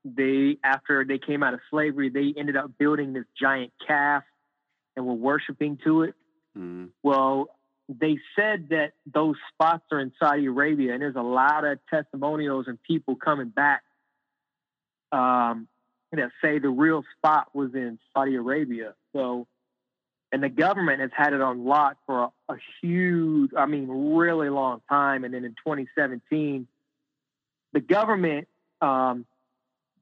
they 0.04 0.58
after 0.64 1.06
they 1.06 1.20
came 1.20 1.44
out 1.44 1.54
of 1.54 1.60
slavery 1.70 2.10
they 2.10 2.34
ended 2.38 2.58
up 2.58 2.72
building 2.78 3.14
this 3.14 3.26
giant 3.40 3.72
calf 3.86 4.24
and 4.96 5.06
were 5.06 5.14
worshiping 5.14 5.78
to 5.84 6.04
it. 6.04 6.16
Mm. 6.58 6.90
Well, 7.04 7.50
they 7.88 8.18
said 8.36 8.70
that 8.70 8.94
those 9.12 9.36
spots 9.54 9.84
are 9.92 10.00
in 10.00 10.12
Saudi 10.20 10.46
Arabia, 10.46 10.94
and 10.94 11.02
there's 11.02 11.16
a 11.16 11.22
lot 11.22 11.66
of 11.66 11.80
testimonials 11.90 12.66
and 12.68 12.82
people 12.84 13.16
coming 13.16 13.50
back 13.50 13.84
um, 15.12 15.68
that 16.12 16.32
say 16.42 16.60
the 16.60 16.70
real 16.70 17.04
spot 17.18 17.48
was 17.54 17.74
in 17.74 18.00
Saudi 18.14 18.36
Arabia. 18.36 18.94
So, 19.14 19.48
and 20.32 20.42
the 20.42 20.50
government 20.50 21.02
has 21.02 21.12
had 21.14 21.34
it 21.34 21.42
on 21.42 21.66
lock 21.66 21.98
for 22.06 22.24
a, 22.24 22.54
a 22.54 22.58
huge, 22.82 23.52
I 23.58 23.66
mean, 23.66 23.88
really 23.88 24.50
long 24.50 24.82
time. 24.90 25.24
And 25.24 25.34
then 25.34 25.44
in 25.44 25.52
2017, 25.52 26.68
the 27.74 27.80
government, 27.80 28.48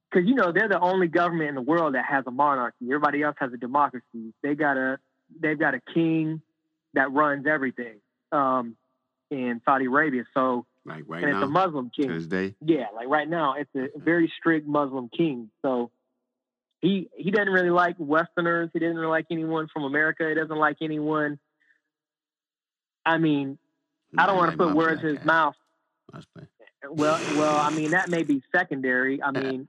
because 0.09 0.27
you 0.27 0.35
know 0.35 0.51
they're 0.51 0.69
the 0.69 0.79
only 0.79 1.07
government 1.07 1.49
in 1.49 1.55
the 1.55 1.61
world 1.61 1.95
that 1.95 2.05
has 2.05 2.23
a 2.27 2.31
monarchy. 2.31 2.85
Everybody 2.85 3.21
else 3.23 3.35
has 3.39 3.53
a 3.53 3.57
democracy. 3.57 4.33
They 4.41 4.55
got 4.55 4.77
a, 4.77 4.99
they've 5.39 5.59
got 5.59 5.75
a 5.75 5.81
king 5.93 6.41
that 6.93 7.11
runs 7.11 7.45
everything 7.45 7.95
um, 8.31 8.75
in 9.29 9.61
Saudi 9.65 9.85
Arabia. 9.85 10.23
So, 10.33 10.65
Like 10.85 11.03
right 11.07 11.23
and 11.23 11.33
it's 11.33 11.43
a 11.43 11.47
Muslim 11.47 11.91
king. 11.95 12.09
Yeah, 12.65 12.87
like 12.95 13.07
right 13.07 13.29
now, 13.29 13.55
it's 13.57 13.69
a 13.75 13.97
very 13.99 14.31
strict 14.39 14.67
Muslim 14.67 15.09
king. 15.15 15.49
So 15.61 15.91
he 16.81 17.09
he 17.15 17.31
doesn't 17.31 17.51
really 17.53 17.69
like 17.69 17.95
Westerners. 17.99 18.69
He 18.73 18.79
doesn't 18.79 18.95
really 18.95 19.09
like 19.11 19.27
anyone 19.29 19.67
from 19.71 19.83
America. 19.83 20.27
He 20.27 20.35
doesn't 20.35 20.57
like 20.57 20.77
anyone. 20.81 21.37
I 23.05 23.17
mean, 23.17 23.57
I 24.17 24.25
don't 24.25 24.37
want 24.37 24.51
to 24.51 24.57
put 24.57 24.75
words 24.75 25.01
in 25.03 25.15
his 25.17 25.25
mouth. 25.25 25.55
Well, 26.89 27.19
well, 27.35 27.57
I 27.57 27.69
mean 27.71 27.91
that 27.91 28.09
may 28.09 28.23
be 28.23 28.41
secondary. 28.55 29.21
I 29.21 29.31
mean, 29.31 29.67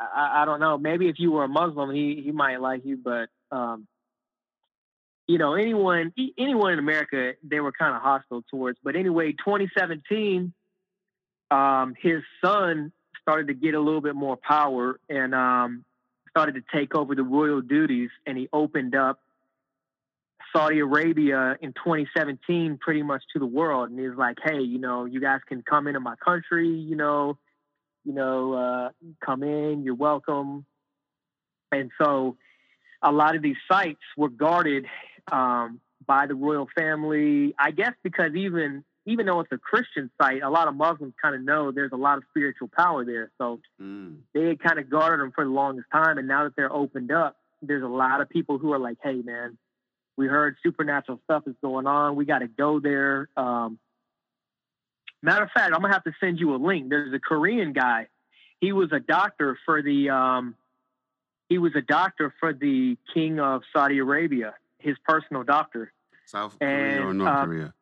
I, 0.00 0.42
I 0.42 0.44
don't 0.44 0.60
know. 0.60 0.78
Maybe 0.78 1.08
if 1.08 1.16
you 1.18 1.32
were 1.32 1.44
a 1.44 1.48
Muslim, 1.48 1.94
he 1.94 2.20
he 2.24 2.32
might 2.32 2.60
like 2.60 2.84
you, 2.84 2.96
but 2.96 3.28
um, 3.50 3.86
you 5.26 5.38
know, 5.38 5.54
anyone 5.54 6.12
anyone 6.38 6.72
in 6.72 6.78
America, 6.78 7.34
they 7.42 7.60
were 7.60 7.72
kind 7.72 7.94
of 7.94 8.02
hostile 8.02 8.42
towards. 8.50 8.78
But 8.82 8.96
anyway, 8.96 9.32
2017, 9.32 10.52
um, 11.50 11.94
his 12.00 12.22
son 12.42 12.92
started 13.22 13.48
to 13.48 13.54
get 13.54 13.74
a 13.74 13.80
little 13.80 14.00
bit 14.00 14.14
more 14.14 14.36
power 14.36 14.98
and 15.08 15.34
um, 15.34 15.84
started 16.30 16.54
to 16.54 16.62
take 16.76 16.94
over 16.94 17.14
the 17.14 17.22
royal 17.22 17.60
duties, 17.60 18.10
and 18.26 18.36
he 18.36 18.48
opened 18.52 18.94
up 18.94 19.20
Saudi 20.52 20.80
Arabia 20.80 21.56
in 21.60 21.72
2017 21.74 22.78
pretty 22.80 23.02
much 23.02 23.22
to 23.32 23.38
the 23.38 23.46
world. 23.46 23.90
And 23.90 24.00
he's 24.00 24.16
like, 24.16 24.38
hey, 24.42 24.60
you 24.60 24.78
know, 24.78 25.04
you 25.04 25.20
guys 25.20 25.40
can 25.46 25.62
come 25.62 25.86
into 25.86 26.00
my 26.00 26.16
country, 26.16 26.68
you 26.68 26.96
know, 26.96 27.38
you 28.04 28.12
know, 28.12 28.52
uh, 28.54 28.90
come 29.24 29.42
in, 29.42 29.82
you're 29.84 29.94
welcome. 29.94 30.64
And 31.72 31.90
so 32.00 32.36
a 33.02 33.12
lot 33.12 33.36
of 33.36 33.42
these 33.42 33.56
sites 33.70 34.00
were 34.16 34.28
guarded 34.28 34.86
um, 35.30 35.80
by 36.06 36.26
the 36.26 36.34
royal 36.34 36.68
family. 36.74 37.54
I 37.58 37.70
guess 37.70 37.92
because 38.02 38.34
even 38.34 38.84
even 39.06 39.26
though 39.26 39.40
it's 39.40 39.52
a 39.52 39.58
Christian 39.58 40.10
site, 40.20 40.42
a 40.42 40.50
lot 40.50 40.68
of 40.68 40.74
Muslims 40.74 41.14
kind 41.20 41.34
of 41.34 41.42
know 41.42 41.72
there's 41.72 41.92
a 41.92 41.96
lot 41.96 42.18
of 42.18 42.24
spiritual 42.30 42.68
power 42.68 43.04
there. 43.04 43.30
So 43.38 43.60
Mm. 43.80 44.18
they 44.34 44.48
had 44.48 44.60
kind 44.60 44.78
of 44.78 44.90
guarded 44.90 45.20
them 45.20 45.32
for 45.34 45.44
the 45.44 45.50
longest 45.50 45.88
time. 45.90 46.18
And 46.18 46.28
now 46.28 46.44
that 46.44 46.54
they're 46.54 46.72
opened 46.72 47.10
up, 47.10 47.36
there's 47.62 47.82
a 47.82 47.88
lot 47.88 48.20
of 48.20 48.28
people 48.28 48.58
who 48.58 48.72
are 48.72 48.78
like, 48.78 48.98
hey, 49.02 49.22
man, 49.22 49.56
we 50.16 50.26
heard 50.26 50.56
supernatural 50.62 51.18
stuff 51.24 51.44
is 51.46 51.54
going 51.62 51.86
on. 51.86 52.14
We 52.14 52.26
got 52.26 52.40
to 52.40 52.46
go 52.46 52.78
there. 52.78 53.28
Um, 53.36 53.78
matter 55.22 55.44
of 55.44 55.50
fact, 55.52 55.72
I'm 55.74 55.80
going 55.80 55.92
to 55.92 55.94
have 55.94 56.04
to 56.04 56.12
send 56.20 56.38
you 56.38 56.54
a 56.54 56.58
link. 56.58 56.88
There's 56.88 57.12
a 57.12 57.18
Korean 57.18 57.72
guy. 57.72 58.08
He 58.60 58.72
was 58.72 58.90
a 58.92 59.00
doctor 59.00 59.58
for 59.64 59.82
the. 59.82 60.10
Um, 60.10 60.54
he 61.48 61.58
was 61.58 61.72
a 61.74 61.80
doctor 61.80 62.32
for 62.38 62.52
the 62.52 62.96
king 63.12 63.40
of 63.40 63.62
Saudi 63.72 63.98
Arabia, 63.98 64.54
his 64.78 64.96
personal 65.04 65.42
doctor. 65.42 65.92
South 66.26 66.56
Korea 66.58 67.02
or 67.02 67.10
And, 67.10 67.18
North 67.18 67.30
uh, 67.30 67.44
Korea? 67.44 67.74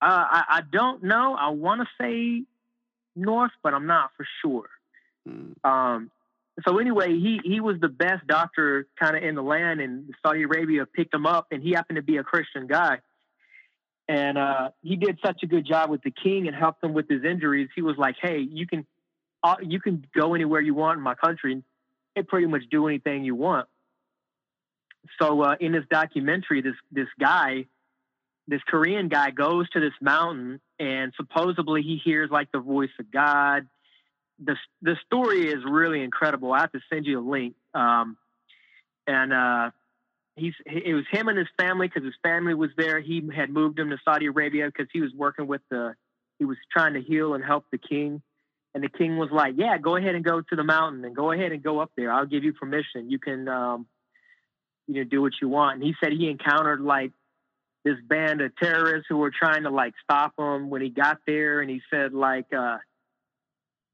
Uh, 0.00 0.24
I, 0.30 0.44
I 0.48 0.60
don't 0.70 1.02
know. 1.02 1.36
I 1.38 1.50
want 1.50 1.82
to 1.82 1.86
say 2.00 2.44
North, 3.14 3.50
but 3.62 3.74
I'm 3.74 3.86
not 3.86 4.10
for 4.16 4.26
sure. 4.40 4.70
Mm. 5.28 5.52
Um, 5.64 6.10
so 6.66 6.78
anyway, 6.78 7.18
he 7.18 7.40
he 7.44 7.60
was 7.60 7.78
the 7.80 7.88
best 7.88 8.26
doctor 8.26 8.86
kind 8.98 9.16
of 9.16 9.22
in 9.22 9.34
the 9.34 9.42
land, 9.42 9.80
and 9.80 10.14
Saudi 10.22 10.44
Arabia 10.44 10.86
picked 10.86 11.12
him 11.12 11.26
up, 11.26 11.48
and 11.50 11.62
he 11.62 11.72
happened 11.72 11.96
to 11.96 12.02
be 12.02 12.16
a 12.16 12.24
Christian 12.24 12.66
guy. 12.66 13.00
And 14.08 14.38
uh, 14.38 14.70
he 14.82 14.96
did 14.96 15.18
such 15.24 15.42
a 15.42 15.46
good 15.46 15.66
job 15.66 15.90
with 15.90 16.02
the 16.02 16.10
king 16.10 16.46
and 16.46 16.56
helped 16.56 16.82
him 16.82 16.94
with 16.94 17.08
his 17.08 17.24
injuries. 17.24 17.68
He 17.74 17.82
was 17.82 17.96
like, 17.98 18.16
"Hey, 18.20 18.38
you 18.38 18.66
can 18.66 18.86
uh, 19.42 19.56
you 19.62 19.80
can 19.80 20.04
go 20.16 20.34
anywhere 20.34 20.60
you 20.60 20.74
want 20.74 20.96
in 20.96 21.02
my 21.02 21.14
country 21.14 21.62
and 22.16 22.28
pretty 22.28 22.46
much 22.46 22.62
do 22.70 22.88
anything 22.88 23.24
you 23.24 23.34
want." 23.34 23.68
So 25.20 25.42
uh, 25.42 25.56
in 25.60 25.72
this 25.72 25.84
documentary, 25.90 26.62
this 26.62 26.74
this 26.90 27.08
guy, 27.20 27.66
this 28.46 28.62
Korean 28.66 29.08
guy, 29.08 29.30
goes 29.30 29.68
to 29.70 29.80
this 29.80 29.92
mountain, 30.00 30.60
and 30.78 31.12
supposedly 31.16 31.82
he 31.82 32.00
hears 32.02 32.30
like 32.30 32.50
the 32.50 32.60
voice 32.60 32.90
of 32.98 33.10
God 33.10 33.68
the 34.42 34.56
the 34.82 34.96
story 35.06 35.48
is 35.48 35.64
really 35.64 36.02
incredible. 36.02 36.52
I 36.52 36.60
have 36.60 36.72
to 36.72 36.80
send 36.90 37.06
you 37.06 37.18
a 37.18 37.26
link. 37.28 37.54
Um, 37.74 38.16
and 39.06 39.32
uh, 39.32 39.70
he's 40.38 40.54
it 40.66 40.94
was 40.94 41.04
him 41.10 41.28
and 41.28 41.38
his 41.38 41.48
family 41.58 41.88
because 41.88 42.04
his 42.04 42.14
family 42.22 42.54
was 42.54 42.70
there. 42.76 43.00
He 43.00 43.22
had 43.34 43.50
moved 43.50 43.78
him 43.78 43.90
to 43.90 43.98
Saudi 44.04 44.26
Arabia 44.26 44.66
because 44.66 44.88
he 44.92 45.00
was 45.00 45.12
working 45.14 45.46
with 45.46 45.60
the 45.70 45.94
he 46.38 46.44
was 46.44 46.56
trying 46.72 46.94
to 46.94 47.00
heal 47.00 47.34
and 47.34 47.44
help 47.44 47.64
the 47.70 47.78
king. 47.78 48.22
And 48.74 48.84
the 48.84 48.88
king 48.88 49.16
was 49.16 49.30
like, 49.30 49.54
"Yeah, 49.56 49.78
go 49.78 49.96
ahead 49.96 50.14
and 50.14 50.24
go 50.24 50.40
to 50.40 50.56
the 50.56 50.64
mountain 50.64 51.04
and 51.04 51.16
go 51.16 51.32
ahead 51.32 51.52
and 51.52 51.62
go 51.62 51.80
up 51.80 51.90
there. 51.96 52.12
I'll 52.12 52.26
give 52.26 52.44
you 52.44 52.52
permission. 52.52 53.10
You 53.10 53.18
can, 53.18 53.48
um, 53.48 53.86
you 54.86 54.96
know, 54.96 55.04
do 55.04 55.22
what 55.22 55.32
you 55.40 55.48
want." 55.48 55.76
And 55.76 55.82
he 55.82 55.94
said 56.02 56.12
he 56.12 56.28
encountered 56.28 56.80
like 56.80 57.12
this 57.84 57.96
band 58.06 58.40
of 58.40 58.54
terrorists 58.56 59.06
who 59.08 59.16
were 59.16 59.32
trying 59.36 59.62
to 59.64 59.70
like 59.70 59.94
stop 60.04 60.34
him 60.38 60.70
when 60.70 60.82
he 60.82 60.90
got 60.90 61.18
there. 61.26 61.60
And 61.60 61.70
he 61.70 61.80
said 61.90 62.12
like 62.12 62.52
uh, 62.52 62.78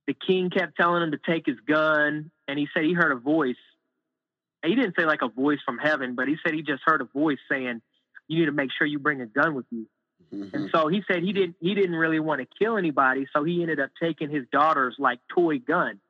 the 0.07 0.15
king 0.15 0.51
kept 0.51 0.77
telling 0.77 1.03
him 1.03 1.13
to 1.13 1.19
take 1.19 1.47
his 1.47 1.59
gun, 1.67 2.31
and 2.49 2.59
he 2.59 2.69
said 2.75 2.85
he 2.85 2.93
heard 2.93 3.13
a 3.13 3.21
voice. 3.21 3.57
He 4.65 4.75
didn't 4.75 4.95
say 4.99 5.05
like 5.05 5.23
a 5.23 5.29
voice 5.29 5.61
from 5.65 5.79
heaven, 5.79 6.15
but 6.15 6.29
he 6.29 6.37
said 6.45 6.55
he 6.55 6.63
just 6.63 6.83
heard 6.85 7.01
a 7.01 7.05
voice 7.05 7.39
saying, 7.51 7.83
"You 8.29 8.41
need 8.41 8.47
to 8.47 8.53
make 8.53 8.71
sure 8.77 8.87
you 8.87 8.99
bring 8.99 9.21
a 9.21 9.27
gun 9.27 9.55
with 9.55 9.67
you." 9.71 9.87
And 10.33 10.71
so 10.73 10.89
he 10.89 11.03
said 11.07 11.23
he 11.23 11.33
didn't 11.33 11.57
he 11.61 11.75
didn't 11.75 11.95
really 11.95 12.21
want 12.21 12.41
to 12.41 12.47
kill 12.59 12.77
anybody, 12.77 13.27
so 13.33 13.45
he 13.45 13.63
ended 13.63 13.81
up 13.81 13.91
taking 14.03 14.31
his 14.31 14.45
daughter's 14.51 14.97
like 14.99 15.21
toy 15.35 15.59
gun. 15.59 16.01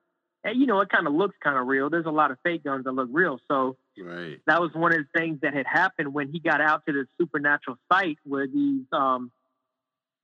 And 0.42 0.58
you 0.58 0.66
know, 0.66 0.80
it 0.80 0.88
kind 0.88 1.06
of 1.06 1.14
looks 1.14 1.36
kind 1.42 1.58
of 1.58 1.66
real. 1.66 1.90
There's 1.90 2.06
a 2.06 2.10
lot 2.10 2.30
of 2.30 2.38
fake 2.42 2.64
guns 2.64 2.84
that 2.84 2.92
look 2.92 3.08
real. 3.12 3.38
So 3.48 3.76
right. 3.98 4.38
that 4.46 4.60
was 4.60 4.70
one 4.74 4.92
of 4.92 4.98
the 4.98 5.18
things 5.18 5.40
that 5.42 5.54
had 5.54 5.66
happened 5.66 6.12
when 6.12 6.30
he 6.30 6.38
got 6.38 6.60
out 6.60 6.84
to 6.86 6.92
the 6.92 7.06
supernatural 7.18 7.78
site 7.92 8.18
where 8.24 8.46
these 8.46 8.84
um 8.92 9.30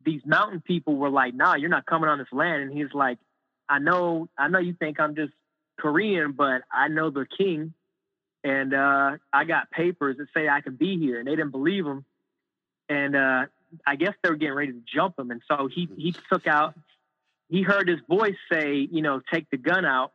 these 0.05 0.23
mountain 0.25 0.61
people 0.61 0.97
were 0.97 1.11
like, 1.11 1.35
"Nah, 1.35 1.57
you're 1.57 1.71
not 1.71 1.87
coming 1.87 2.09
on 2.09 2.19
this 2.19 2.33
land." 2.33 2.63
And 2.63 2.73
he's 2.73 2.93
like, 2.95 3.19
"I 3.69 3.79
know, 3.79 4.29
I 4.39 4.49
know 4.49 4.59
you 4.59 4.75
think 4.75 4.99
I'm 4.99 5.15
just 5.15 5.33
Korean, 5.79 6.33
but 6.33 6.63
I 6.73 6.89
know 6.89 7.11
the 7.11 7.27
king, 7.27 7.75
and 8.43 8.75
uh, 8.75 9.17
I 9.33 9.45
got 9.45 9.71
papers 9.71 10.17
that 10.19 10.29
say 10.35 10.49
I 10.49 10.61
can 10.61 10.77
be 10.77 10.99
here." 10.99 11.19
And 11.19 11.27
they 11.27 11.37
didn't 11.37 11.51
believe 11.51 11.87
him, 11.87 12.05
and 12.89 13.17
uh, 13.17 13.47
I 13.87 13.97
guess 13.97 14.15
they 14.23 14.31
were 14.31 14.37
getting 14.37 14.55
ready 14.55 14.73
to 14.73 14.83
jump 14.93 15.19
him. 15.19 15.31
And 15.31 15.43
so 15.49 15.69
he 15.73 15.89
he 15.97 16.15
took 16.33 16.47
out. 16.47 16.75
He 17.49 17.63
heard 17.63 17.89
his 17.89 18.01
voice 18.09 18.37
say, 18.51 18.89
"You 18.91 19.03
know, 19.03 19.21
take 19.33 19.51
the 19.51 19.57
gun 19.57 19.85
out." 19.85 20.13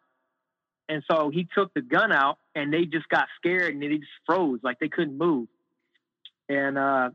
And 0.88 1.04
so 1.10 1.30
he 1.30 1.48
took 1.56 1.74
the 1.74 1.82
gun 1.82 2.12
out, 2.12 2.38
and 2.54 2.72
they 2.72 2.86
just 2.86 3.10
got 3.10 3.28
scared 3.38 3.74
and 3.74 3.82
they 3.82 3.98
just 3.98 4.12
froze, 4.26 4.60
like 4.62 4.80
they 4.80 4.88
couldn't 4.88 5.18
move. 5.18 5.48
And 6.48 6.78
uh, 6.78 7.10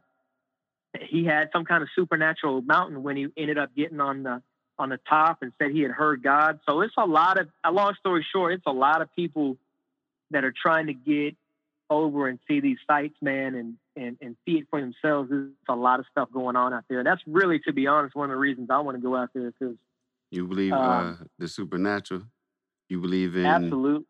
he 1.01 1.25
had 1.25 1.51
some 1.53 1.65
kind 1.65 1.83
of 1.83 1.89
supernatural 1.95 2.63
mountain 2.63 3.03
when 3.03 3.17
he 3.17 3.29
ended 3.37 3.59
up 3.59 3.75
getting 3.77 4.01
on 4.01 4.23
the 4.23 4.43
on 4.79 4.89
the 4.89 4.99
top 5.09 5.43
and 5.43 5.53
said 5.59 5.71
he 5.73 5.83
had 5.83 5.91
heard 5.91 6.23
God. 6.23 6.59
So 6.67 6.81
it's 6.81 6.95
a 6.97 7.05
lot 7.05 7.39
of 7.39 7.49
a 7.65 7.71
long 7.71 7.95
story 8.01 8.27
short, 8.33 8.55
it's 8.55 8.67
a 8.67 8.73
lot 8.73 9.03
of 9.03 9.15
people 9.15 9.57
that 10.31 10.45
are 10.45 10.53
trying 10.55 10.87
to 10.87 10.95
get 10.95 11.37
over 11.89 12.29
and 12.29 12.39
see 12.47 12.61
these 12.61 12.79
sites, 12.87 13.17
man, 13.21 13.55
and 13.55 13.75
and 13.97 14.17
and 14.21 14.37
see 14.47 14.59
it 14.59 14.67
for 14.71 14.81
themselves. 14.81 15.29
There's 15.31 15.51
a 15.69 15.75
lot 15.75 15.99
of 16.01 16.07
stuff 16.11 16.29
going 16.33 16.57
on 16.57 16.73
out 16.73 16.85
there. 16.89 16.99
and 17.01 17.07
That's 17.07 17.23
really, 17.27 17.59
to 17.67 17.73
be 17.73 17.87
honest, 17.87 18.15
one 18.15 18.31
of 18.31 18.35
the 18.35 18.41
reasons 18.41 18.69
I 18.71 18.79
want 18.79 18.97
to 18.97 19.03
go 19.03 19.17
out 19.17 19.31
there 19.35 19.53
because 19.59 19.77
You 20.31 20.47
believe 20.47 20.73
Um, 20.73 21.19
uh, 21.21 21.25
the 21.39 21.49
supernatural? 21.49 22.23
You 22.89 23.01
believe 23.01 23.37
in? 23.37 23.47
absolute. 23.47 24.07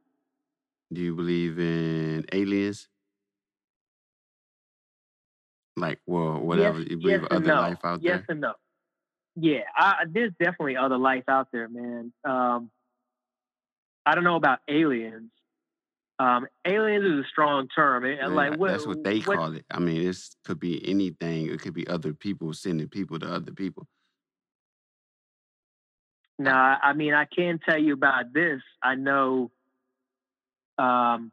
Do 0.92 1.00
you 1.00 1.14
believe 1.14 1.58
in 1.58 2.24
aliens? 2.32 2.88
Like, 5.76 6.00
well, 6.06 6.40
whatever. 6.40 6.80
Yes, 6.80 6.88
you 6.90 6.96
believe 6.98 7.20
yes 7.22 7.28
other 7.30 7.46
no. 7.46 7.54
life 7.60 7.78
out 7.84 8.02
yes 8.02 8.10
there? 8.10 8.16
Yes 8.16 8.24
and 8.28 8.40
no. 8.40 8.52
Yeah, 9.36 9.60
I, 9.74 10.04
there's 10.08 10.32
definitely 10.38 10.76
other 10.76 10.98
life 10.98 11.24
out 11.28 11.48
there, 11.52 11.68
man. 11.68 12.12
Um, 12.24 12.70
I 14.04 14.14
don't 14.14 14.24
know 14.24 14.36
about 14.36 14.58
aliens. 14.68 15.30
Um, 16.20 16.46
aliens 16.66 17.02
is 17.06 17.24
a 17.24 17.28
strong 17.30 17.66
term. 17.68 18.04
It- 18.04 18.18
Yeah, 18.18 18.26
like 18.26 18.58
what, 18.58 18.70
that's 18.72 18.86
what 18.86 19.02
they 19.02 19.20
what- 19.20 19.38
call 19.38 19.54
it. 19.56 19.64
I 19.70 19.78
mean, 19.78 20.04
this 20.04 20.36
could 20.44 20.60
be 20.60 20.86
anything. 20.86 21.48
It 21.50 21.62
could 21.62 21.72
be 21.72 21.88
other 21.88 22.12
people 22.12 22.52
sending 22.52 22.88
people 22.88 23.18
to 23.20 23.26
other 23.26 23.52
people. 23.52 23.88
Now, 26.38 26.78
I 26.82 26.92
mean, 26.92 27.14
I 27.14 27.24
can 27.24 27.58
tell 27.58 27.78
you 27.78 27.94
about 27.94 28.34
this. 28.34 28.60
I 28.82 28.96
know. 28.96 29.50
Um, 30.76 31.32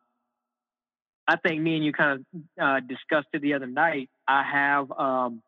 I 1.27 1.35
think 1.35 1.61
me 1.61 1.75
and 1.75 1.83
you 1.83 1.91
kind 1.91 2.25
of 2.33 2.41
uh, 2.61 2.79
discussed 2.79 3.27
it 3.33 3.41
the 3.41 3.55
other 3.55 3.67
night. 3.67 4.09
I 4.25 4.43
have, 4.43 4.89
um, 4.91 5.41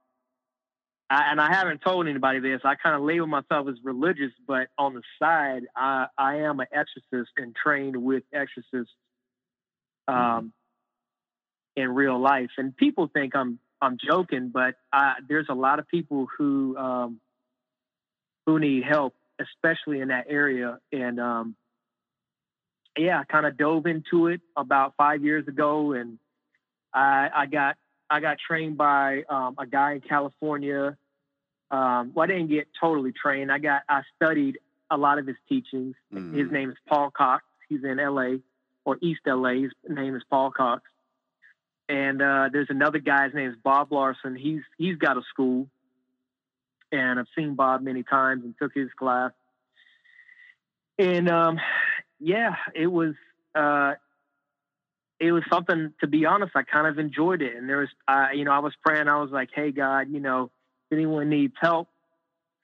I, 1.10 1.32
and 1.32 1.40
I 1.40 1.54
haven't 1.54 1.82
told 1.82 2.08
anybody 2.08 2.40
this. 2.40 2.60
I 2.66 2.76
kind 2.76 2.96
of 2.96 3.04
label 3.04 3.28
myself 3.28 3.70
as 3.70 3.76
religious, 3.84 4.34
but 4.46 4.68
on 4.78 4.96
the 4.96 5.02
side, 5.18 5.64
I, 5.78 6.08
I 6.18 6.36
am 6.40 6.60
an 6.60 6.68
exorcist 6.74 7.32
and 7.38 7.56
trained 7.56 7.96
with 7.96 8.24
exorcists 8.34 8.94
um, 10.10 10.54
in 11.76 11.90
real 11.94 12.20
life. 12.20 12.50
And 12.58 12.76
people 12.76 13.10
think 13.14 13.36
I'm 13.36 13.60
I'm 13.82 13.98
joking, 13.98 14.50
but 14.50 14.76
I, 14.92 15.16
there's 15.28 15.48
a 15.50 15.54
lot 15.54 15.80
of 15.80 15.88
people 15.88 16.28
who 16.38 16.78
um, 16.78 17.20
who 18.46 18.60
need 18.60 18.84
help, 18.84 19.16
especially 19.40 20.02
in 20.02 20.10
that 20.10 20.26
area. 20.30 20.80
And 20.92 21.20
um, 21.20 21.56
yeah, 22.98 23.20
I 23.22 23.24
kind 23.24 23.46
of 23.46 23.58
dove 23.58 23.86
into 23.86 24.28
it 24.28 24.42
about 24.58 24.96
five 24.98 25.24
years 25.24 25.48
ago, 25.48 25.94
and 25.94 26.20
I, 26.94 27.30
I 27.34 27.46
got 27.46 27.78
I 28.10 28.20
got 28.20 28.38
trained 28.46 28.78
by 28.78 29.24
um, 29.30 29.56
a 29.58 29.66
guy 29.66 29.94
in 29.94 30.02
California. 30.02 30.98
Um, 31.72 32.12
well, 32.16 32.24
I 32.24 32.28
didn't 32.28 32.48
get 32.50 32.68
totally 32.82 33.12
trained. 33.14 33.52
I 33.52 33.60
got 33.60 33.84
I 33.88 34.02
studied 34.16 34.58
a 34.90 34.98
lot 34.98 35.20
of 35.20 35.28
his 35.28 35.38
teachings. 35.48 35.96
His 36.12 36.20
Mhm. 36.48 36.52
name 36.52 36.70
is 36.72 36.78
Paul 36.88 37.12
Cox. 37.12 37.46
He's 37.70 37.84
in 37.84 38.00
L.A. 38.00 38.40
or 38.86 38.98
East 39.02 39.22
L.A. 39.28 39.62
His 39.64 39.72
name 39.88 40.16
is 40.16 40.24
Paul 40.30 40.52
Cox. 40.52 40.84
And 41.88 42.22
uh, 42.22 42.50
there's 42.52 42.70
another 42.70 43.00
guy. 43.00 43.26
His 43.26 43.34
name 43.34 43.50
is 43.50 43.56
Bob 43.64 43.92
Larson. 43.92 44.36
He's 44.36 44.62
he's 44.78 44.98
got 44.98 45.18
a 45.18 45.22
school, 45.30 45.68
and 46.92 47.20
I've 47.20 47.26
seen 47.36 47.56
Bob 47.56 47.82
many 47.82 48.04
times 48.04 48.44
and 48.44 48.54
took 48.62 48.74
his 48.76 48.90
class. 48.98 49.32
And 51.00 51.30
um, 51.30 51.60
yeah, 52.20 52.56
it 52.76 52.88
was 52.88 53.16
uh, 53.56 53.94
it 55.20 55.32
was 55.32 55.44
something. 55.52 55.94
To 56.02 56.08
be 56.08 56.26
honest, 56.26 56.52
I 56.56 56.62
kind 56.62 56.86
of 56.86 57.00
enjoyed 57.00 57.42
it. 57.42 57.56
And 57.56 57.68
there 57.68 57.78
was, 57.78 57.90
uh, 58.08 58.28
you 58.36 58.46
know, 58.46 58.52
I 58.52 58.60
was 58.60 58.74
praying. 58.86 59.08
I 59.08 59.20
was 59.20 59.32
like, 59.32 59.50
"Hey 59.54 59.72
God, 59.72 60.12
you 60.12 60.20
know, 60.20 60.52
if 60.92 60.96
anyone 60.96 61.30
needs 61.30 61.56
help, 61.60 61.88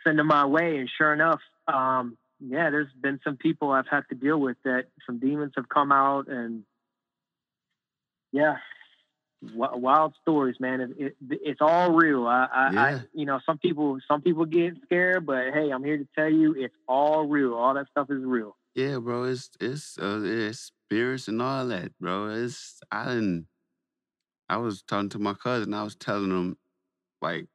send 0.03 0.20
them 0.20 0.28
my 0.28 0.45
way." 0.45 0.78
And 0.78 0.89
sure 0.97 1.13
enough, 1.13 1.41
um, 1.68 2.18
yeah, 2.48 2.70
there's 2.70 2.91
been 3.02 3.20
some 3.24 3.38
people 3.38 3.72
I've 3.72 3.88
had 3.88 4.04
to 4.10 4.16
deal 4.16 4.39
with 4.39 4.58
that 4.64 4.86
some 5.06 5.20
demons 5.20 5.54
have 5.56 5.68
come 5.70 5.91
out, 5.91 6.28
and 6.28 6.64
yeah, 8.32 8.58
wild 9.54 10.14
stories, 10.22 10.56
man. 10.60 10.82
It, 10.82 10.91
it, 10.98 11.16
it's 11.30 11.62
all 11.62 11.91
real. 11.93 12.28
I, 12.28 12.48
I, 12.52 12.72
Yeah. 12.72 12.84
I, 12.84 13.02
you 13.14 13.26
know, 13.26 13.39
some 13.46 13.58
people, 13.58 13.98
some 14.08 14.22
people 14.22 14.46
get 14.46 14.76
scared, 14.86 15.26
but 15.26 15.54
hey, 15.54 15.72
I'm 15.72 15.84
here 15.84 15.98
to 15.98 16.08
tell 16.18 16.30
you, 16.30 16.54
it's 16.58 16.76
all 16.88 17.28
real. 17.28 17.54
All 17.54 17.74
that 17.74 17.88
stuff 17.91 18.10
is 18.10 18.24
real. 18.24 18.56
Yeah, 18.76 18.98
bro. 19.00 19.24
It's 19.24 19.50
it's 19.60 19.98
uh, 19.98 20.22
it's 20.24 20.72
spirits 20.88 21.28
and 21.28 21.41
all 21.41 21.68
that, 21.68 21.98
bro. 22.00 22.28
It's 22.28 22.82
I 22.91 23.06
didn't. 23.06 23.48
I 24.50 24.58
was 24.58 24.84
talking 24.84 25.10
to 25.10 25.20
my 25.20 25.34
cousin. 25.34 25.74
I 25.74 25.84
was 25.84 25.96
telling 25.96 26.30
him, 26.30 26.58
like, 27.22 27.48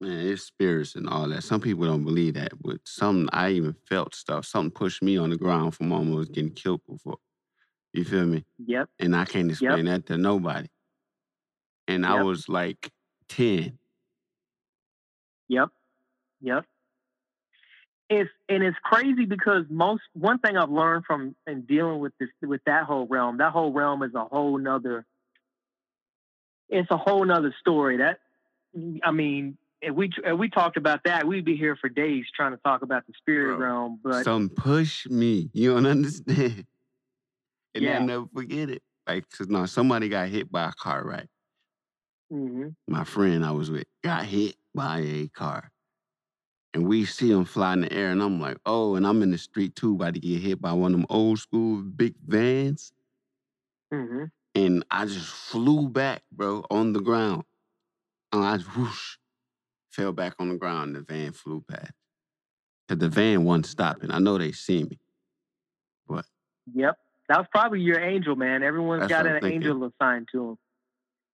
man, 0.00 0.26
it's 0.26 0.42
spirits 0.42 0.94
and 0.94 1.08
all 1.08 1.28
that. 1.28 1.42
Some 1.42 1.60
people 1.60 1.86
don't 1.86 2.04
believe 2.04 2.34
that, 2.34 2.52
but 2.60 2.78
some 2.84 3.28
I 3.32 3.50
even 3.50 3.74
felt 3.88 4.14
stuff. 4.14 4.44
Something 4.44 4.70
pushed 4.70 5.02
me 5.02 5.16
on 5.16 5.30
the 5.30 5.36
ground 5.36 5.74
from 5.74 5.92
almost 5.92 6.32
getting 6.32 6.52
killed 6.52 6.80
before. 6.88 7.18
You 7.92 8.04
feel 8.04 8.26
me? 8.26 8.44
Yep. 8.66 8.88
And 8.98 9.16
I 9.16 9.24
can't 9.24 9.50
explain 9.50 9.86
that 9.86 10.06
to 10.06 10.18
nobody. 10.18 10.68
And 11.86 12.04
I 12.04 12.22
was 12.22 12.48
like 12.48 12.90
ten. 13.28 13.78
Yep. 15.48 15.70
Yep. 16.42 16.64
It's 18.10 18.30
and 18.48 18.62
it's 18.62 18.76
crazy 18.82 19.24
because 19.24 19.64
most 19.68 20.02
one 20.14 20.38
thing 20.38 20.56
I've 20.56 20.70
learned 20.70 21.04
from 21.06 21.34
in 21.46 21.62
dealing 21.62 21.98
with 21.98 22.12
this 22.20 22.28
with 22.42 22.60
that 22.66 22.84
whole 22.84 23.06
realm, 23.06 23.38
that 23.38 23.52
whole 23.52 23.72
realm 23.72 24.02
is 24.02 24.14
a 24.14 24.24
whole 24.24 24.58
nother 24.58 25.06
it's 26.68 26.90
a 26.90 26.96
whole 26.96 27.24
nother 27.24 27.54
story. 27.60 27.98
That 27.98 28.20
I 29.02 29.10
mean, 29.10 29.56
if 29.80 29.94
we 29.94 30.10
if 30.24 30.38
we 30.38 30.48
talked 30.48 30.76
about 30.76 31.00
that, 31.04 31.26
we'd 31.26 31.44
be 31.44 31.56
here 31.56 31.76
for 31.76 31.88
days 31.88 32.24
trying 32.34 32.52
to 32.52 32.58
talk 32.58 32.82
about 32.82 33.06
the 33.06 33.12
spirit 33.16 33.56
Bro, 33.56 33.66
realm. 33.66 34.00
But 34.02 34.24
Some 34.24 34.48
push 34.50 35.06
me. 35.06 35.50
You 35.52 35.74
don't 35.74 35.86
understand. 35.86 36.66
And 37.74 37.84
Yeah. 37.84 37.98
I'll 38.00 38.06
never 38.06 38.26
forget 38.34 38.70
it. 38.70 38.82
Like, 39.06 39.28
'cause, 39.30 39.46
no, 39.48 39.66
somebody 39.66 40.08
got 40.08 40.28
hit 40.30 40.50
by 40.50 40.68
a 40.68 40.72
car, 40.72 41.04
right? 41.04 41.28
Mhm. 42.32 42.74
My 42.88 43.04
friend 43.04 43.44
I 43.44 43.52
was 43.52 43.70
with 43.70 43.84
got 44.02 44.24
hit 44.24 44.56
by 44.74 45.00
a 45.00 45.28
car. 45.28 45.70
And 46.74 46.88
we 46.88 47.04
see 47.04 47.30
him 47.30 47.44
fly 47.44 47.74
in 47.74 47.82
the 47.82 47.92
air, 47.92 48.10
and 48.10 48.22
I'm 48.22 48.40
like, 48.40 48.56
oh, 48.66 48.96
and 48.96 49.06
I'm 49.06 49.22
in 49.22 49.30
the 49.30 49.38
street 49.38 49.76
too, 49.76 49.94
about 49.94 50.14
to 50.14 50.20
get 50.20 50.40
hit 50.40 50.60
by 50.60 50.72
one 50.72 50.92
of 50.94 51.00
them 51.00 51.06
old 51.10 51.38
school 51.38 51.82
big 51.82 52.14
vans. 52.26 52.92
Mhm. 53.92 54.30
And 54.54 54.84
I 54.90 55.04
just 55.06 55.28
flew 55.30 55.88
back, 55.88 56.22
bro, 56.32 56.64
on 56.70 56.92
the 56.94 57.00
ground. 57.00 57.44
And 58.32 58.44
I 58.44 58.56
just 58.56 58.74
whoosh, 58.76 59.18
fell 59.98 60.12
back 60.12 60.34
on 60.38 60.48
the 60.48 60.56
ground, 60.56 60.94
and 60.96 61.04
the 61.06 61.12
van 61.12 61.32
flew 61.32 61.60
past. 61.68 61.90
Cause 62.88 62.98
the 62.98 63.08
van 63.08 63.44
wasn't 63.44 63.66
stopping. 63.66 64.10
I 64.12 64.18
know 64.20 64.38
they 64.38 64.52
see 64.52 64.84
me. 64.84 64.98
But 66.06 66.24
Yep. 66.72 66.96
that 67.28 67.38
was 67.38 67.46
probably 67.50 67.80
your 67.80 67.98
angel, 68.00 68.36
man. 68.36 68.62
Everyone's 68.62 69.08
got 69.08 69.26
an 69.26 69.40
thinking. 69.40 69.52
angel 69.62 69.84
assigned 69.84 70.28
to 70.32 70.38
them. 70.38 70.58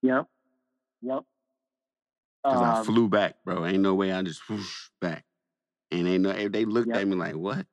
Yep. 0.02 0.26
Yep. 1.02 1.22
Cause 2.44 2.60
I 2.62 2.78
Um, 2.80 2.84
flew 2.86 3.08
back, 3.08 3.36
bro. 3.44 3.64
Ain't 3.66 3.82
no 3.82 3.94
way 3.94 4.12
I 4.12 4.22
just 4.22 4.48
whoosh 4.48 4.88
back. 5.00 5.24
And 5.90 6.06
they 6.06 6.18
know 6.18 6.32
they 6.32 6.64
looked 6.64 6.88
Yep. 6.88 6.96
at 6.96 7.06
me 7.06 7.14
like, 7.16 7.36
what? 7.36 7.66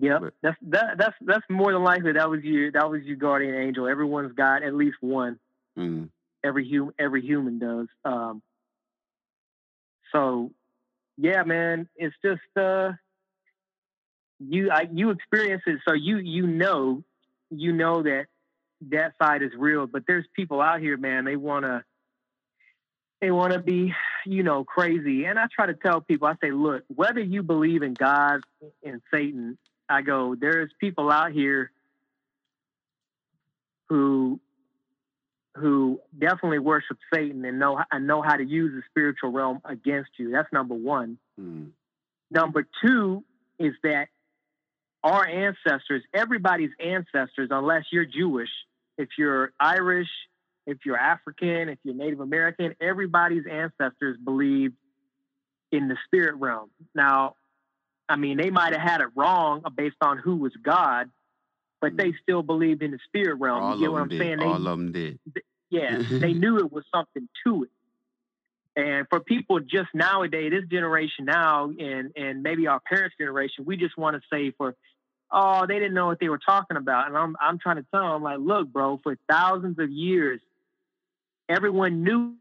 Yep, 0.00 0.20
But- 0.20 0.34
that's 0.42 0.58
that, 0.62 0.98
that's 0.98 1.16
that's 1.22 1.44
more 1.50 1.72
than 1.72 1.82
likely 1.82 2.12
that 2.12 2.30
was 2.30 2.44
your 2.44 2.70
that 2.72 2.88
was 2.88 3.02
your 3.02 3.16
guardian 3.16 3.54
angel. 3.56 3.88
Everyone's 3.88 4.32
got 4.32 4.62
at 4.62 4.74
least 4.74 4.98
one. 5.00 5.40
Mm, 5.76 6.10
Every 6.48 6.66
human 6.66 6.94
every 6.98 7.20
human 7.20 7.58
does. 7.58 7.88
Um, 8.06 8.40
so, 10.12 10.50
yeah, 11.18 11.42
man, 11.42 11.88
it's 11.94 12.16
just 12.24 12.40
uh, 12.56 12.92
you 14.40 14.70
I, 14.70 14.88
you 14.90 15.10
experience 15.10 15.62
it, 15.66 15.80
so 15.86 15.92
you 15.92 16.16
you 16.16 16.46
know 16.46 17.04
you 17.50 17.72
know 17.72 18.02
that 18.02 18.26
that 18.90 19.12
side 19.20 19.42
is 19.42 19.50
real. 19.58 19.86
But 19.86 20.04
there's 20.08 20.24
people 20.34 20.62
out 20.62 20.80
here, 20.80 20.96
man. 20.96 21.26
They 21.26 21.36
wanna 21.36 21.84
they 23.20 23.30
want 23.30 23.52
to 23.52 23.58
be, 23.58 23.92
you 24.24 24.42
know, 24.42 24.64
crazy. 24.64 25.24
And 25.24 25.38
I 25.38 25.48
try 25.54 25.66
to 25.66 25.74
tell 25.74 26.00
people, 26.00 26.28
I 26.28 26.34
say, 26.42 26.50
look, 26.50 26.84
whether 26.88 27.20
you 27.20 27.42
believe 27.42 27.82
in 27.82 27.92
God 27.92 28.40
and 28.82 29.02
Satan, 29.12 29.58
I 29.86 30.00
go, 30.00 30.34
there's 30.34 30.70
people 30.80 31.10
out 31.10 31.32
here 31.32 31.70
who 33.88 34.40
who 35.58 36.00
definitely 36.18 36.58
worship 36.58 36.98
Satan 37.12 37.44
and 37.44 37.58
know 37.58 37.80
and 37.90 38.06
know 38.06 38.22
how 38.22 38.36
to 38.36 38.44
use 38.44 38.72
the 38.74 38.82
spiritual 38.90 39.30
realm 39.30 39.60
against 39.64 40.10
you. 40.18 40.30
That's 40.30 40.52
number 40.52 40.74
one. 40.74 41.18
mm, 41.40 41.70
Number 42.30 42.66
two 42.84 43.24
is 43.58 43.74
that 43.82 44.08
our 45.02 45.26
ancestors, 45.26 46.02
everybody's 46.12 46.70
ancestors, 46.78 47.48
unless 47.50 47.84
you're 47.92 48.04
Jewish, 48.04 48.50
if 48.96 49.08
you're 49.16 49.52
Irish, 49.58 50.08
if 50.66 50.78
you're 50.84 50.98
African, 50.98 51.68
if 51.68 51.78
you're 51.82 51.94
Native 51.94 52.20
American, 52.20 52.74
everybody's 52.80 53.44
ancestors 53.50 54.16
believed 54.22 54.74
in 55.72 55.88
the 55.88 55.96
spirit 56.06 56.36
realm. 56.36 56.70
Now, 56.94 57.34
I 58.08 58.16
mean, 58.16 58.36
they 58.38 58.50
might 58.50 58.72
have 58.72 58.82
had 58.82 59.00
it 59.00 59.08
wrong 59.14 59.62
based 59.76 59.96
on 60.00 60.18
who 60.18 60.36
was 60.36 60.52
God, 60.62 61.10
but 61.80 61.96
they 61.96 62.08
mm-hmm. 62.08 62.16
still 62.22 62.42
believed 62.42 62.82
in 62.82 62.90
the 62.90 62.98
spirit 63.06 63.36
realm. 63.36 63.62
all 63.62 63.78
you 63.78 63.86
of 63.86 63.92
what 63.92 63.98
them 63.98 64.02
I'm 64.04 64.08
did. 64.08 64.20
saying? 64.20 64.40
All 64.40 64.56
of 64.56 64.64
them 64.64 64.92
did. 64.92 65.18
yeah, 65.70 66.02
they 66.10 66.32
knew 66.32 66.58
it 66.58 66.72
was 66.72 66.84
something 66.92 67.28
to 67.46 67.64
it. 67.64 67.70
And 68.76 69.06
for 69.10 69.18
people 69.18 69.58
just 69.58 69.88
nowadays, 69.92 70.52
this 70.52 70.64
generation 70.70 71.24
now, 71.24 71.64
and 71.64 72.12
and 72.16 72.42
maybe 72.42 72.68
our 72.68 72.80
parents' 72.80 73.16
generation, 73.18 73.64
we 73.64 73.76
just 73.76 73.98
want 73.98 74.14
to 74.14 74.22
say 74.32 74.52
for, 74.56 74.76
oh, 75.32 75.66
they 75.66 75.74
didn't 75.74 75.94
know 75.94 76.06
what 76.06 76.20
they 76.20 76.28
were 76.28 76.38
talking 76.38 76.76
about. 76.76 77.08
And 77.08 77.16
I'm 77.16 77.36
I'm 77.40 77.58
trying 77.58 77.76
to 77.76 77.86
tell 77.92 78.12
them 78.12 78.22
like, 78.22 78.38
look, 78.38 78.68
bro, 78.68 79.00
for 79.02 79.16
thousands 79.28 79.80
of 79.80 79.90
years, 79.90 80.40
everyone 81.48 82.04
knew. 82.04 82.34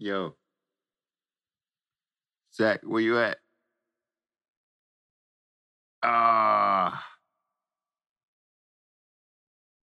Yo. 0.00 0.34
Zach, 2.54 2.80
where 2.82 3.00
you 3.00 3.20
at? 3.20 3.38
Ah. 6.02 7.04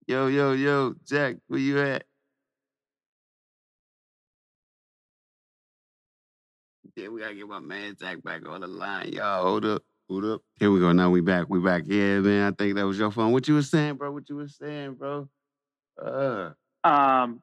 Yo, 0.06 0.26
yo, 0.26 0.52
yo, 0.52 0.94
Zach, 1.06 1.36
where 1.46 1.60
you 1.60 1.78
at? 1.80 2.04
Yeah, 6.96 7.08
we 7.08 7.20
gotta 7.20 7.34
get 7.34 7.46
my 7.46 7.60
man 7.60 7.96
Zach 7.96 8.22
back 8.22 8.46
on 8.46 8.60
the 8.60 8.66
line. 8.66 9.12
Y'all, 9.12 9.42
hold 9.42 9.64
up, 9.64 9.82
hold 10.08 10.24
up. 10.24 10.42
Here 10.58 10.70
we 10.70 10.80
go. 10.80 10.92
Now 10.92 11.10
we 11.10 11.20
back. 11.20 11.46
We 11.48 11.60
back. 11.60 11.84
Yeah, 11.86 12.18
man. 12.18 12.52
I 12.52 12.54
think 12.54 12.76
that 12.76 12.84
was 12.84 12.98
your 12.98 13.10
phone. 13.10 13.32
What 13.32 13.48
you 13.48 13.54
was 13.54 13.70
saying, 13.70 13.94
bro? 13.94 14.10
What 14.12 14.28
you 14.28 14.36
was 14.36 14.56
saying, 14.56 14.94
bro? 14.94 15.28
Uh. 16.04 16.50
Um, 16.84 17.40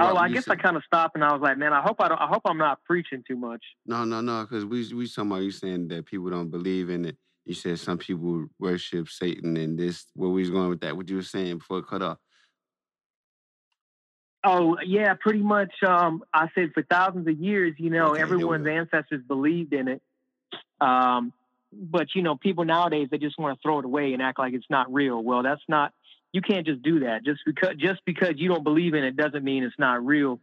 oh, 0.00 0.16
I 0.16 0.30
guess 0.30 0.48
I 0.48 0.56
kind 0.56 0.76
of 0.76 0.82
stopped 0.84 1.14
and 1.14 1.24
I 1.24 1.32
was 1.32 1.42
like, 1.42 1.58
man, 1.58 1.72
I 1.72 1.82
hope 1.82 2.00
I 2.00 2.08
don't. 2.08 2.20
I 2.20 2.26
hope 2.26 2.42
I'm 2.46 2.58
not 2.58 2.82
preaching 2.84 3.22
too 3.28 3.36
much. 3.36 3.62
No, 3.86 4.04
no, 4.04 4.20
no, 4.20 4.42
because 4.42 4.64
we 4.64 4.92
we 4.94 5.06
talking 5.06 5.30
about 5.30 5.42
you 5.42 5.50
saying 5.50 5.88
that 5.88 6.06
people 6.06 6.30
don't 6.30 6.50
believe 6.50 6.88
in 6.88 7.04
it. 7.04 7.16
You 7.44 7.54
said 7.54 7.78
some 7.78 7.98
people 7.98 8.46
worship 8.58 9.08
Satan 9.08 9.56
and 9.56 9.78
this. 9.78 10.06
Where 10.14 10.30
we 10.30 10.40
was 10.42 10.50
going 10.50 10.70
with 10.70 10.80
that? 10.80 10.96
What 10.96 11.08
you 11.10 11.16
were 11.16 11.22
saying 11.22 11.58
before 11.58 11.78
it 11.78 11.86
cut 11.86 12.02
off? 12.02 12.18
Oh 14.42 14.76
yeah, 14.84 15.14
pretty 15.14 15.40
much. 15.40 15.72
Um, 15.86 16.22
I 16.32 16.48
said 16.54 16.72
for 16.74 16.82
thousands 16.82 17.26
of 17.28 17.38
years, 17.38 17.74
you 17.78 17.90
know, 17.90 18.12
Okay, 18.12 18.22
everyone's 18.22 18.66
ancestors 18.66 19.22
believed 19.26 19.72
in 19.72 19.88
it. 19.88 20.02
Um, 20.80 21.32
but 21.72 22.08
you 22.14 22.22
know, 22.22 22.36
people 22.36 22.64
nowadays 22.64 23.08
they 23.10 23.18
just 23.18 23.38
want 23.38 23.58
to 23.58 23.62
throw 23.62 23.78
it 23.78 23.84
away 23.84 24.12
and 24.12 24.22
act 24.22 24.38
like 24.38 24.54
it's 24.54 24.66
not 24.70 24.92
real. 24.92 25.22
Well, 25.22 25.42
that's 25.42 25.62
not. 25.68 25.92
You 26.32 26.40
can't 26.40 26.66
just 26.66 26.82
do 26.82 27.00
that. 27.00 27.24
Just 27.24 27.40
because 27.46 27.76
just 27.78 28.00
because 28.04 28.34
you 28.36 28.48
don't 28.48 28.64
believe 28.64 28.94
in 28.94 29.04
it 29.04 29.16
doesn't 29.16 29.44
mean 29.44 29.64
it's 29.64 29.78
not 29.78 30.04
real. 30.04 30.40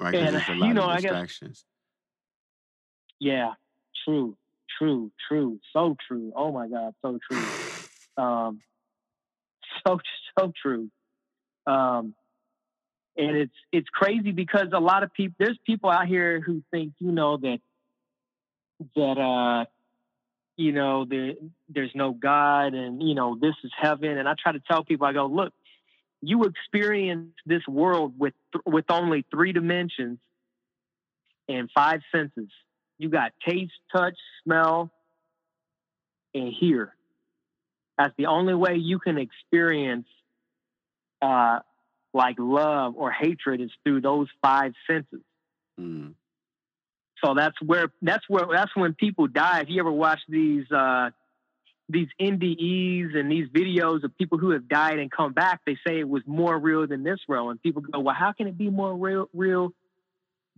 Right, 0.00 0.12
because 0.12 0.26
And, 0.28 0.36
there's 0.36 0.48
a 0.48 0.54
you 0.54 0.60
lot 0.60 0.72
know, 0.74 0.82
of 0.84 0.88
I 0.90 0.94
guess- 1.00 1.02
distractions. 1.02 1.64
Yeah, 3.20 3.52
true, 4.04 4.36
true, 4.78 5.10
true, 5.28 5.60
so 5.72 5.96
true. 6.08 6.32
Oh 6.34 6.52
my 6.52 6.68
God, 6.68 6.94
so 7.02 7.18
true. 7.30 7.44
Um, 8.14 8.60
so 9.86 9.98
so 10.38 10.52
true. 10.62 10.90
Um, 11.66 12.14
and 13.16 13.36
it's 13.36 13.54
it's 13.72 13.88
crazy 13.88 14.32
because 14.32 14.68
a 14.72 14.80
lot 14.80 15.02
of 15.02 15.12
people 15.12 15.34
there's 15.38 15.58
people 15.66 15.90
out 15.90 16.06
here 16.06 16.40
who 16.40 16.62
think 16.70 16.92
you 16.98 17.12
know 17.12 17.36
that 17.36 17.58
that 18.96 19.18
uh 19.18 19.64
you 20.56 20.72
know 20.72 21.04
there 21.04 21.34
there's 21.68 21.92
no 21.94 22.12
God 22.12 22.74
and 22.74 23.02
you 23.02 23.14
know 23.14 23.36
this 23.40 23.54
is 23.64 23.70
heaven 23.80 24.18
and 24.18 24.28
I 24.28 24.34
try 24.40 24.52
to 24.52 24.60
tell 24.60 24.84
people 24.84 25.06
I 25.06 25.12
go 25.12 25.26
look 25.26 25.52
you 26.22 26.44
experience 26.44 27.34
this 27.44 27.66
world 27.68 28.14
with 28.18 28.34
with 28.64 28.86
only 28.90 29.26
three 29.30 29.52
dimensions 29.52 30.18
and 31.48 31.68
five 31.74 32.00
senses 32.14 32.48
you 33.02 33.10
got 33.10 33.32
taste 33.46 33.72
touch 33.94 34.16
smell 34.44 34.90
and 36.34 36.52
hear 36.58 36.94
that's 37.98 38.14
the 38.16 38.26
only 38.26 38.54
way 38.54 38.76
you 38.76 38.98
can 38.98 39.18
experience 39.18 40.06
uh 41.20 41.58
like 42.14 42.36
love 42.38 42.94
or 42.96 43.10
hatred 43.10 43.60
is 43.60 43.70
through 43.84 44.00
those 44.00 44.28
five 44.42 44.72
senses. 44.86 45.22
Mm. 45.80 46.14
So 47.24 47.34
that's 47.34 47.56
where 47.62 47.88
that's 48.02 48.24
where 48.28 48.46
that's 48.52 48.74
when 48.74 48.94
people 48.94 49.28
die. 49.28 49.60
If 49.60 49.68
you 49.68 49.80
ever 49.80 49.92
watch 49.92 50.18
these 50.28 50.70
uh, 50.70 51.10
these 51.88 52.08
NDEs 52.20 53.16
and 53.16 53.30
these 53.30 53.48
videos 53.48 54.02
of 54.02 54.16
people 54.18 54.38
who 54.38 54.50
have 54.50 54.68
died 54.68 54.98
and 54.98 55.10
come 55.10 55.32
back, 55.32 55.60
they 55.64 55.76
say 55.86 56.00
it 56.00 56.08
was 56.08 56.22
more 56.26 56.58
real 56.58 56.86
than 56.86 57.04
this 57.04 57.20
realm. 57.28 57.50
And 57.50 57.62
people 57.62 57.82
go, 57.82 58.00
"Well, 58.00 58.14
how 58.14 58.32
can 58.32 58.48
it 58.48 58.58
be 58.58 58.70
more 58.70 58.94
real 58.94 59.28
real 59.32 59.72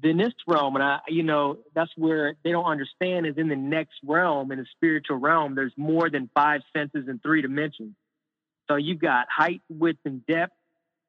than 0.03 0.17
this 0.17 0.33
realm?" 0.47 0.75
And 0.77 0.85
I, 0.85 1.01
you 1.09 1.23
know, 1.23 1.59
that's 1.75 1.91
where 1.97 2.35
they 2.43 2.51
don't 2.51 2.65
understand 2.65 3.27
is 3.27 3.37
in 3.37 3.49
the 3.49 3.57
next 3.57 3.95
realm, 4.05 4.53
in 4.53 4.59
the 4.59 4.67
spiritual 4.77 5.19
realm, 5.19 5.55
there's 5.55 5.75
more 5.77 6.11
than 6.11 6.31
five 6.35 6.63
senses 6.77 7.09
and 7.09 7.23
three 7.23 7.43
dimensions. 7.43 7.95
So 8.69 8.77
you've 8.77 9.01
got 9.01 9.27
height, 9.31 9.63
width, 9.69 10.01
and 10.05 10.25
depth, 10.27 10.55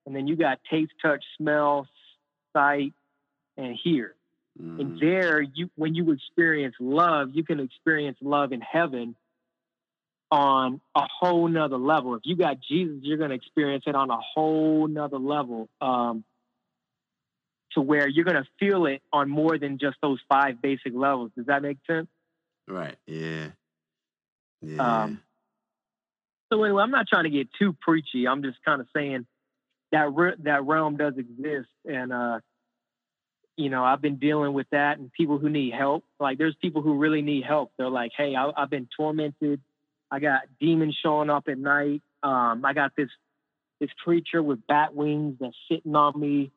and 0.06 0.16
then 0.16 0.28
you 0.28 0.36
got 0.36 0.60
taste, 0.70 0.92
touch, 1.02 1.24
smell, 1.38 1.88
sight, 2.54 2.94
and 3.58 3.76
hear. 3.82 4.16
And 4.78 4.92
Mm. 4.92 5.00
there, 5.00 5.42
you 5.42 5.70
when 5.76 5.96
you 5.96 6.12
experience 6.12 6.76
love, 6.80 7.32
you 7.34 7.44
can 7.44 7.60
experience 7.60 8.18
love 8.22 8.52
in 8.52 8.62
heaven 8.62 9.16
on 10.32 10.82
a 10.96 11.08
whole 11.20 11.48
nother 11.48 11.78
level. 11.78 12.16
If 12.16 12.22
you 12.26 12.36
got 12.36 12.58
Jesus, 12.60 12.98
you're 13.04 13.18
going 13.18 13.30
to 13.30 13.36
experience 13.36 13.84
it 13.88 13.96
on 13.96 14.10
a 14.10 14.18
whole 14.18 14.88
nother 14.88 15.20
level. 15.20 15.70
Um, 15.80 16.24
to 17.76 17.82
where 17.82 18.08
you're 18.08 18.26
going 18.26 18.42
to 18.42 18.48
feel 18.60 18.86
it 18.88 19.02
on 19.14 19.30
more 19.30 19.58
than 19.58 19.78
just 19.78 19.98
those 20.02 20.20
five 20.28 20.62
basic 20.62 20.94
levels. 20.94 21.32
Does 21.38 21.46
that 21.46 21.62
make 21.62 21.78
sense? 21.88 22.08
Right. 22.68 22.96
Yeah. 23.06 23.50
Yeah. 24.62 25.04
Um, 25.04 25.22
So 26.52 26.64
anyway, 26.64 26.82
I'm 26.82 26.92
not 26.92 27.08
trying 27.08 27.26
to 27.26 27.30
get 27.30 27.50
too 27.60 27.76
preachy. 27.80 28.28
I'm 28.28 28.42
just 28.42 28.58
kind 28.66 28.82
of 28.82 28.88
saying 28.96 29.26
that 29.92 30.14
re- 30.14 30.36
that 30.40 30.66
realm 30.66 30.98
does 30.98 31.14
exist, 31.18 31.70
and 31.86 32.12
uh, 32.12 32.40
you 33.58 33.70
know, 33.70 33.84
I've 33.84 34.02
been 34.02 34.18
dealing 34.18 34.54
with 34.54 34.68
that, 34.72 34.98
and 34.98 35.12
people 35.14 35.38
who 35.38 35.50
need 35.50 35.74
help. 35.74 36.04
Like, 36.20 36.38
there's 36.38 36.56
people 36.62 36.82
who 36.82 36.98
really 36.98 37.22
need 37.22 37.46
help. 37.46 37.72
They're 37.78 37.90
like, 37.90 38.12
"Hey, 38.18 38.36
I, 38.36 38.52
I've 38.56 38.70
been 38.70 38.88
tormented. 38.98 39.62
I 40.12 40.20
got 40.20 40.42
demons 40.60 40.98
showing 41.02 41.30
up 41.30 41.48
at 41.48 41.58
night. 41.58 42.02
Um, 42.24 42.64
I 42.66 42.74
got 42.74 42.94
this 42.96 43.10
this 43.80 43.90
creature 44.04 44.42
with 44.42 44.66
bat 44.68 44.96
wings 44.96 45.38
that's 45.40 45.56
sitting 45.70 45.96
on 45.96 46.20
me. 46.20 46.52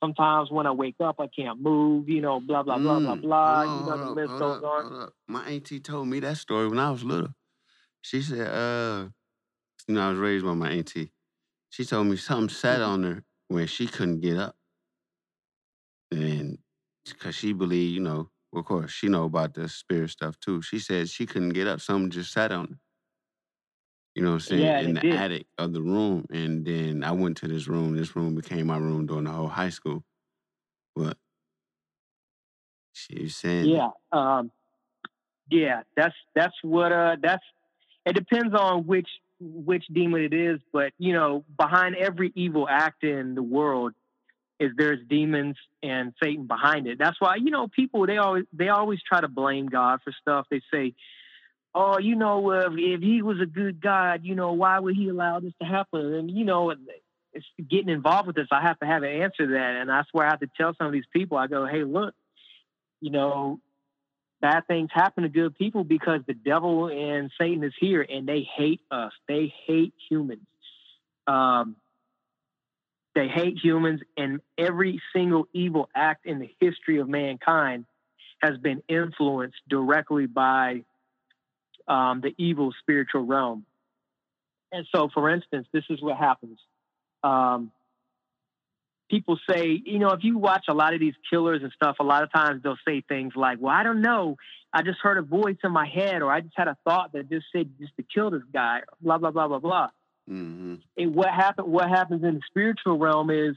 Sometimes 0.00 0.50
when 0.50 0.66
I 0.66 0.70
wake 0.70 0.96
up, 1.00 1.16
I 1.18 1.26
can't 1.26 1.60
move. 1.60 2.08
You 2.08 2.20
know, 2.20 2.40
blah 2.40 2.62
blah 2.62 2.78
blah 2.78 3.00
blah 3.00 3.16
Mm. 3.16 3.22
blah. 3.22 3.64
Hold 3.64 3.78
You 3.78 3.84
know, 3.84 4.14
the 4.14 4.20
list 4.20 4.30
up, 4.32 4.38
goes 4.40 4.62
on. 4.64 5.02
up. 5.02 5.12
My 5.26 5.44
auntie 5.46 5.80
told 5.80 6.08
me 6.08 6.20
that 6.20 6.36
story 6.36 6.68
when 6.68 6.78
I 6.78 6.90
was 6.90 7.04
little. 7.04 7.34
She 8.02 8.22
said, 8.22 8.46
uh, 8.46 9.08
you 9.88 9.94
know, 9.94 10.06
I 10.06 10.10
was 10.10 10.18
raised 10.18 10.44
by 10.44 10.54
my 10.54 10.70
auntie. 10.70 11.12
She 11.70 11.84
told 11.84 12.06
me 12.06 12.16
something 12.16 12.48
sat 12.48 12.80
Mm-hmm. 12.80 12.90
on 12.90 13.02
her 13.02 13.24
when 13.48 13.66
she 13.66 13.86
couldn't 13.86 14.20
get 14.20 14.38
up. 14.38 14.56
And 16.10 16.58
because 17.04 17.34
she 17.34 17.52
believed, 17.52 17.94
you 17.94 18.00
know, 18.00 18.30
of 18.54 18.64
course, 18.64 18.90
she 18.92 19.08
know 19.08 19.24
about 19.24 19.54
the 19.54 19.68
spirit 19.68 20.10
stuff 20.10 20.38
too. 20.40 20.62
She 20.62 20.78
said 20.78 21.08
she 21.10 21.26
couldn't 21.26 21.50
get 21.50 21.66
up. 21.66 21.80
Something 21.80 22.10
just 22.10 22.32
sat 22.32 22.52
on 22.52 22.68
her. 22.68 22.78
You 24.18 24.24
know 24.24 24.30
what 24.30 24.34
I'm 24.34 24.40
saying? 24.40 24.62
Yeah, 24.62 24.80
In 24.80 24.94
the 24.94 25.00
did. 25.00 25.14
attic 25.14 25.46
of 25.58 25.72
the 25.72 25.80
room. 25.80 26.26
And 26.30 26.64
then 26.66 27.04
I 27.04 27.12
went 27.12 27.36
to 27.38 27.48
this 27.48 27.68
room. 27.68 27.96
This 27.96 28.16
room 28.16 28.34
became 28.34 28.66
my 28.66 28.76
room 28.76 29.06
during 29.06 29.24
the 29.24 29.30
whole 29.30 29.46
high 29.46 29.68
school. 29.68 30.02
But 30.96 31.16
she 32.92 33.22
was 33.22 33.36
saying 33.36 33.68
Yeah. 33.68 33.90
Um, 34.10 34.50
yeah, 35.50 35.82
that's 35.96 36.16
that's 36.34 36.54
what 36.62 36.90
uh 36.90 37.16
that's 37.22 37.44
it 38.04 38.14
depends 38.14 38.54
on 38.54 38.86
which 38.86 39.08
which 39.40 39.84
demon 39.92 40.22
it 40.22 40.34
is, 40.34 40.58
but 40.72 40.92
you 40.98 41.12
know, 41.12 41.44
behind 41.56 41.94
every 41.94 42.32
evil 42.34 42.66
act 42.68 43.04
in 43.04 43.36
the 43.36 43.42
world 43.42 43.92
is 44.58 44.72
there's 44.76 44.98
demons 45.08 45.56
and 45.82 46.12
Satan 46.20 46.48
behind 46.48 46.88
it. 46.88 46.98
That's 46.98 47.20
why, 47.20 47.36
you 47.36 47.50
know, 47.52 47.68
people 47.68 48.04
they 48.06 48.16
always 48.16 48.44
they 48.52 48.68
always 48.68 48.98
try 49.06 49.20
to 49.20 49.28
blame 49.28 49.66
God 49.66 50.00
for 50.02 50.12
stuff. 50.20 50.46
They 50.50 50.60
say, 50.74 50.94
Oh, 51.74 51.98
you 51.98 52.16
know, 52.16 52.50
uh, 52.50 52.70
if 52.72 53.00
he 53.00 53.22
was 53.22 53.40
a 53.40 53.46
good 53.46 53.80
God, 53.80 54.20
you 54.24 54.34
know, 54.34 54.52
why 54.52 54.78
would 54.78 54.96
he 54.96 55.08
allow 55.08 55.38
this 55.40 55.52
to 55.60 55.66
happen? 55.66 56.14
And 56.14 56.30
you 56.30 56.44
know, 56.44 56.74
it's 57.32 57.46
getting 57.68 57.90
involved 57.90 58.26
with 58.26 58.36
this, 58.36 58.48
I 58.50 58.62
have 58.62 58.78
to 58.80 58.86
have 58.86 59.02
an 59.02 59.10
answer 59.10 59.46
to 59.46 59.52
that. 59.52 59.76
And 59.76 59.90
I 59.90 60.02
swear 60.10 60.26
I 60.26 60.30
have 60.30 60.40
to 60.40 60.50
tell 60.56 60.74
some 60.74 60.86
of 60.86 60.92
these 60.92 61.06
people, 61.12 61.38
I 61.38 61.46
go, 61.46 61.66
Hey, 61.66 61.84
look, 61.84 62.14
you 63.00 63.10
know, 63.10 63.60
bad 64.40 64.66
things 64.66 64.90
happen 64.92 65.24
to 65.24 65.28
good 65.28 65.56
people 65.56 65.84
because 65.84 66.20
the 66.26 66.34
devil 66.34 66.88
and 66.88 67.30
Satan 67.40 67.62
is 67.64 67.74
here 67.78 68.04
and 68.08 68.26
they 68.26 68.48
hate 68.56 68.80
us. 68.90 69.12
They 69.26 69.52
hate 69.66 69.94
humans. 70.08 70.46
Um, 71.26 71.76
they 73.14 73.26
hate 73.26 73.58
humans, 73.60 74.00
and 74.16 74.40
every 74.56 75.02
single 75.12 75.48
evil 75.52 75.88
act 75.92 76.24
in 76.24 76.38
the 76.38 76.48
history 76.60 77.00
of 77.00 77.08
mankind 77.08 77.84
has 78.40 78.56
been 78.58 78.80
influenced 78.88 79.56
directly 79.68 80.26
by 80.26 80.84
um, 81.88 82.20
the 82.20 82.34
evil 82.38 82.72
spiritual 82.80 83.22
realm. 83.22 83.64
And 84.70 84.86
so, 84.94 85.08
for 85.12 85.30
instance, 85.30 85.66
this 85.72 85.84
is 85.88 86.00
what 86.02 86.18
happens. 86.18 86.58
Um, 87.24 87.72
people 89.10 89.38
say, 89.48 89.80
you 89.84 89.98
know, 89.98 90.10
if 90.10 90.20
you 90.22 90.38
watch 90.38 90.66
a 90.68 90.74
lot 90.74 90.94
of 90.94 91.00
these 91.00 91.14
killers 91.30 91.62
and 91.62 91.72
stuff, 91.72 91.96
a 92.00 92.04
lot 92.04 92.22
of 92.22 92.32
times 92.32 92.62
they'll 92.62 92.76
say 92.86 93.00
things 93.00 93.32
like, 93.34 93.58
well, 93.60 93.74
I 93.74 93.82
don't 93.82 94.02
know. 94.02 94.36
I 94.72 94.82
just 94.82 94.98
heard 95.00 95.16
a 95.16 95.22
voice 95.22 95.56
in 95.64 95.72
my 95.72 95.88
head, 95.88 96.20
or 96.20 96.30
I 96.30 96.42
just 96.42 96.54
had 96.56 96.68
a 96.68 96.76
thought 96.84 97.12
that 97.14 97.30
just 97.30 97.46
said 97.52 97.70
just 97.80 97.96
to 97.96 98.02
kill 98.02 98.30
this 98.30 98.42
guy, 98.52 98.80
blah, 99.00 99.16
blah, 99.16 99.30
blah, 99.30 99.48
blah, 99.48 99.58
blah. 99.58 99.88
Mhm. 100.28 100.82
And 100.98 101.14
what 101.14 101.32
happen 101.32 101.70
what 101.70 101.88
happens 101.88 102.22
in 102.22 102.34
the 102.34 102.42
spiritual 102.48 102.98
realm 102.98 103.30
is 103.30 103.56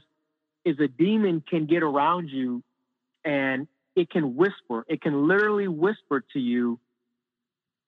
is 0.64 0.78
a 0.80 0.88
demon 0.88 1.42
can 1.46 1.66
get 1.66 1.82
around 1.82 2.30
you 2.30 2.62
and 3.24 3.68
it 3.94 4.08
can 4.08 4.36
whisper. 4.36 4.86
It 4.88 5.02
can 5.02 5.28
literally 5.28 5.68
whisper 5.68 6.24
to 6.32 6.38
you 6.38 6.78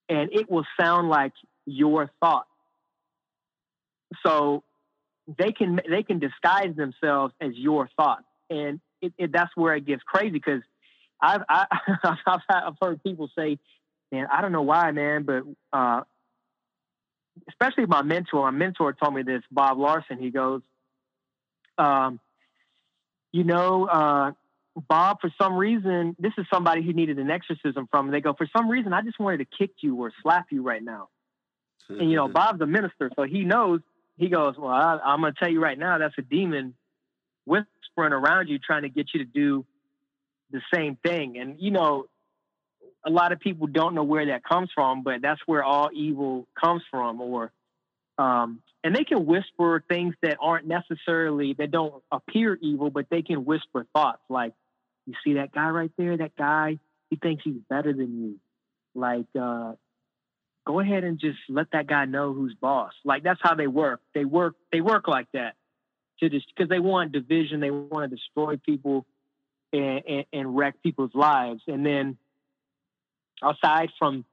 and 0.09 0.33
it 0.33 0.51
will 0.51 0.67
sound 0.79 1.09
like 1.09 1.33
your 1.67 2.11
thought. 2.21 2.47
So 4.25 4.63
they 5.39 5.53
can 5.53 5.81
they 5.89 6.03
can 6.03 6.19
disguise 6.19 6.75
themselves 6.77 7.35
as 7.41 7.53
your 7.55 7.89
thought, 7.97 8.25
and 8.51 8.81
it, 9.01 9.13
it, 9.19 9.33
that's 9.33 9.55
where 9.57 9.75
it 9.75 9.87
gets 9.87 10.03
crazy 10.03 10.31
because 10.31 10.63
I've 11.21 11.43
I, 11.49 11.67
I've, 12.27 12.41
I've 12.49 12.75
heard 12.81 13.03
people 13.03 13.31
say, 13.37 13.59
"Man, 14.13 14.27
I 14.31 14.41
don't 14.41 14.53
know 14.53 14.63
why, 14.63 14.91
man, 14.93 15.25
but 15.25 15.43
uh, 15.73 16.03
especially 17.49 17.87
my 17.87 18.03
mentor. 18.03 18.51
My 18.51 18.57
mentor 18.57 18.93
told 18.93 19.15
me 19.15 19.23
this, 19.23 19.43
Bob 19.51 19.79
Larson. 19.79 20.19
He 20.19 20.31
goes, 20.31 20.63
um, 21.79 22.21
you 23.33 23.45
know, 23.45 23.87
uh, 23.87 24.33
Bob, 24.89 25.21
for 25.21 25.33
some 25.41 25.55
reason, 25.57 26.17
this 26.19 26.33
is 26.37 26.47
somebody 26.53 26.83
who 26.83 26.93
needed 26.93 27.19
an 27.19 27.31
exorcism 27.31 27.89
from. 27.91 28.11
They 28.11 28.21
go, 28.21 28.35
for 28.35 28.49
some 28.57 28.69
reason, 28.69 28.93
I 28.93 29.03
just 29.03 29.21
wanted 29.21 29.39
to 29.39 29.47
kick 29.59 29.71
you 29.81 29.97
or 29.97 30.13
slap 30.23 30.47
you 30.51 30.63
right 30.63 30.83
now. 30.83 31.09
And 31.89 32.11
you 32.11 32.17
know, 32.17 32.29
Bob's 32.33 32.61
a 32.61 32.67
minister, 32.67 33.11
so 33.15 33.23
he 33.23 33.45
knows. 33.45 33.81
He 34.17 34.29
goes, 34.29 34.55
well, 34.59 34.73
I, 34.73 34.99
I'm 35.05 35.21
going 35.21 35.33
to 35.33 35.39
tell 35.39 35.51
you 35.51 35.61
right 35.61 35.79
now, 35.79 35.99
that's 35.99 36.15
a 36.19 36.23
demon 36.23 36.75
whispering 37.47 38.13
around 38.13 38.49
you, 38.49 38.59
trying 38.59 38.83
to 38.83 38.89
get 38.89 39.09
you 39.13 39.25
to 39.25 39.31
do 39.31 39.65
the 40.51 40.61
same 40.73 40.97
thing. 41.05 41.39
And 41.39 41.57
you 41.59 41.71
know, 41.71 42.07
a 43.07 43.11
lot 43.11 43.33
of 43.33 43.41
people 43.41 43.67
don't 43.67 43.95
know 43.95 44.05
where 44.05 44.27
that 44.27 44.45
comes 44.45 44.71
from, 44.75 45.03
but 45.03 45.23
that's 45.23 45.41
where 45.47 45.63
all 45.63 45.91
evil 45.93 46.49
comes 46.61 46.83
from. 46.91 47.21
Or, 47.21 47.53
um, 48.19 48.61
and 48.83 48.95
they 48.95 49.05
can 49.05 49.27
whisper 49.27 49.85
things 49.89 50.15
that 50.23 50.39
aren't 50.41 50.67
necessarily 50.67 51.55
that 51.59 51.71
don't 51.71 52.03
appear 52.11 52.59
evil, 52.61 52.91
but 52.91 53.07
they 53.11 53.23
can 53.23 53.45
whisper 53.45 53.87
thoughts 53.93 54.23
like, 54.29 54.53
"You 55.07 55.15
see 55.25 55.35
that 55.35 55.53
guy 55.53 55.69
right 55.69 55.93
there? 55.97 56.17
That 56.17 56.37
guy, 56.37 56.79
he 57.11 57.17
thinks 57.17 57.45
he's 57.45 57.61
better 57.69 57.93
than 57.93 58.23
you. 58.23 58.41
Like, 58.95 59.27
uh, 59.39 59.73
go 60.67 60.81
ahead 60.81 61.05
and 61.05 61.19
just 61.19 61.39
let 61.49 61.71
that 61.73 61.87
guy 61.87 62.05
know 62.05 62.33
who's 62.33 62.55
boss." 62.55 62.93
Like 63.05 63.23
that's 63.23 63.41
how 63.43 63.55
they 63.55 63.67
work. 63.67 64.01
They 64.15 64.25
work. 64.25 64.55
They 64.73 64.81
work 64.81 65.09
like 65.09 65.29
that 65.33 65.55
to 66.21 66.29
just 66.29 66.47
because 66.55 66.69
they 66.69 66.81
want 66.81 67.13
division. 67.13 67.61
They 67.61 67.71
want 67.71 68.11
to 68.11 68.17
destroy 68.17 68.57
people 68.57 69.07
and, 69.73 70.03
and, 70.07 70.25
and 70.33 70.57
wreck 70.57 70.83
people's 70.83 71.15
lives, 71.15 71.63
and 71.67 71.85
then 71.85 72.17
aside 73.43 73.91
from 73.99 74.25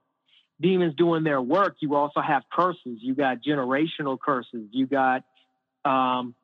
demons 0.60 0.94
doing 0.94 1.24
their 1.24 1.42
work, 1.42 1.76
you 1.80 1.94
also 1.96 2.20
have 2.20 2.44
curses. 2.50 2.98
You 3.00 3.14
got 3.14 3.38
generational 3.42 4.18
curses. 4.18 4.68
You 4.70 4.86
got 4.86 5.24
um, 5.84 6.34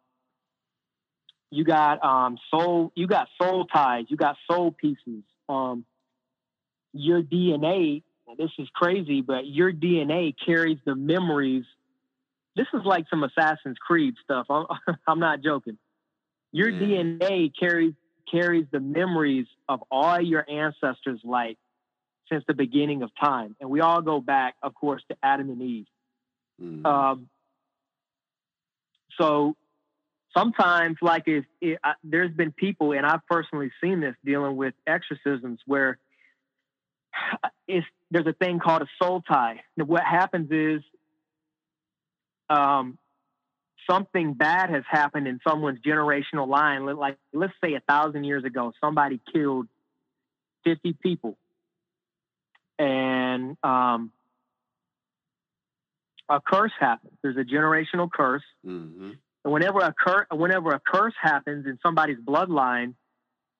you 1.50 1.64
got 1.64 2.04
um, 2.04 2.38
soul. 2.50 2.92
You 2.94 3.06
got 3.06 3.28
soul 3.40 3.66
ties. 3.66 4.04
You 4.08 4.16
got 4.16 4.36
soul 4.50 4.72
pieces. 4.72 5.24
Um, 5.48 5.84
your 6.92 7.22
DNA. 7.22 8.02
This 8.36 8.50
is 8.58 8.68
crazy, 8.74 9.22
but 9.22 9.46
your 9.46 9.72
DNA 9.72 10.34
carries 10.44 10.78
the 10.84 10.94
memories. 10.94 11.64
This 12.56 12.66
is 12.74 12.82
like 12.84 13.06
some 13.08 13.24
Assassin's 13.24 13.78
Creed 13.78 14.14
stuff. 14.22 14.46
I'm, 14.50 14.66
I'm 15.06 15.18
not 15.18 15.42
joking. 15.42 15.78
Your 16.52 16.68
Yeah. 16.70 17.02
DNA 17.02 17.52
carries 17.58 17.94
carries 18.30 18.66
the 18.70 18.80
memories 18.80 19.46
of 19.70 19.82
all 19.90 20.20
your 20.20 20.44
ancestors' 20.50 21.20
life 21.24 21.56
since 22.30 22.44
the 22.46 22.52
beginning 22.52 23.02
of 23.02 23.10
time. 23.18 23.56
And 23.58 23.70
we 23.70 23.80
all 23.80 24.02
go 24.02 24.20
back, 24.20 24.54
of 24.62 24.74
course, 24.74 25.02
to 25.08 25.16
Adam 25.22 25.48
and 25.48 25.62
Eve. 25.62 25.86
Mhm. 26.60 26.84
Um, 26.84 27.28
so 29.18 29.56
sometimes, 30.38 30.96
like 31.02 31.24
if, 31.26 31.44
if 31.60 31.78
I, 31.82 31.94
there's 32.04 32.32
been 32.32 32.52
people, 32.52 32.92
and 32.92 33.04
I've 33.04 33.26
personally 33.26 33.70
seen 33.82 34.00
this 34.00 34.14
dealing 34.24 34.56
with 34.56 34.74
exorcisms, 34.86 35.60
where 35.66 35.98
it's, 37.68 37.86
there's 38.10 38.26
a 38.26 38.32
thing 38.32 38.58
called 38.58 38.82
a 38.82 38.88
soul 39.02 39.22
tie. 39.22 39.60
What 39.76 40.04
happens 40.04 40.50
is 40.50 40.82
um, 42.48 42.98
something 43.88 44.34
bad 44.34 44.70
has 44.70 44.84
happened 44.88 45.26
in 45.26 45.40
someone's 45.46 45.80
generational 45.80 46.48
line. 46.48 46.86
Like 46.86 47.18
let's 47.32 47.52
say 47.62 47.74
a 47.74 47.80
thousand 47.80 48.24
years 48.24 48.44
ago, 48.44 48.72
somebody 48.80 49.20
killed 49.32 49.66
50 50.64 50.94
people 50.94 51.36
and 52.78 53.56
um, 53.62 54.12
a 56.28 56.40
curse 56.40 56.72
happens. 56.78 57.12
There's 57.22 57.36
a 57.36 57.44
generational 57.44 58.10
curse, 58.10 58.44
Mhm. 58.64 59.18
And 59.44 59.52
whenever 59.52 59.80
a 59.80 59.94
cur- 59.94 60.26
whenever 60.30 60.70
a 60.70 60.80
curse 60.80 61.14
happens 61.20 61.66
in 61.66 61.78
somebody's 61.82 62.18
bloodline, 62.18 62.94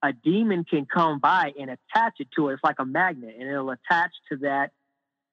a 0.03 0.13
demon 0.13 0.65
can 0.65 0.87
come 0.87 1.19
by 1.19 1.53
and 1.59 1.71
attach 1.71 2.15
it 2.19 2.29
to 2.37 2.49
it. 2.49 2.55
It's 2.55 2.65
like 2.65 2.79
a 2.79 2.85
magnet, 2.85 3.37
and 3.39 3.49
it'll 3.49 3.71
attach 3.71 4.11
to 4.31 4.39
that 4.39 4.73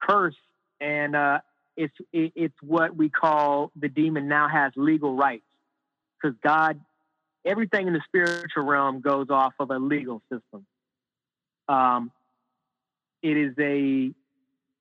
curse, 0.01 0.35
and 0.79 1.15
uh, 1.15 1.39
it's 1.75 1.93
it, 2.11 2.33
it's 2.35 2.55
what 2.61 2.95
we 2.95 3.09
call 3.09 3.71
the 3.75 3.89
demon 3.89 4.27
now 4.27 4.47
has 4.47 4.71
legal 4.75 5.15
rights 5.15 5.43
because 6.21 6.35
God, 6.43 6.79
everything 7.43 7.87
in 7.87 7.93
the 7.93 8.01
spiritual 8.05 8.63
realm 8.63 9.01
goes 9.01 9.27
off 9.29 9.53
of 9.59 9.71
a 9.71 9.77
legal 9.77 10.21
system. 10.31 10.65
Um, 11.67 12.11
it 13.21 13.37
is 13.37 13.53
a 13.59 14.11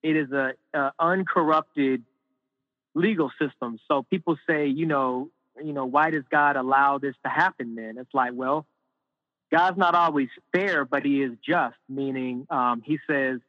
it 0.02 0.16
is 0.16 0.30
a, 0.32 0.52
a 0.74 0.92
uncorrupted 0.98 2.02
legal 2.94 3.30
system. 3.40 3.78
So 3.88 4.04
people 4.08 4.36
say, 4.46 4.66
you 4.66 4.86
know, 4.86 5.30
you 5.62 5.72
know, 5.72 5.84
why 5.84 6.10
does 6.10 6.24
God 6.30 6.56
allow 6.56 6.98
this 6.98 7.14
to 7.24 7.30
happen? 7.30 7.74
Then 7.74 7.96
it's 7.98 8.12
like, 8.12 8.32
well, 8.34 8.66
God's 9.52 9.78
not 9.78 9.94
always 9.94 10.28
fair, 10.52 10.84
but 10.84 11.04
He 11.04 11.22
is 11.22 11.32
just. 11.46 11.76
Meaning, 11.88 12.46
um, 12.50 12.82
He 12.84 12.98
says, 13.08 13.40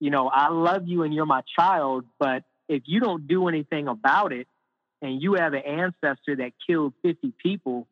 you 0.00 0.10
know, 0.10 0.28
I 0.28 0.48
love 0.48 0.86
you 0.86 1.02
and 1.02 1.12
you're 1.12 1.26
my 1.26 1.42
child, 1.58 2.04
but 2.18 2.44
if 2.68 2.82
you 2.86 3.00
don't 3.00 3.26
do 3.26 3.48
anything 3.48 3.88
about 3.88 4.32
it, 4.32 4.46
and 5.00 5.22
you 5.22 5.34
have 5.34 5.54
an 5.54 5.62
ancestor 5.62 6.36
that 6.36 6.52
killed 6.66 6.92
50 7.02 7.32
people, 7.40 7.86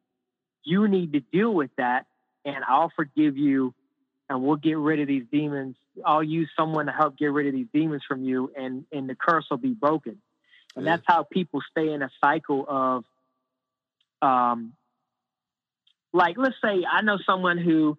you 0.64 0.88
need 0.88 1.12
to 1.12 1.20
deal 1.20 1.54
with 1.54 1.70
that, 1.78 2.06
and 2.44 2.64
I'll 2.66 2.90
forgive 2.96 3.36
you 3.36 3.74
and 4.28 4.42
we'll 4.42 4.56
get 4.56 4.76
rid 4.76 5.00
of 5.00 5.06
these 5.06 5.24
demons. 5.30 5.76
I'll 6.04 6.22
use 6.22 6.50
someone 6.58 6.86
to 6.86 6.92
help 6.92 7.16
get 7.16 7.26
rid 7.26 7.46
of 7.46 7.52
these 7.52 7.68
demons 7.72 8.02
from 8.06 8.24
you, 8.24 8.52
and 8.56 8.84
and 8.92 9.08
the 9.08 9.14
curse 9.14 9.46
will 9.50 9.58
be 9.58 9.72
broken. 9.72 10.18
And 10.76 10.84
Yeah. 10.84 10.96
that's 10.96 11.04
how 11.06 11.22
people 11.24 11.62
stay 11.70 11.92
in 11.92 12.02
a 12.02 12.10
cycle 12.20 12.64
of, 12.68 13.04
um, 14.22 14.74
like 16.12 16.36
let's 16.38 16.56
say 16.62 16.84
I 16.88 17.02
know 17.02 17.18
someone 17.26 17.58
who 17.58 17.98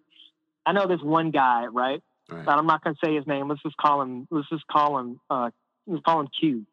I 0.64 0.72
know 0.72 0.86
this 0.86 1.00
one 1.02 1.30
guy, 1.30 1.66
right? 1.66 2.02
Right. 2.30 2.44
But 2.44 2.58
I'm 2.58 2.66
not 2.66 2.82
gonna 2.84 2.96
say 3.02 3.14
his 3.14 3.26
name. 3.26 3.48
Let's 3.48 3.62
just 3.62 3.76
call 3.76 4.02
him. 4.02 4.26
Let's 4.30 4.48
just 4.48 4.66
call 4.66 4.98
him. 4.98 5.20
Uh, 5.28 5.50
let's 5.86 6.02
call 6.04 6.20
him 6.20 6.28
Q. 6.28 6.66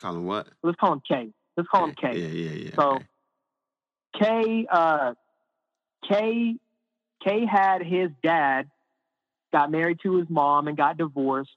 Call 0.00 0.16
him 0.16 0.26
what? 0.26 0.48
Let's 0.62 0.78
call 0.78 0.92
him 0.94 1.02
K. 1.06 1.32
Let's 1.56 1.68
call 1.68 1.86
him 1.86 1.94
K. 1.94 2.18
Yeah, 2.18 2.28
yeah, 2.28 2.50
yeah. 2.50 2.74
So- 2.76 2.94
okay. 2.96 3.06
K. 4.14 4.66
Uh, 4.70 5.14
K. 6.08 6.56
K 7.24 7.46
had 7.46 7.82
his 7.82 8.10
dad 8.22 8.70
got 9.52 9.70
married 9.70 10.00
to 10.02 10.16
his 10.16 10.28
mom 10.28 10.66
and 10.68 10.76
got 10.76 10.96
divorced, 10.96 11.56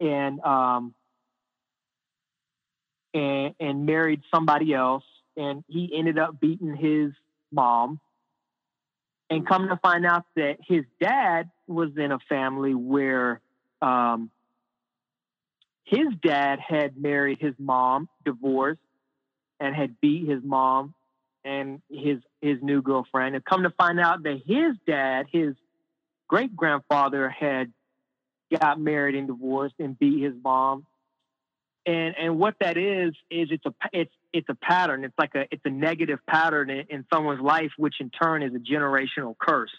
and 0.00 0.38
um, 0.40 0.94
and 3.14 3.54
and 3.60 3.86
married 3.86 4.22
somebody 4.32 4.72
else, 4.74 5.04
and 5.36 5.64
he 5.68 5.92
ended 5.94 6.18
up 6.18 6.40
beating 6.40 6.76
his 6.76 7.12
mom. 7.52 8.00
And 9.28 9.46
come 9.46 9.68
to 9.68 9.76
find 9.76 10.04
out 10.04 10.24
that 10.34 10.56
his 10.66 10.84
dad 11.00 11.50
was 11.68 11.90
in 11.96 12.10
a 12.10 12.18
family 12.28 12.74
where 12.74 13.40
um, 13.80 14.28
his 15.84 16.08
dad 16.20 16.58
had 16.58 16.96
married 16.96 17.38
his 17.40 17.54
mom, 17.56 18.08
divorced, 18.24 18.80
and 19.60 19.74
had 19.74 20.00
beat 20.00 20.28
his 20.28 20.42
mom 20.42 20.94
and 21.44 21.80
his 21.90 22.18
his 22.40 22.58
new 22.62 22.82
girlfriend. 22.82 23.34
And 23.34 23.44
come 23.44 23.62
to 23.62 23.70
find 23.70 24.00
out 24.00 24.22
that 24.24 24.42
his 24.46 24.76
dad, 24.86 25.26
his 25.32 25.54
great 26.28 26.54
grandfather, 26.56 27.28
had 27.28 27.72
got 28.56 28.80
married 28.80 29.14
and 29.14 29.26
divorced 29.26 29.76
and 29.78 29.98
beat 29.98 30.22
his 30.22 30.34
mom. 30.42 30.86
And 31.86 32.14
and 32.18 32.38
what 32.38 32.56
that 32.60 32.76
is 32.76 33.14
is 33.30 33.48
it's 33.50 33.64
a 33.64 33.72
it's 33.92 34.12
it's 34.32 34.48
a 34.48 34.54
pattern. 34.54 35.04
It's 35.04 35.18
like 35.18 35.34
a 35.34 35.46
it's 35.50 35.62
a 35.64 35.70
negative 35.70 36.18
pattern 36.26 36.68
in, 36.70 36.86
in 36.90 37.06
someone's 37.12 37.40
life, 37.40 37.70
which 37.78 37.94
in 38.00 38.10
turn 38.10 38.42
is 38.42 38.54
a 38.54 38.58
generational 38.58 39.34
curse. 39.38 39.72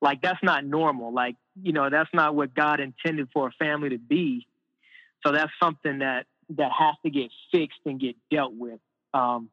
Like 0.00 0.20
that's 0.20 0.42
not 0.42 0.64
normal. 0.64 1.12
Like 1.12 1.36
you 1.62 1.72
know 1.72 1.90
that's 1.90 2.10
not 2.12 2.34
what 2.34 2.54
God 2.54 2.80
intended 2.80 3.28
for 3.32 3.48
a 3.48 3.52
family 3.52 3.90
to 3.90 3.98
be. 3.98 4.46
So 5.24 5.32
that's 5.32 5.52
something 5.62 5.98
that 5.98 6.26
that 6.56 6.70
has 6.76 6.94
to 7.04 7.10
get 7.10 7.30
fixed 7.52 7.80
and 7.84 8.00
get 8.00 8.16
dealt 8.30 8.54
with. 8.54 8.80
Um, 9.14 9.50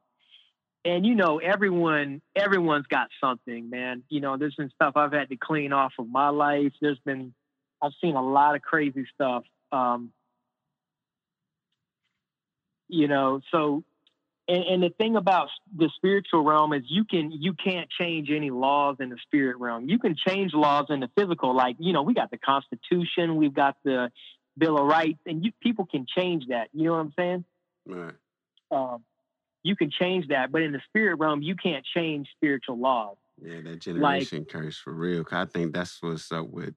and 0.84 1.04
you 1.04 1.14
know 1.14 1.38
everyone 1.38 2.22
everyone's 2.34 2.86
got 2.86 3.08
something, 3.20 3.70
man. 3.70 4.02
You 4.08 4.20
know 4.20 4.36
there's 4.36 4.54
been 4.54 4.70
stuff 4.74 4.96
I've 4.96 5.12
had 5.12 5.28
to 5.28 5.36
clean 5.36 5.72
off 5.72 5.92
of 5.98 6.08
my 6.08 6.28
life. 6.28 6.72
There's 6.80 7.00
been 7.04 7.34
I've 7.82 7.92
seen 8.00 8.14
a 8.16 8.22
lot 8.22 8.54
of 8.54 8.62
crazy 8.62 9.06
stuff. 9.14 9.44
Um, 9.72 10.12
you 12.88 13.08
know 13.08 13.40
so 13.50 13.82
and, 14.48 14.62
and 14.64 14.82
the 14.82 14.90
thing 14.90 15.16
about 15.16 15.48
the 15.76 15.90
spiritual 15.96 16.42
realm 16.44 16.72
is 16.72 16.82
you 16.88 17.04
can 17.04 17.30
you 17.32 17.52
can't 17.54 17.88
change 17.90 18.30
any 18.30 18.50
laws 18.50 18.96
in 19.00 19.08
the 19.10 19.18
spirit 19.22 19.58
realm 19.58 19.88
you 19.88 19.98
can 19.98 20.14
change 20.16 20.52
laws 20.54 20.86
in 20.90 21.00
the 21.00 21.08
physical 21.16 21.54
like 21.54 21.76
you 21.78 21.92
know 21.92 22.02
we 22.02 22.14
got 22.14 22.30
the 22.30 22.38
constitution 22.38 23.36
we've 23.36 23.54
got 23.54 23.76
the 23.84 24.10
bill 24.58 24.78
of 24.78 24.86
rights 24.86 25.18
and 25.26 25.44
you 25.44 25.52
people 25.60 25.84
can 25.86 26.06
change 26.16 26.44
that 26.48 26.68
you 26.72 26.84
know 26.84 26.92
what 26.92 26.98
i'm 27.00 27.12
saying 27.18 27.44
Right. 27.86 28.14
um, 28.70 29.04
you 29.62 29.76
can 29.76 29.90
change 29.90 30.28
that 30.28 30.50
but 30.52 30.62
in 30.62 30.72
the 30.72 30.80
spirit 30.88 31.16
realm 31.16 31.42
you 31.42 31.56
can't 31.56 31.84
change 31.94 32.28
spiritual 32.36 32.78
laws 32.78 33.16
Yeah, 33.42 33.60
that 33.62 33.80
generation 33.80 34.44
curse 34.46 34.78
for 34.78 34.92
real. 34.94 35.22
'Cause 35.24 35.38
I 35.38 35.44
think 35.50 35.74
that's 35.74 36.00
what's 36.02 36.30
up 36.32 36.48
with 36.48 36.74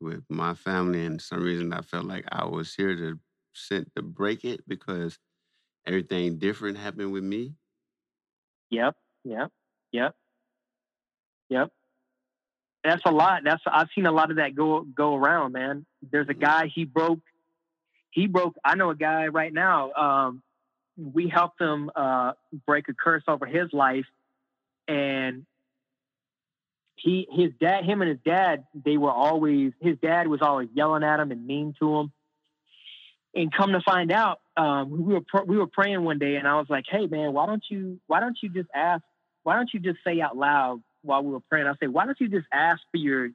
with 0.00 0.24
my 0.28 0.54
family, 0.54 1.04
and 1.06 1.20
some 1.22 1.42
reason 1.42 1.72
I 1.72 1.80
felt 1.80 2.04
like 2.04 2.24
I 2.32 2.44
was 2.46 2.74
here 2.74 2.94
to 2.96 3.18
sent 3.54 3.94
to 3.94 4.02
break 4.02 4.44
it 4.44 4.66
because 4.68 5.18
everything 5.86 6.38
different 6.38 6.78
happened 6.78 7.12
with 7.12 7.24
me. 7.24 7.54
Yep, 8.70 8.96
yep, 9.24 9.52
yep, 9.92 10.16
yep. 11.48 11.72
That's 12.82 13.02
a 13.06 13.10
lot. 13.10 13.42
That's 13.44 13.62
I've 13.66 13.88
seen 13.94 14.06
a 14.06 14.12
lot 14.12 14.30
of 14.30 14.36
that 14.36 14.54
go 14.54 14.82
go 14.82 15.14
around, 15.16 15.52
man. 15.52 15.86
There's 16.02 16.28
a 16.28 16.34
Mhm. 16.34 16.40
guy 16.40 16.66
he 16.66 16.84
broke. 16.84 17.20
He 18.10 18.26
broke. 18.26 18.56
I 18.64 18.74
know 18.74 18.90
a 18.90 18.94
guy 18.94 19.28
right 19.28 19.52
now. 19.52 19.92
Um, 19.92 20.42
we 20.96 21.28
helped 21.28 21.60
him 21.60 21.90
uh, 21.94 22.34
break 22.66 22.88
a 22.88 22.94
curse 22.94 23.24
over 23.26 23.46
his 23.46 23.72
life, 23.72 24.06
and 24.86 25.46
he 26.96 27.26
his 27.30 27.52
dad, 27.60 27.84
him 27.84 28.02
and 28.02 28.10
his 28.10 28.20
dad, 28.24 28.66
they 28.74 28.96
were 28.96 29.10
always 29.10 29.72
his 29.80 29.98
dad 29.98 30.28
was 30.28 30.42
always 30.42 30.68
yelling 30.74 31.02
at 31.02 31.20
him 31.20 31.32
and 31.32 31.46
mean 31.46 31.74
to 31.80 31.96
him. 31.98 32.12
And 33.34 33.52
come 33.52 33.72
to 33.72 33.80
find 33.80 34.12
out, 34.12 34.40
um, 34.56 34.90
we 34.90 35.14
were 35.14 35.20
pr- 35.20 35.44
we 35.46 35.56
were 35.56 35.66
praying 35.66 36.04
one 36.04 36.18
day, 36.18 36.36
and 36.36 36.46
I 36.46 36.56
was 36.56 36.66
like, 36.68 36.84
"Hey, 36.88 37.06
man, 37.06 37.32
why 37.32 37.46
don't 37.46 37.64
you 37.68 38.00
why 38.06 38.20
don't 38.20 38.36
you 38.42 38.48
just 38.48 38.68
ask? 38.74 39.02
Why 39.42 39.56
don't 39.56 39.70
you 39.72 39.80
just 39.80 39.98
say 40.04 40.20
out 40.20 40.36
loud 40.36 40.82
while 41.02 41.22
we 41.22 41.32
were 41.32 41.40
praying? 41.40 41.66
I 41.66 41.74
say, 41.80 41.86
why 41.86 42.06
don't 42.06 42.18
you 42.20 42.28
just 42.28 42.46
ask 42.52 42.80
for 42.90 42.98
your 42.98 43.30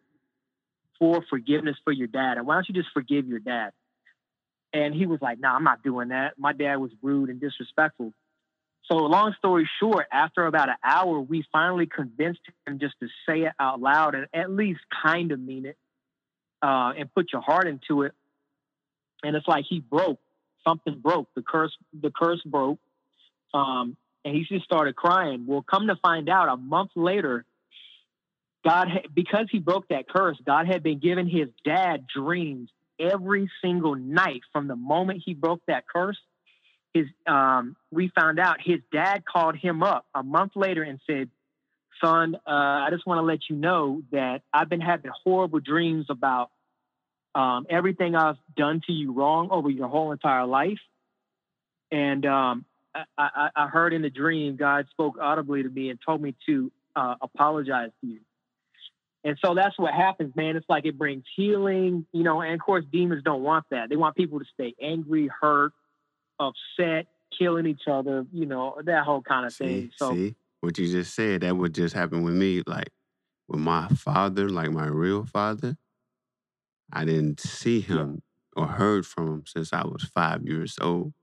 for 0.97 1.23
forgiveness 1.29 1.75
for 1.83 1.93
your 1.93 2.07
dad, 2.07 2.37
and 2.37 2.47
why 2.47 2.55
don't 2.55 2.67
you 2.69 2.75
just 2.75 2.89
forgive 2.93 3.27
your 3.27 3.39
dad?" 3.39 3.71
And 4.71 4.93
he 4.93 5.07
was 5.07 5.21
like, 5.21 5.39
"No, 5.39 5.49
nah, 5.49 5.55
I'm 5.55 5.63
not 5.63 5.83
doing 5.83 6.09
that. 6.09 6.33
My 6.37 6.53
dad 6.53 6.77
was 6.77 6.91
rude 7.01 7.29
and 7.29 7.41
disrespectful." 7.41 8.13
So, 8.85 8.95
long 8.95 9.35
story 9.37 9.69
short, 9.79 10.07
after 10.11 10.45
about 10.47 10.69
an 10.69 10.77
hour, 10.83 11.19
we 11.19 11.45
finally 11.51 11.85
convinced 11.85 12.41
him 12.65 12.79
just 12.79 12.95
to 13.01 13.07
say 13.27 13.41
it 13.41 13.53
out 13.59 13.79
loud 13.79 14.15
and 14.15 14.27
at 14.33 14.49
least 14.49 14.79
kind 15.03 15.31
of 15.31 15.39
mean 15.39 15.65
it 15.65 15.77
uh, 16.61 16.93
and 16.97 17.13
put 17.13 17.31
your 17.31 17.41
heart 17.41 17.67
into 17.67 18.03
it. 18.03 18.13
And 19.21 19.35
it's 19.35 19.47
like 19.47 19.65
he 19.69 19.79
broke 19.79 20.19
something 20.69 20.99
broke. 20.99 21.27
The 21.35 21.41
curse 21.41 21.75
the 21.99 22.11
curse 22.11 22.41
broke. 22.45 22.79
Um, 23.53 23.97
and 24.23 24.35
he 24.35 24.45
just 24.45 24.65
started 24.65 24.95
crying. 24.95 25.45
Well 25.47 25.63
come 25.63 25.87
to 25.87 25.95
find 25.95 26.29
out 26.29 26.49
a 26.49 26.57
month 26.57 26.91
later 26.95 27.45
god 28.63 28.89
because 29.13 29.47
he 29.49 29.57
broke 29.57 29.87
that 29.87 30.09
curse 30.09 30.37
god 30.45 30.67
had 30.67 30.83
been 30.83 30.99
giving 30.99 31.29
his 31.29 31.47
dad 31.63 32.05
dreams 32.13 32.69
every 32.99 33.49
single 33.61 33.95
night 33.95 34.41
from 34.51 34.67
the 34.67 34.75
moment 34.75 35.21
he 35.25 35.33
broke 35.33 35.61
that 35.67 35.85
curse. 35.87 36.17
His 36.93 37.05
um, 37.27 37.75
we 37.91 38.11
found 38.19 38.39
out 38.39 38.57
his 38.63 38.79
dad 38.91 39.23
called 39.25 39.55
him 39.55 39.83
up 39.83 40.05
a 40.13 40.23
month 40.23 40.53
later 40.55 40.83
and 40.83 40.99
said 41.07 41.29
son 42.03 42.35
uh, 42.47 42.49
i 42.49 42.87
just 42.91 43.05
want 43.05 43.17
to 43.19 43.23
let 43.23 43.39
you 43.49 43.55
know 43.55 44.01
that 44.11 44.41
i've 44.53 44.69
been 44.69 44.81
having 44.81 45.11
horrible 45.23 45.59
dreams 45.59 46.05
about 46.09 46.49
um, 47.35 47.65
everything 47.69 48.15
I've 48.15 48.37
done 48.55 48.81
to 48.87 48.93
you 48.93 49.13
wrong 49.13 49.49
over 49.51 49.69
your 49.69 49.87
whole 49.87 50.11
entire 50.11 50.45
life. 50.45 50.79
And 51.91 52.25
um, 52.25 52.65
I, 52.93 53.03
I, 53.17 53.49
I, 53.55 53.67
heard 53.67 53.93
in 53.93 54.01
the 54.01 54.09
dream, 54.09 54.55
God 54.55 54.87
spoke 54.91 55.17
audibly 55.19 55.63
to 55.63 55.69
me 55.69 55.89
and 55.89 55.99
told 56.03 56.21
me 56.21 56.35
to 56.47 56.71
uh, 56.95 57.15
apologize 57.21 57.91
to 58.01 58.07
you. 58.07 58.19
And 59.23 59.37
so 59.43 59.53
that's 59.53 59.77
what 59.77 59.93
happens, 59.93 60.35
man. 60.35 60.55
It's 60.55 60.65
like 60.69 60.85
it 60.85 60.97
brings 60.97 61.23
healing, 61.35 62.05
you 62.13 62.23
know, 62.23 62.41
and 62.41 62.53
of 62.53 62.59
course, 62.61 62.85
demons 62.91 63.23
don't 63.23 63.43
want 63.43 63.65
that. 63.71 63.89
They 63.89 63.97
want 63.97 64.15
people 64.15 64.39
to 64.39 64.45
stay 64.53 64.73
angry, 64.81 65.29
hurt, 65.41 65.73
upset, 66.39 67.07
killing 67.37 67.65
each 67.65 67.83
other, 67.87 68.25
you 68.31 68.45
know, 68.45 68.77
that 68.85 69.03
whole 69.03 69.21
kind 69.21 69.45
of 69.45 69.53
see, 69.53 69.65
thing. 69.65 69.91
So, 69.97 70.13
see 70.13 70.35
what 70.61 70.77
you 70.77 70.87
just 70.87 71.13
said. 71.13 71.41
That 71.41 71.57
would 71.57 71.73
just 71.73 71.93
happen 71.93 72.23
with 72.23 72.33
me, 72.33 72.63
like 72.65 72.89
with 73.47 73.59
my 73.59 73.87
father, 73.89 74.49
like 74.49 74.71
my 74.71 74.87
real 74.87 75.25
father. 75.25 75.75
I 76.91 77.05
didn't 77.05 77.39
see 77.39 77.81
him 77.81 78.21
or 78.55 78.67
heard 78.67 79.05
from 79.05 79.27
him 79.27 79.43
since 79.47 79.73
I 79.73 79.83
was 79.85 80.03
five 80.03 80.43
years 80.43 80.77
old. 80.81 81.13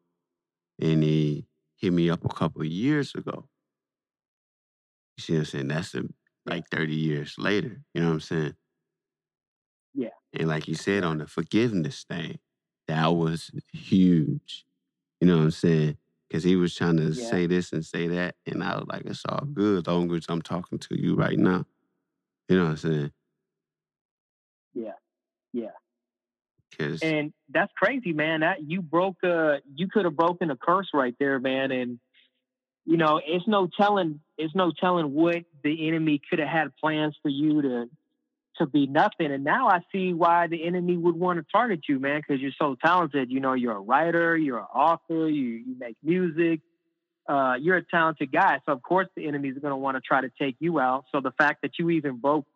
And 0.80 1.02
he 1.02 1.46
hit 1.76 1.92
me 1.92 2.10
up 2.10 2.24
a 2.24 2.28
couple 2.28 2.62
of 2.62 2.68
years 2.68 3.14
ago. 3.14 3.48
You 5.16 5.22
see 5.22 5.32
what 5.34 5.38
I'm 5.40 5.44
saying? 5.46 5.68
That's 5.68 5.94
a, 5.94 6.02
like 6.46 6.68
30 6.70 6.94
years 6.94 7.34
later. 7.38 7.80
You 7.94 8.00
know 8.02 8.08
what 8.08 8.14
I'm 8.14 8.20
saying? 8.20 8.54
Yeah. 9.94 10.10
And 10.34 10.48
like 10.48 10.68
you 10.68 10.74
said 10.74 11.04
on 11.04 11.18
the 11.18 11.26
forgiveness 11.26 12.04
thing, 12.08 12.38
that 12.88 13.06
was 13.08 13.50
huge. 13.72 14.64
You 15.20 15.28
know 15.28 15.38
what 15.38 15.44
I'm 15.44 15.50
saying? 15.50 15.96
Because 16.28 16.44
he 16.44 16.56
was 16.56 16.74
trying 16.74 16.98
to 16.98 17.12
Yeah. 17.12 17.30
say 17.30 17.46
this 17.46 17.72
and 17.72 17.84
say 17.84 18.08
that. 18.08 18.36
And 18.46 18.62
I 18.62 18.76
was 18.76 18.86
like, 18.88 19.02
it's 19.06 19.24
all 19.28 19.44
good, 19.46 19.86
long 19.86 20.12
as 20.14 20.26
I'm 20.28 20.42
talking 20.42 20.78
to 20.78 21.00
you 21.00 21.14
right 21.14 21.38
now. 21.38 21.64
You 22.48 22.56
know 22.58 22.64
what 22.64 22.70
I'm 22.70 22.76
saying? 22.76 23.12
yeah, 24.74 24.92
yeah. 25.56 25.68
Because 26.70 27.02
And 27.02 27.32
that's 27.48 27.72
crazy, 27.76 28.12
man. 28.12 28.40
That 28.40 28.68
you 28.68 28.82
broke 28.82 29.22
a 29.22 29.60
you 29.74 29.88
could 29.88 30.04
have 30.04 30.16
broken 30.16 30.50
a 30.50 30.56
curse 30.56 30.88
right 30.92 31.14
there, 31.18 31.38
man. 31.38 31.70
And 31.70 31.98
you 32.84 32.96
know, 32.96 33.20
it's 33.24 33.46
no 33.48 33.68
telling 33.78 34.20
it's 34.36 34.54
no 34.54 34.72
telling 34.78 35.12
what 35.14 35.44
the 35.64 35.88
enemy 35.88 36.20
could 36.28 36.38
have 36.38 36.48
had 36.48 36.76
plans 36.76 37.16
for 37.22 37.28
you 37.28 37.62
to 37.62 37.86
to 38.58 38.66
be 38.66 38.86
nothing. 38.86 39.32
And 39.32 39.44
now 39.44 39.68
I 39.68 39.80
see 39.92 40.12
why 40.12 40.46
the 40.46 40.66
enemy 40.66 40.96
would 40.96 41.16
want 41.16 41.38
to 41.38 41.44
target 41.50 41.80
you, 41.88 41.98
man, 41.98 42.20
because 42.20 42.40
you're 42.40 42.52
so 42.58 42.76
talented. 42.82 43.30
You 43.30 43.40
know, 43.40 43.54
you're 43.54 43.76
a 43.76 43.80
writer, 43.80 44.36
you're 44.36 44.58
an 44.58 44.66
author, 44.74 45.28
you 45.28 45.62
you 45.66 45.76
make 45.78 45.96
music, 46.02 46.60
uh, 47.28 47.54
you're 47.58 47.78
a 47.78 47.86
talented 47.86 48.32
guy. 48.32 48.60
So 48.66 48.72
of 48.72 48.82
course 48.82 49.08
the 49.16 49.26
enemy's 49.26 49.56
gonna 49.62 49.78
want 49.78 49.96
to 49.96 50.02
try 50.02 50.20
to 50.20 50.30
take 50.38 50.56
you 50.58 50.78
out. 50.78 51.04
So 51.12 51.20
the 51.20 51.32
fact 51.32 51.62
that 51.62 51.78
you 51.78 51.90
even 51.90 52.18
broke 52.18 52.46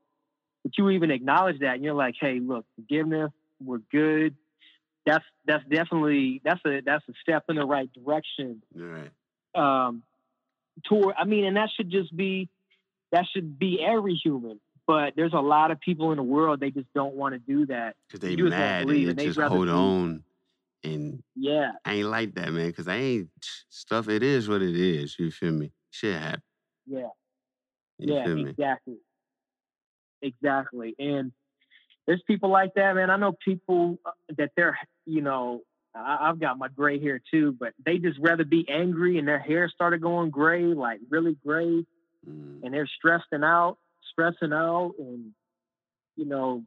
that 0.65 0.77
you 0.77 0.91
even 0.91 1.11
acknowledge 1.11 1.61
that 1.61 1.75
and 1.77 1.85
you're 1.85 1.95
like, 1.95 2.15
hey, 2.21 2.39
look, 2.41 2.65
forgiveness, 2.77 3.31
we're 3.65 3.79
good. 3.91 4.37
That's 5.07 5.25
that's 5.47 5.65
definitely 5.65 6.41
that's 6.45 6.61
a 6.67 6.81
that's 6.85 7.05
a 7.09 7.13
step 7.23 7.45
in 7.49 7.57
the 7.57 7.65
right 7.65 7.91
direction. 7.93 8.63
all 8.77 8.83
right. 8.87 9.11
Um, 9.55 10.03
toward 10.85 11.15
I 11.19 11.25
mean, 11.25 11.45
and 11.47 11.57
that 11.57 11.71
should 11.77 11.91
just 11.91 12.15
be 12.15 12.49
that 13.13 13.25
should 13.33 13.59
be 13.59 13.83
every 13.85 14.15
human. 14.15 14.61
but 14.87 15.15
there's 15.17 15.33
a 15.33 15.41
lot 15.41 15.71
of 15.71 15.81
people 15.81 16.11
in 16.13 16.17
the 16.17 16.23
world 16.23 16.61
they 16.61 16.71
just 16.71 16.93
don't 16.95 17.15
want 17.15 17.35
to 17.35 17.39
do 17.39 17.67
that. 17.67 17.97
Cause 18.11 18.21
they 18.21 18.33
You 18.33 18.45
mad 18.51 18.83
and 18.83 18.89
believe 18.89 19.17
they 19.17 19.27
just 19.27 19.41
hold 19.41 19.69
on. 19.69 20.23
And 20.85 21.23
Yeah, 21.37 21.73
I 21.85 21.95
ain't 21.95 22.09
like 22.09 22.35
that, 22.35 22.53
man. 22.53 22.73
Cause 22.73 22.89
I 22.89 22.97
ain't 22.97 23.29
stuff. 23.69 24.09
It 24.09 24.23
is 24.23 24.49
what 24.49 24.63
it 24.63 24.77
is. 24.77 25.17
You 25.19 25.31
feel 25.31 25.53
me? 25.53 25.73
Shit 25.91 26.21
happen. 26.21 26.43
yeah. 26.87 27.09
You 27.99 28.15
yeah, 28.15 28.25
feel 28.25 28.37
me? 28.37 28.51
exactly. 28.51 28.97
Exactly. 30.23 30.95
And 30.99 31.33
there's 32.07 32.23
people 32.27 32.51
like 32.51 32.75
that, 32.75 32.95
man. 32.97 33.11
I 33.11 33.17
know 33.17 33.33
people 33.33 33.99
uh, 34.05 34.11
that 34.39 34.51
they're, 34.57 34.79
you 35.07 35.21
know, 35.23 35.63
I, 35.95 36.29
I've 36.29 36.41
got 36.41 36.59
my 36.59 36.69
gray 36.69 37.01
hair 37.01 37.21
too, 37.31 37.55
but 37.59 37.73
they 37.85 37.99
just 37.99 38.19
rather 38.21 38.45
be 38.45 38.67
angry 38.69 39.19
and 39.19 39.27
their 39.29 39.39
hair 39.39 39.69
started 39.69 40.01
going 40.01 40.31
gray, 40.31 40.65
like 40.65 41.01
really 41.09 41.37
gray, 41.45 41.85
Mm. 42.29 42.63
and 42.63 42.75
they're 42.75 42.87
stressing 42.99 43.43
out, 43.43 43.79
stressing 44.13 44.53
out, 44.53 44.93
and 44.99 45.33
you 46.17 46.27
know, 46.27 46.65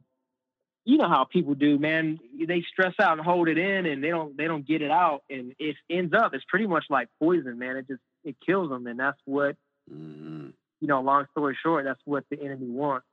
you 0.84 0.98
know 0.98 1.08
how 1.08 1.22
people 1.22 1.54
do, 1.54 1.78
man. 1.78 2.18
They 2.44 2.62
stress 2.72 2.94
out 3.00 3.18
and 3.18 3.20
hold 3.24 3.46
it 3.46 3.56
in, 3.56 3.86
and 3.86 4.02
they 4.02 4.08
don't 4.08 4.36
they 4.36 4.48
don't 4.48 4.66
get 4.66 4.82
it 4.82 4.90
out, 4.90 5.22
and 5.30 5.54
it 5.60 5.76
ends 5.88 6.12
up 6.12 6.34
it's 6.34 6.44
pretty 6.48 6.66
much 6.66 6.86
like 6.90 7.08
poison, 7.20 7.56
man. 7.56 7.76
It 7.76 7.86
just 7.86 8.00
it 8.24 8.34
kills 8.44 8.68
them, 8.68 8.88
and 8.88 8.98
that's 8.98 9.20
what 9.26 9.54
Mhm. 9.88 10.54
you 10.80 10.88
know, 10.88 11.00
long 11.02 11.26
story 11.30 11.56
short, 11.62 11.84
that's 11.84 12.00
what 12.04 12.24
the 12.30 12.40
enemy 12.42 12.66
wants. 12.68 13.06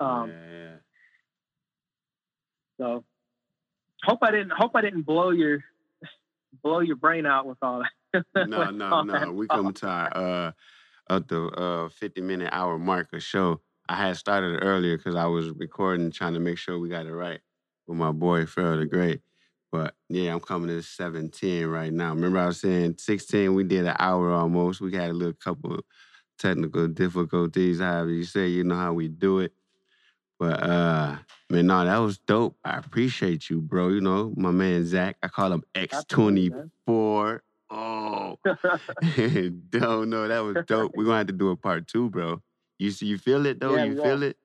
Um, 0.00 0.30
yeah. 0.30 0.76
So 2.78 3.04
hope 4.02 4.20
I 4.22 4.30
didn't 4.30 4.52
hope 4.52 4.72
I 4.74 4.80
didn't 4.80 5.02
blow 5.02 5.30
your 5.30 5.62
blow 6.62 6.80
your 6.80 6.96
brain 6.96 7.26
out 7.26 7.46
with 7.46 7.58
all 7.62 7.80
that. 7.80 7.90
No, 8.34 8.70
no, 8.70 9.02
no. 9.02 9.32
We 9.32 9.46
come 9.46 9.72
to 9.72 9.86
our 9.86 10.16
uh 10.16 10.52
at 11.08 11.28
the 11.28 11.44
uh 11.46 11.88
50 11.90 12.22
minute 12.22 12.48
hour 12.52 12.76
mark 12.78 13.12
of 13.12 13.22
show. 13.22 13.60
I 13.88 13.94
had 13.94 14.16
started 14.16 14.64
earlier 14.64 14.96
because 14.96 15.14
I 15.14 15.26
was 15.26 15.50
recording, 15.50 16.10
trying 16.10 16.34
to 16.34 16.40
make 16.40 16.58
sure 16.58 16.78
we 16.78 16.88
got 16.88 17.06
it 17.06 17.12
right 17.12 17.40
with 17.86 17.98
my 17.98 18.10
boy 18.12 18.46
Pharaoh 18.46 18.78
the 18.78 18.86
Great. 18.86 19.20
But 19.70 19.94
yeah, 20.08 20.32
I'm 20.32 20.40
coming 20.40 20.68
to 20.68 20.82
17 20.82 21.66
right 21.66 21.92
now. 21.92 22.10
Remember 22.14 22.38
I 22.38 22.46
was 22.46 22.60
saying 22.60 22.96
16, 22.98 23.54
we 23.54 23.62
did 23.62 23.86
an 23.86 23.96
hour 23.98 24.32
almost. 24.32 24.80
We 24.80 24.92
had 24.92 25.10
a 25.10 25.14
little 25.14 25.34
couple 25.34 25.74
of 25.74 25.84
technical 26.38 26.88
difficulties, 26.88 27.78
however 27.78 28.10
you 28.10 28.24
say, 28.24 28.48
you 28.48 28.64
know 28.64 28.74
how 28.74 28.92
we 28.92 29.06
do 29.08 29.38
it. 29.40 29.52
But 30.40 30.62
uh 30.62 31.18
man, 31.50 31.66
no, 31.66 31.84
that 31.84 31.98
was 31.98 32.16
dope. 32.16 32.56
I 32.64 32.78
appreciate 32.78 33.50
you, 33.50 33.60
bro. 33.60 33.90
You 33.90 34.00
know, 34.00 34.32
my 34.38 34.50
man 34.50 34.86
Zach. 34.86 35.18
I 35.22 35.28
call 35.28 35.52
him 35.52 35.62
X24. 35.74 37.40
Oh, 37.72 38.38
don't 38.42 40.10
know. 40.10 40.26
That 40.26 40.40
was 40.40 40.56
dope. 40.66 40.92
We're 40.96 41.04
gonna 41.04 41.18
have 41.18 41.26
to 41.26 41.34
do 41.34 41.50
a 41.50 41.56
part 41.56 41.86
two, 41.86 42.08
bro. 42.08 42.40
You 42.78 42.90
see, 42.90 43.04
you 43.04 43.18
feel 43.18 43.44
it 43.44 43.60
though. 43.60 43.76
Yeah, 43.76 43.84
you 43.84 43.94
we 43.96 44.02
feel 44.02 44.22
it. 44.22 44.38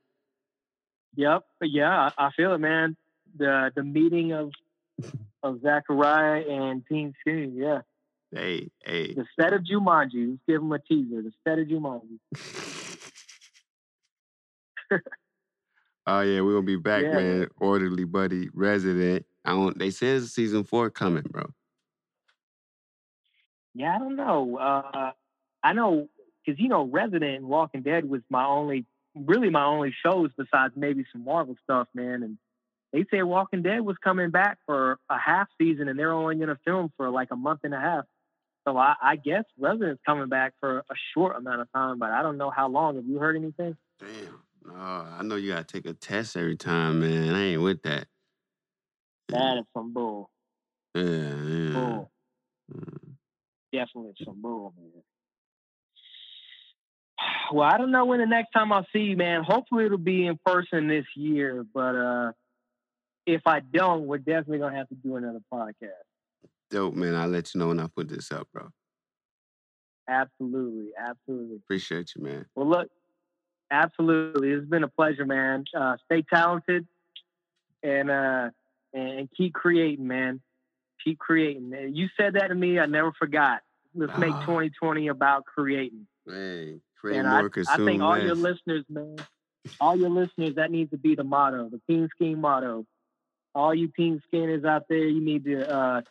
Yep, 1.16 1.44
yeah, 1.62 2.10
I, 2.18 2.26
I 2.28 2.32
feel 2.36 2.54
it, 2.54 2.60
man. 2.60 2.98
The 3.38 3.72
the 3.74 3.84
meeting 3.84 4.34
of 4.34 4.52
of 5.44 5.62
Zachariah 5.62 6.42
and 6.42 6.86
Team 6.88 7.14
Scheme, 7.22 7.54
yeah. 7.56 7.82
Hey, 8.34 8.70
hey. 8.84 9.14
The 9.14 9.26
set 9.40 9.54
of 9.54 9.62
Jumanji. 9.62 10.32
Let's 10.32 10.42
give 10.46 10.62
him 10.62 10.74
a 10.74 10.80
teaser. 10.80 11.22
The 11.22 11.32
set 11.48 11.58
of 11.58 11.68
Jumanji. 11.68 12.20
oh 16.08 16.22
yeah, 16.22 16.42
we're 16.42 16.54
gonna 16.54 16.66
be 16.66 16.76
back, 16.76 17.04
Yeah, 17.04 17.14
man. 17.14 17.40
man. 17.40 17.48
Orderly 17.58 18.06
buddy, 18.06 18.50
resident. 18.54 19.26
I 19.44 19.52
don't. 19.52 19.78
They 19.78 19.92
said 19.92 20.18
it's 20.18 20.34
season 20.34 20.64
four 20.64 20.90
coming, 20.90 21.26
bro. 21.30 21.44
Yeah, 23.74 23.96
I 23.96 24.00
don't 24.00 24.16
know. 24.16 24.58
Uh, 24.58 25.12
I 25.64 25.74
know 25.74 26.08
because 26.46 26.60
you 26.60 26.70
know, 26.70 26.84
Resident 26.86 27.38
and 27.38 27.48
Walking 27.48 27.82
Dead 27.82 28.08
was 28.08 28.22
my 28.30 28.46
only, 28.46 28.86
really 29.16 29.50
my 29.50 29.66
only 29.66 29.94
shows 30.06 30.32
besides 30.38 30.74
maybe 30.76 31.06
some 31.12 31.26
Marvel 31.26 31.56
stuff, 31.64 31.88
man. 31.94 32.24
And 32.24 32.38
they 32.94 33.06
said 33.12 33.24
Walking 33.24 33.64
Dead 33.64 33.82
was 33.82 33.98
coming 34.04 34.30
back 34.32 34.58
for 34.66 35.00
a 35.10 35.18
half 35.18 35.48
season, 35.60 35.88
and 35.88 35.98
they're 35.98 36.14
only 36.14 36.36
going 36.36 36.50
to 36.50 36.60
film 36.66 36.92
for 36.98 37.10
like 37.10 37.30
a 37.32 37.36
month 37.36 37.62
and 37.64 37.74
a 37.74 37.80
half. 37.80 38.06
So 38.68 38.78
I, 38.78 38.96
I 39.02 39.16
guess 39.16 39.44
Resident's 39.60 40.02
coming 40.06 40.28
back 40.30 40.54
for 40.60 40.80
a 40.80 40.96
short 41.14 41.36
amount 41.36 41.62
of 41.62 41.72
time, 41.72 42.00
but 42.00 42.12
I 42.12 42.24
don't 42.24 42.38
know 42.38 42.50
how 42.50 42.68
long. 42.68 42.96
Have 42.96 43.06
you 43.06 43.20
heard 43.20 43.36
anything? 43.36 43.78
Damn. 44.00 44.42
No, 44.66 44.74
I 44.74 45.22
know 45.24 45.36
you 45.36 45.52
gotta 45.52 45.64
take 45.64 45.86
a 45.86 45.94
test 45.94 46.36
every 46.36 46.58
time, 46.58 47.02
man. 47.02 47.36
I 47.36 47.44
ain't 47.44 47.62
with 47.62 47.82
that. 47.84 48.08
That 49.30 49.58
is 49.58 49.66
some 49.74 49.94
bull. 49.94 50.30
Yeah, 50.94 51.04
yeah. 51.04 51.74
Bull. 51.74 52.12
Mm. 52.74 53.16
Definitely 53.72 54.14
some 54.24 54.42
bull, 54.42 54.74
man. 54.78 55.04
Well, 57.54 57.70
I 57.70 57.78
don't 57.78 57.92
know 57.92 58.06
when 58.06 58.20
the 58.20 58.26
next 58.26 58.52
time 58.52 58.72
I'll 58.74 58.88
see 58.92 59.00
you, 59.00 59.18
man. 59.18 59.44
Hopefully 59.44 59.86
it'll 59.86 59.98
be 59.98 60.26
in 60.26 60.40
person 60.46 60.88
this 60.88 61.06
year, 61.16 61.66
but 61.74 61.96
uh 61.96 62.32
if 63.26 63.42
I 63.46 63.60
don't, 63.60 64.06
we're 64.06 64.20
definitely 64.20 64.60
gonna 64.60 64.76
have 64.76 64.90
to 64.90 64.96
do 64.96 65.16
another 65.16 65.42
podcast. 65.52 66.06
Dope, 66.70 66.96
man. 66.96 67.16
I'll 67.16 67.28
let 67.28 67.54
you 67.54 67.60
know 67.60 67.68
when 67.68 67.80
I 67.80 67.88
put 67.88 68.08
this 68.08 68.32
up, 68.32 68.48
bro. 68.54 68.70
Absolutely, 70.08 70.92
absolutely. 70.98 71.56
Appreciate 71.58 72.12
you, 72.16 72.24
man. 72.24 72.46
Well, 72.56 72.70
look, 72.70 72.90
absolutely, 73.72 74.52
it's 74.52 74.68
been 74.68 74.84
a 74.84 74.88
pleasure, 74.88 75.26
man. 75.26 75.66
Uh, 75.76 75.98
stay 76.06 76.22
talented 76.22 76.88
and 77.84 78.10
uh, 78.10 78.50
and 78.94 79.30
keep 79.36 79.54
creating, 79.54 80.08
man. 80.08 80.42
Keep 81.04 81.20
creating. 81.20 81.74
You 81.94 82.08
said 82.18 82.34
that 82.34 82.48
to 82.48 82.56
me. 82.56 82.80
I 82.80 82.86
never 82.86 83.12
forgot. 83.14 83.62
Let's 83.94 84.18
make 84.18 84.34
Ah. 84.34 84.46
2020 84.46 85.08
about 85.08 85.46
creating. 85.46 86.08
Hey, 86.28 86.80
create 87.00 87.20
And 87.20 87.28
more, 87.28 87.52
I, 87.70 87.74
I 87.74 87.78
think 87.78 88.02
all 88.02 88.18
your 88.18 88.36
listeners, 88.36 88.84
man, 88.90 89.18
all 89.80 89.96
your 89.96 90.10
listeners, 90.10 90.56
that 90.56 90.72
needs 90.72 90.92
to 90.92 90.98
be 90.98 91.16
the 91.16 91.24
motto, 91.24 91.70
the 91.70 91.80
Team 91.88 92.10
Scheme 92.16 92.42
motto. 92.42 92.86
All 93.54 93.74
you 93.74 93.88
Team 93.88 94.22
Schemers 94.28 94.66
out 94.66 94.88
there, 94.90 94.98
you 95.08 95.24
need 95.24 95.46
to. 95.46 95.70
Uh, 95.72 96.02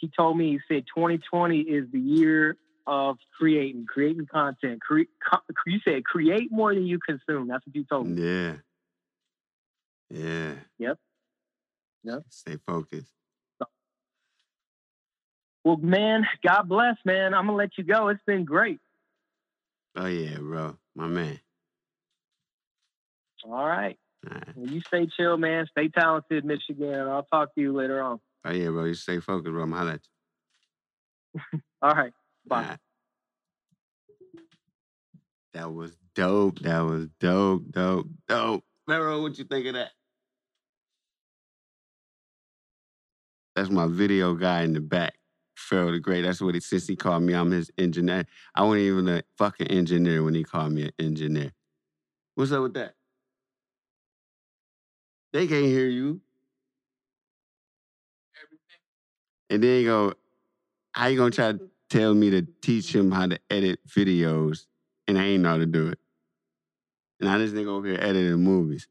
he 0.00 0.10
told 0.16 0.36
me, 0.36 0.52
he 0.52 0.60
said 0.74 0.84
2020 0.94 1.60
is 1.60 1.90
the 1.92 1.98
year 2.00 2.56
of 2.86 3.16
creating, 3.38 3.86
creating 3.86 4.26
content. 4.26 4.80
Cre- 4.80 5.10
co- 5.30 5.40
you 5.66 5.78
said 5.84 6.04
create 6.04 6.50
more 6.50 6.74
than 6.74 6.86
you 6.86 6.98
consume. 6.98 7.48
That's 7.48 7.66
what 7.66 7.74
you 7.74 7.84
told 7.84 8.08
me. 8.08 8.22
Yeah. 8.22 8.54
Yeah. 10.10 10.54
Yep. 10.78 10.98
Yep. 12.04 12.22
Stay 12.28 12.56
focused. 12.66 13.10
Well, 15.64 15.78
man, 15.78 16.26
God 16.46 16.68
bless, 16.68 16.96
man. 17.06 17.32
I'm 17.32 17.46
gonna 17.46 17.56
let 17.56 17.70
you 17.78 17.84
go. 17.84 18.08
It's 18.08 18.20
been 18.26 18.44
great. 18.44 18.80
Oh 19.96 20.06
yeah, 20.06 20.36
bro. 20.38 20.76
My 20.94 21.06
man. 21.06 21.40
All 23.44 23.66
right. 23.66 23.98
All 24.26 24.34
right. 24.34 24.56
Well, 24.56 24.70
you 24.70 24.80
stay 24.86 25.08
chill, 25.16 25.38
man. 25.38 25.66
Stay 25.70 25.88
talented, 25.88 26.44
Michigan. 26.44 26.94
I'll 27.08 27.24
talk 27.24 27.54
to 27.54 27.60
you 27.60 27.74
later 27.74 28.02
on. 28.02 28.20
Oh 28.44 28.52
yeah, 28.52 28.68
bro. 28.68 28.84
You 28.84 28.94
stay 28.94 29.20
focused, 29.20 29.52
bro. 29.52 29.62
I'm 29.62 29.72
at 29.72 30.00
you. 31.54 31.60
All 31.82 31.94
right. 31.94 32.12
Bye. 32.46 32.76
That 35.54 35.72
was 35.72 35.96
dope. 36.14 36.58
That 36.60 36.80
was 36.80 37.08
dope, 37.20 37.70
dope, 37.70 38.06
dope. 38.28 38.64
Pharaoh, 38.88 39.22
what 39.22 39.38
you 39.38 39.44
think 39.44 39.66
of 39.66 39.74
that? 39.74 39.92
That's 43.56 43.70
my 43.70 43.86
video 43.86 44.34
guy 44.34 44.62
in 44.62 44.72
the 44.72 44.80
back. 44.80 45.14
Pharaoh 45.56 45.92
the 45.92 46.00
Great. 46.00 46.22
That's 46.22 46.40
what 46.40 46.54
he 46.54 46.60
since 46.60 46.86
he 46.86 46.96
called 46.96 47.22
me. 47.22 47.34
I'm 47.34 47.50
his 47.50 47.70
engineer. 47.78 48.26
I 48.54 48.62
wasn't 48.64 48.82
even 48.82 49.08
a 49.08 49.22
fucking 49.38 49.68
engineer 49.68 50.22
when 50.22 50.34
he 50.34 50.42
called 50.42 50.72
me 50.72 50.84
an 50.84 50.92
engineer. 50.98 51.52
What's 52.34 52.52
up 52.52 52.62
with 52.62 52.74
that? 52.74 52.94
They 55.32 55.46
can't 55.46 55.66
hear 55.66 55.86
you. 55.86 56.20
Everything. 58.36 58.80
And 59.50 59.62
then 59.62 59.80
you 59.80 59.86
go, 59.86 60.14
how 60.92 61.06
you 61.06 61.16
gonna 61.16 61.30
try 61.30 61.52
to 61.52 61.70
tell 61.94 62.12
me 62.12 62.28
to 62.30 62.42
teach 62.60 62.92
him 62.92 63.12
how 63.12 63.26
to 63.26 63.38
edit 63.50 63.78
videos 63.86 64.66
and 65.06 65.16
I 65.16 65.26
ain't 65.26 65.42
know 65.42 65.50
how 65.50 65.58
to 65.58 65.66
do 65.66 65.88
it? 65.88 65.98
And 67.20 67.30
now 67.30 67.38
this 67.38 67.52
nigga 67.52 67.68
over 67.68 67.86
here 67.86 67.98
editing 68.00 68.42
movies. 68.42 68.88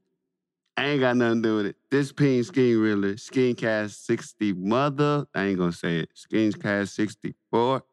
I 0.78 0.86
ain't 0.86 1.02
got 1.02 1.18
nothing 1.18 1.44
to 1.44 1.50
do 1.50 1.56
with 1.58 1.66
it. 1.68 1.76
This 1.92 2.14
Team 2.14 2.42
Scheme 2.44 2.82
Realer, 2.82 3.16
Schemecast 3.16 4.06
60 4.06 4.54
Mother, 4.54 5.26
I 5.36 5.44
ain't 5.44 5.60
gonna 5.60 5.74
say 5.74 6.00
it. 6.00 6.12
Schemecast 6.16 6.90
64. 6.90 7.84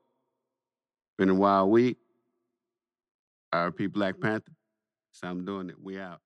Been 1.18 1.28
a 1.28 1.34
wild 1.34 1.70
week. 1.70 1.98
RP 3.52 3.92
Black 3.92 4.20
Panther. 4.20 4.52
So 5.10 5.26
I'm 5.26 5.44
doing 5.44 5.70
it. 5.70 5.82
We 5.82 5.98
out. 5.98 6.20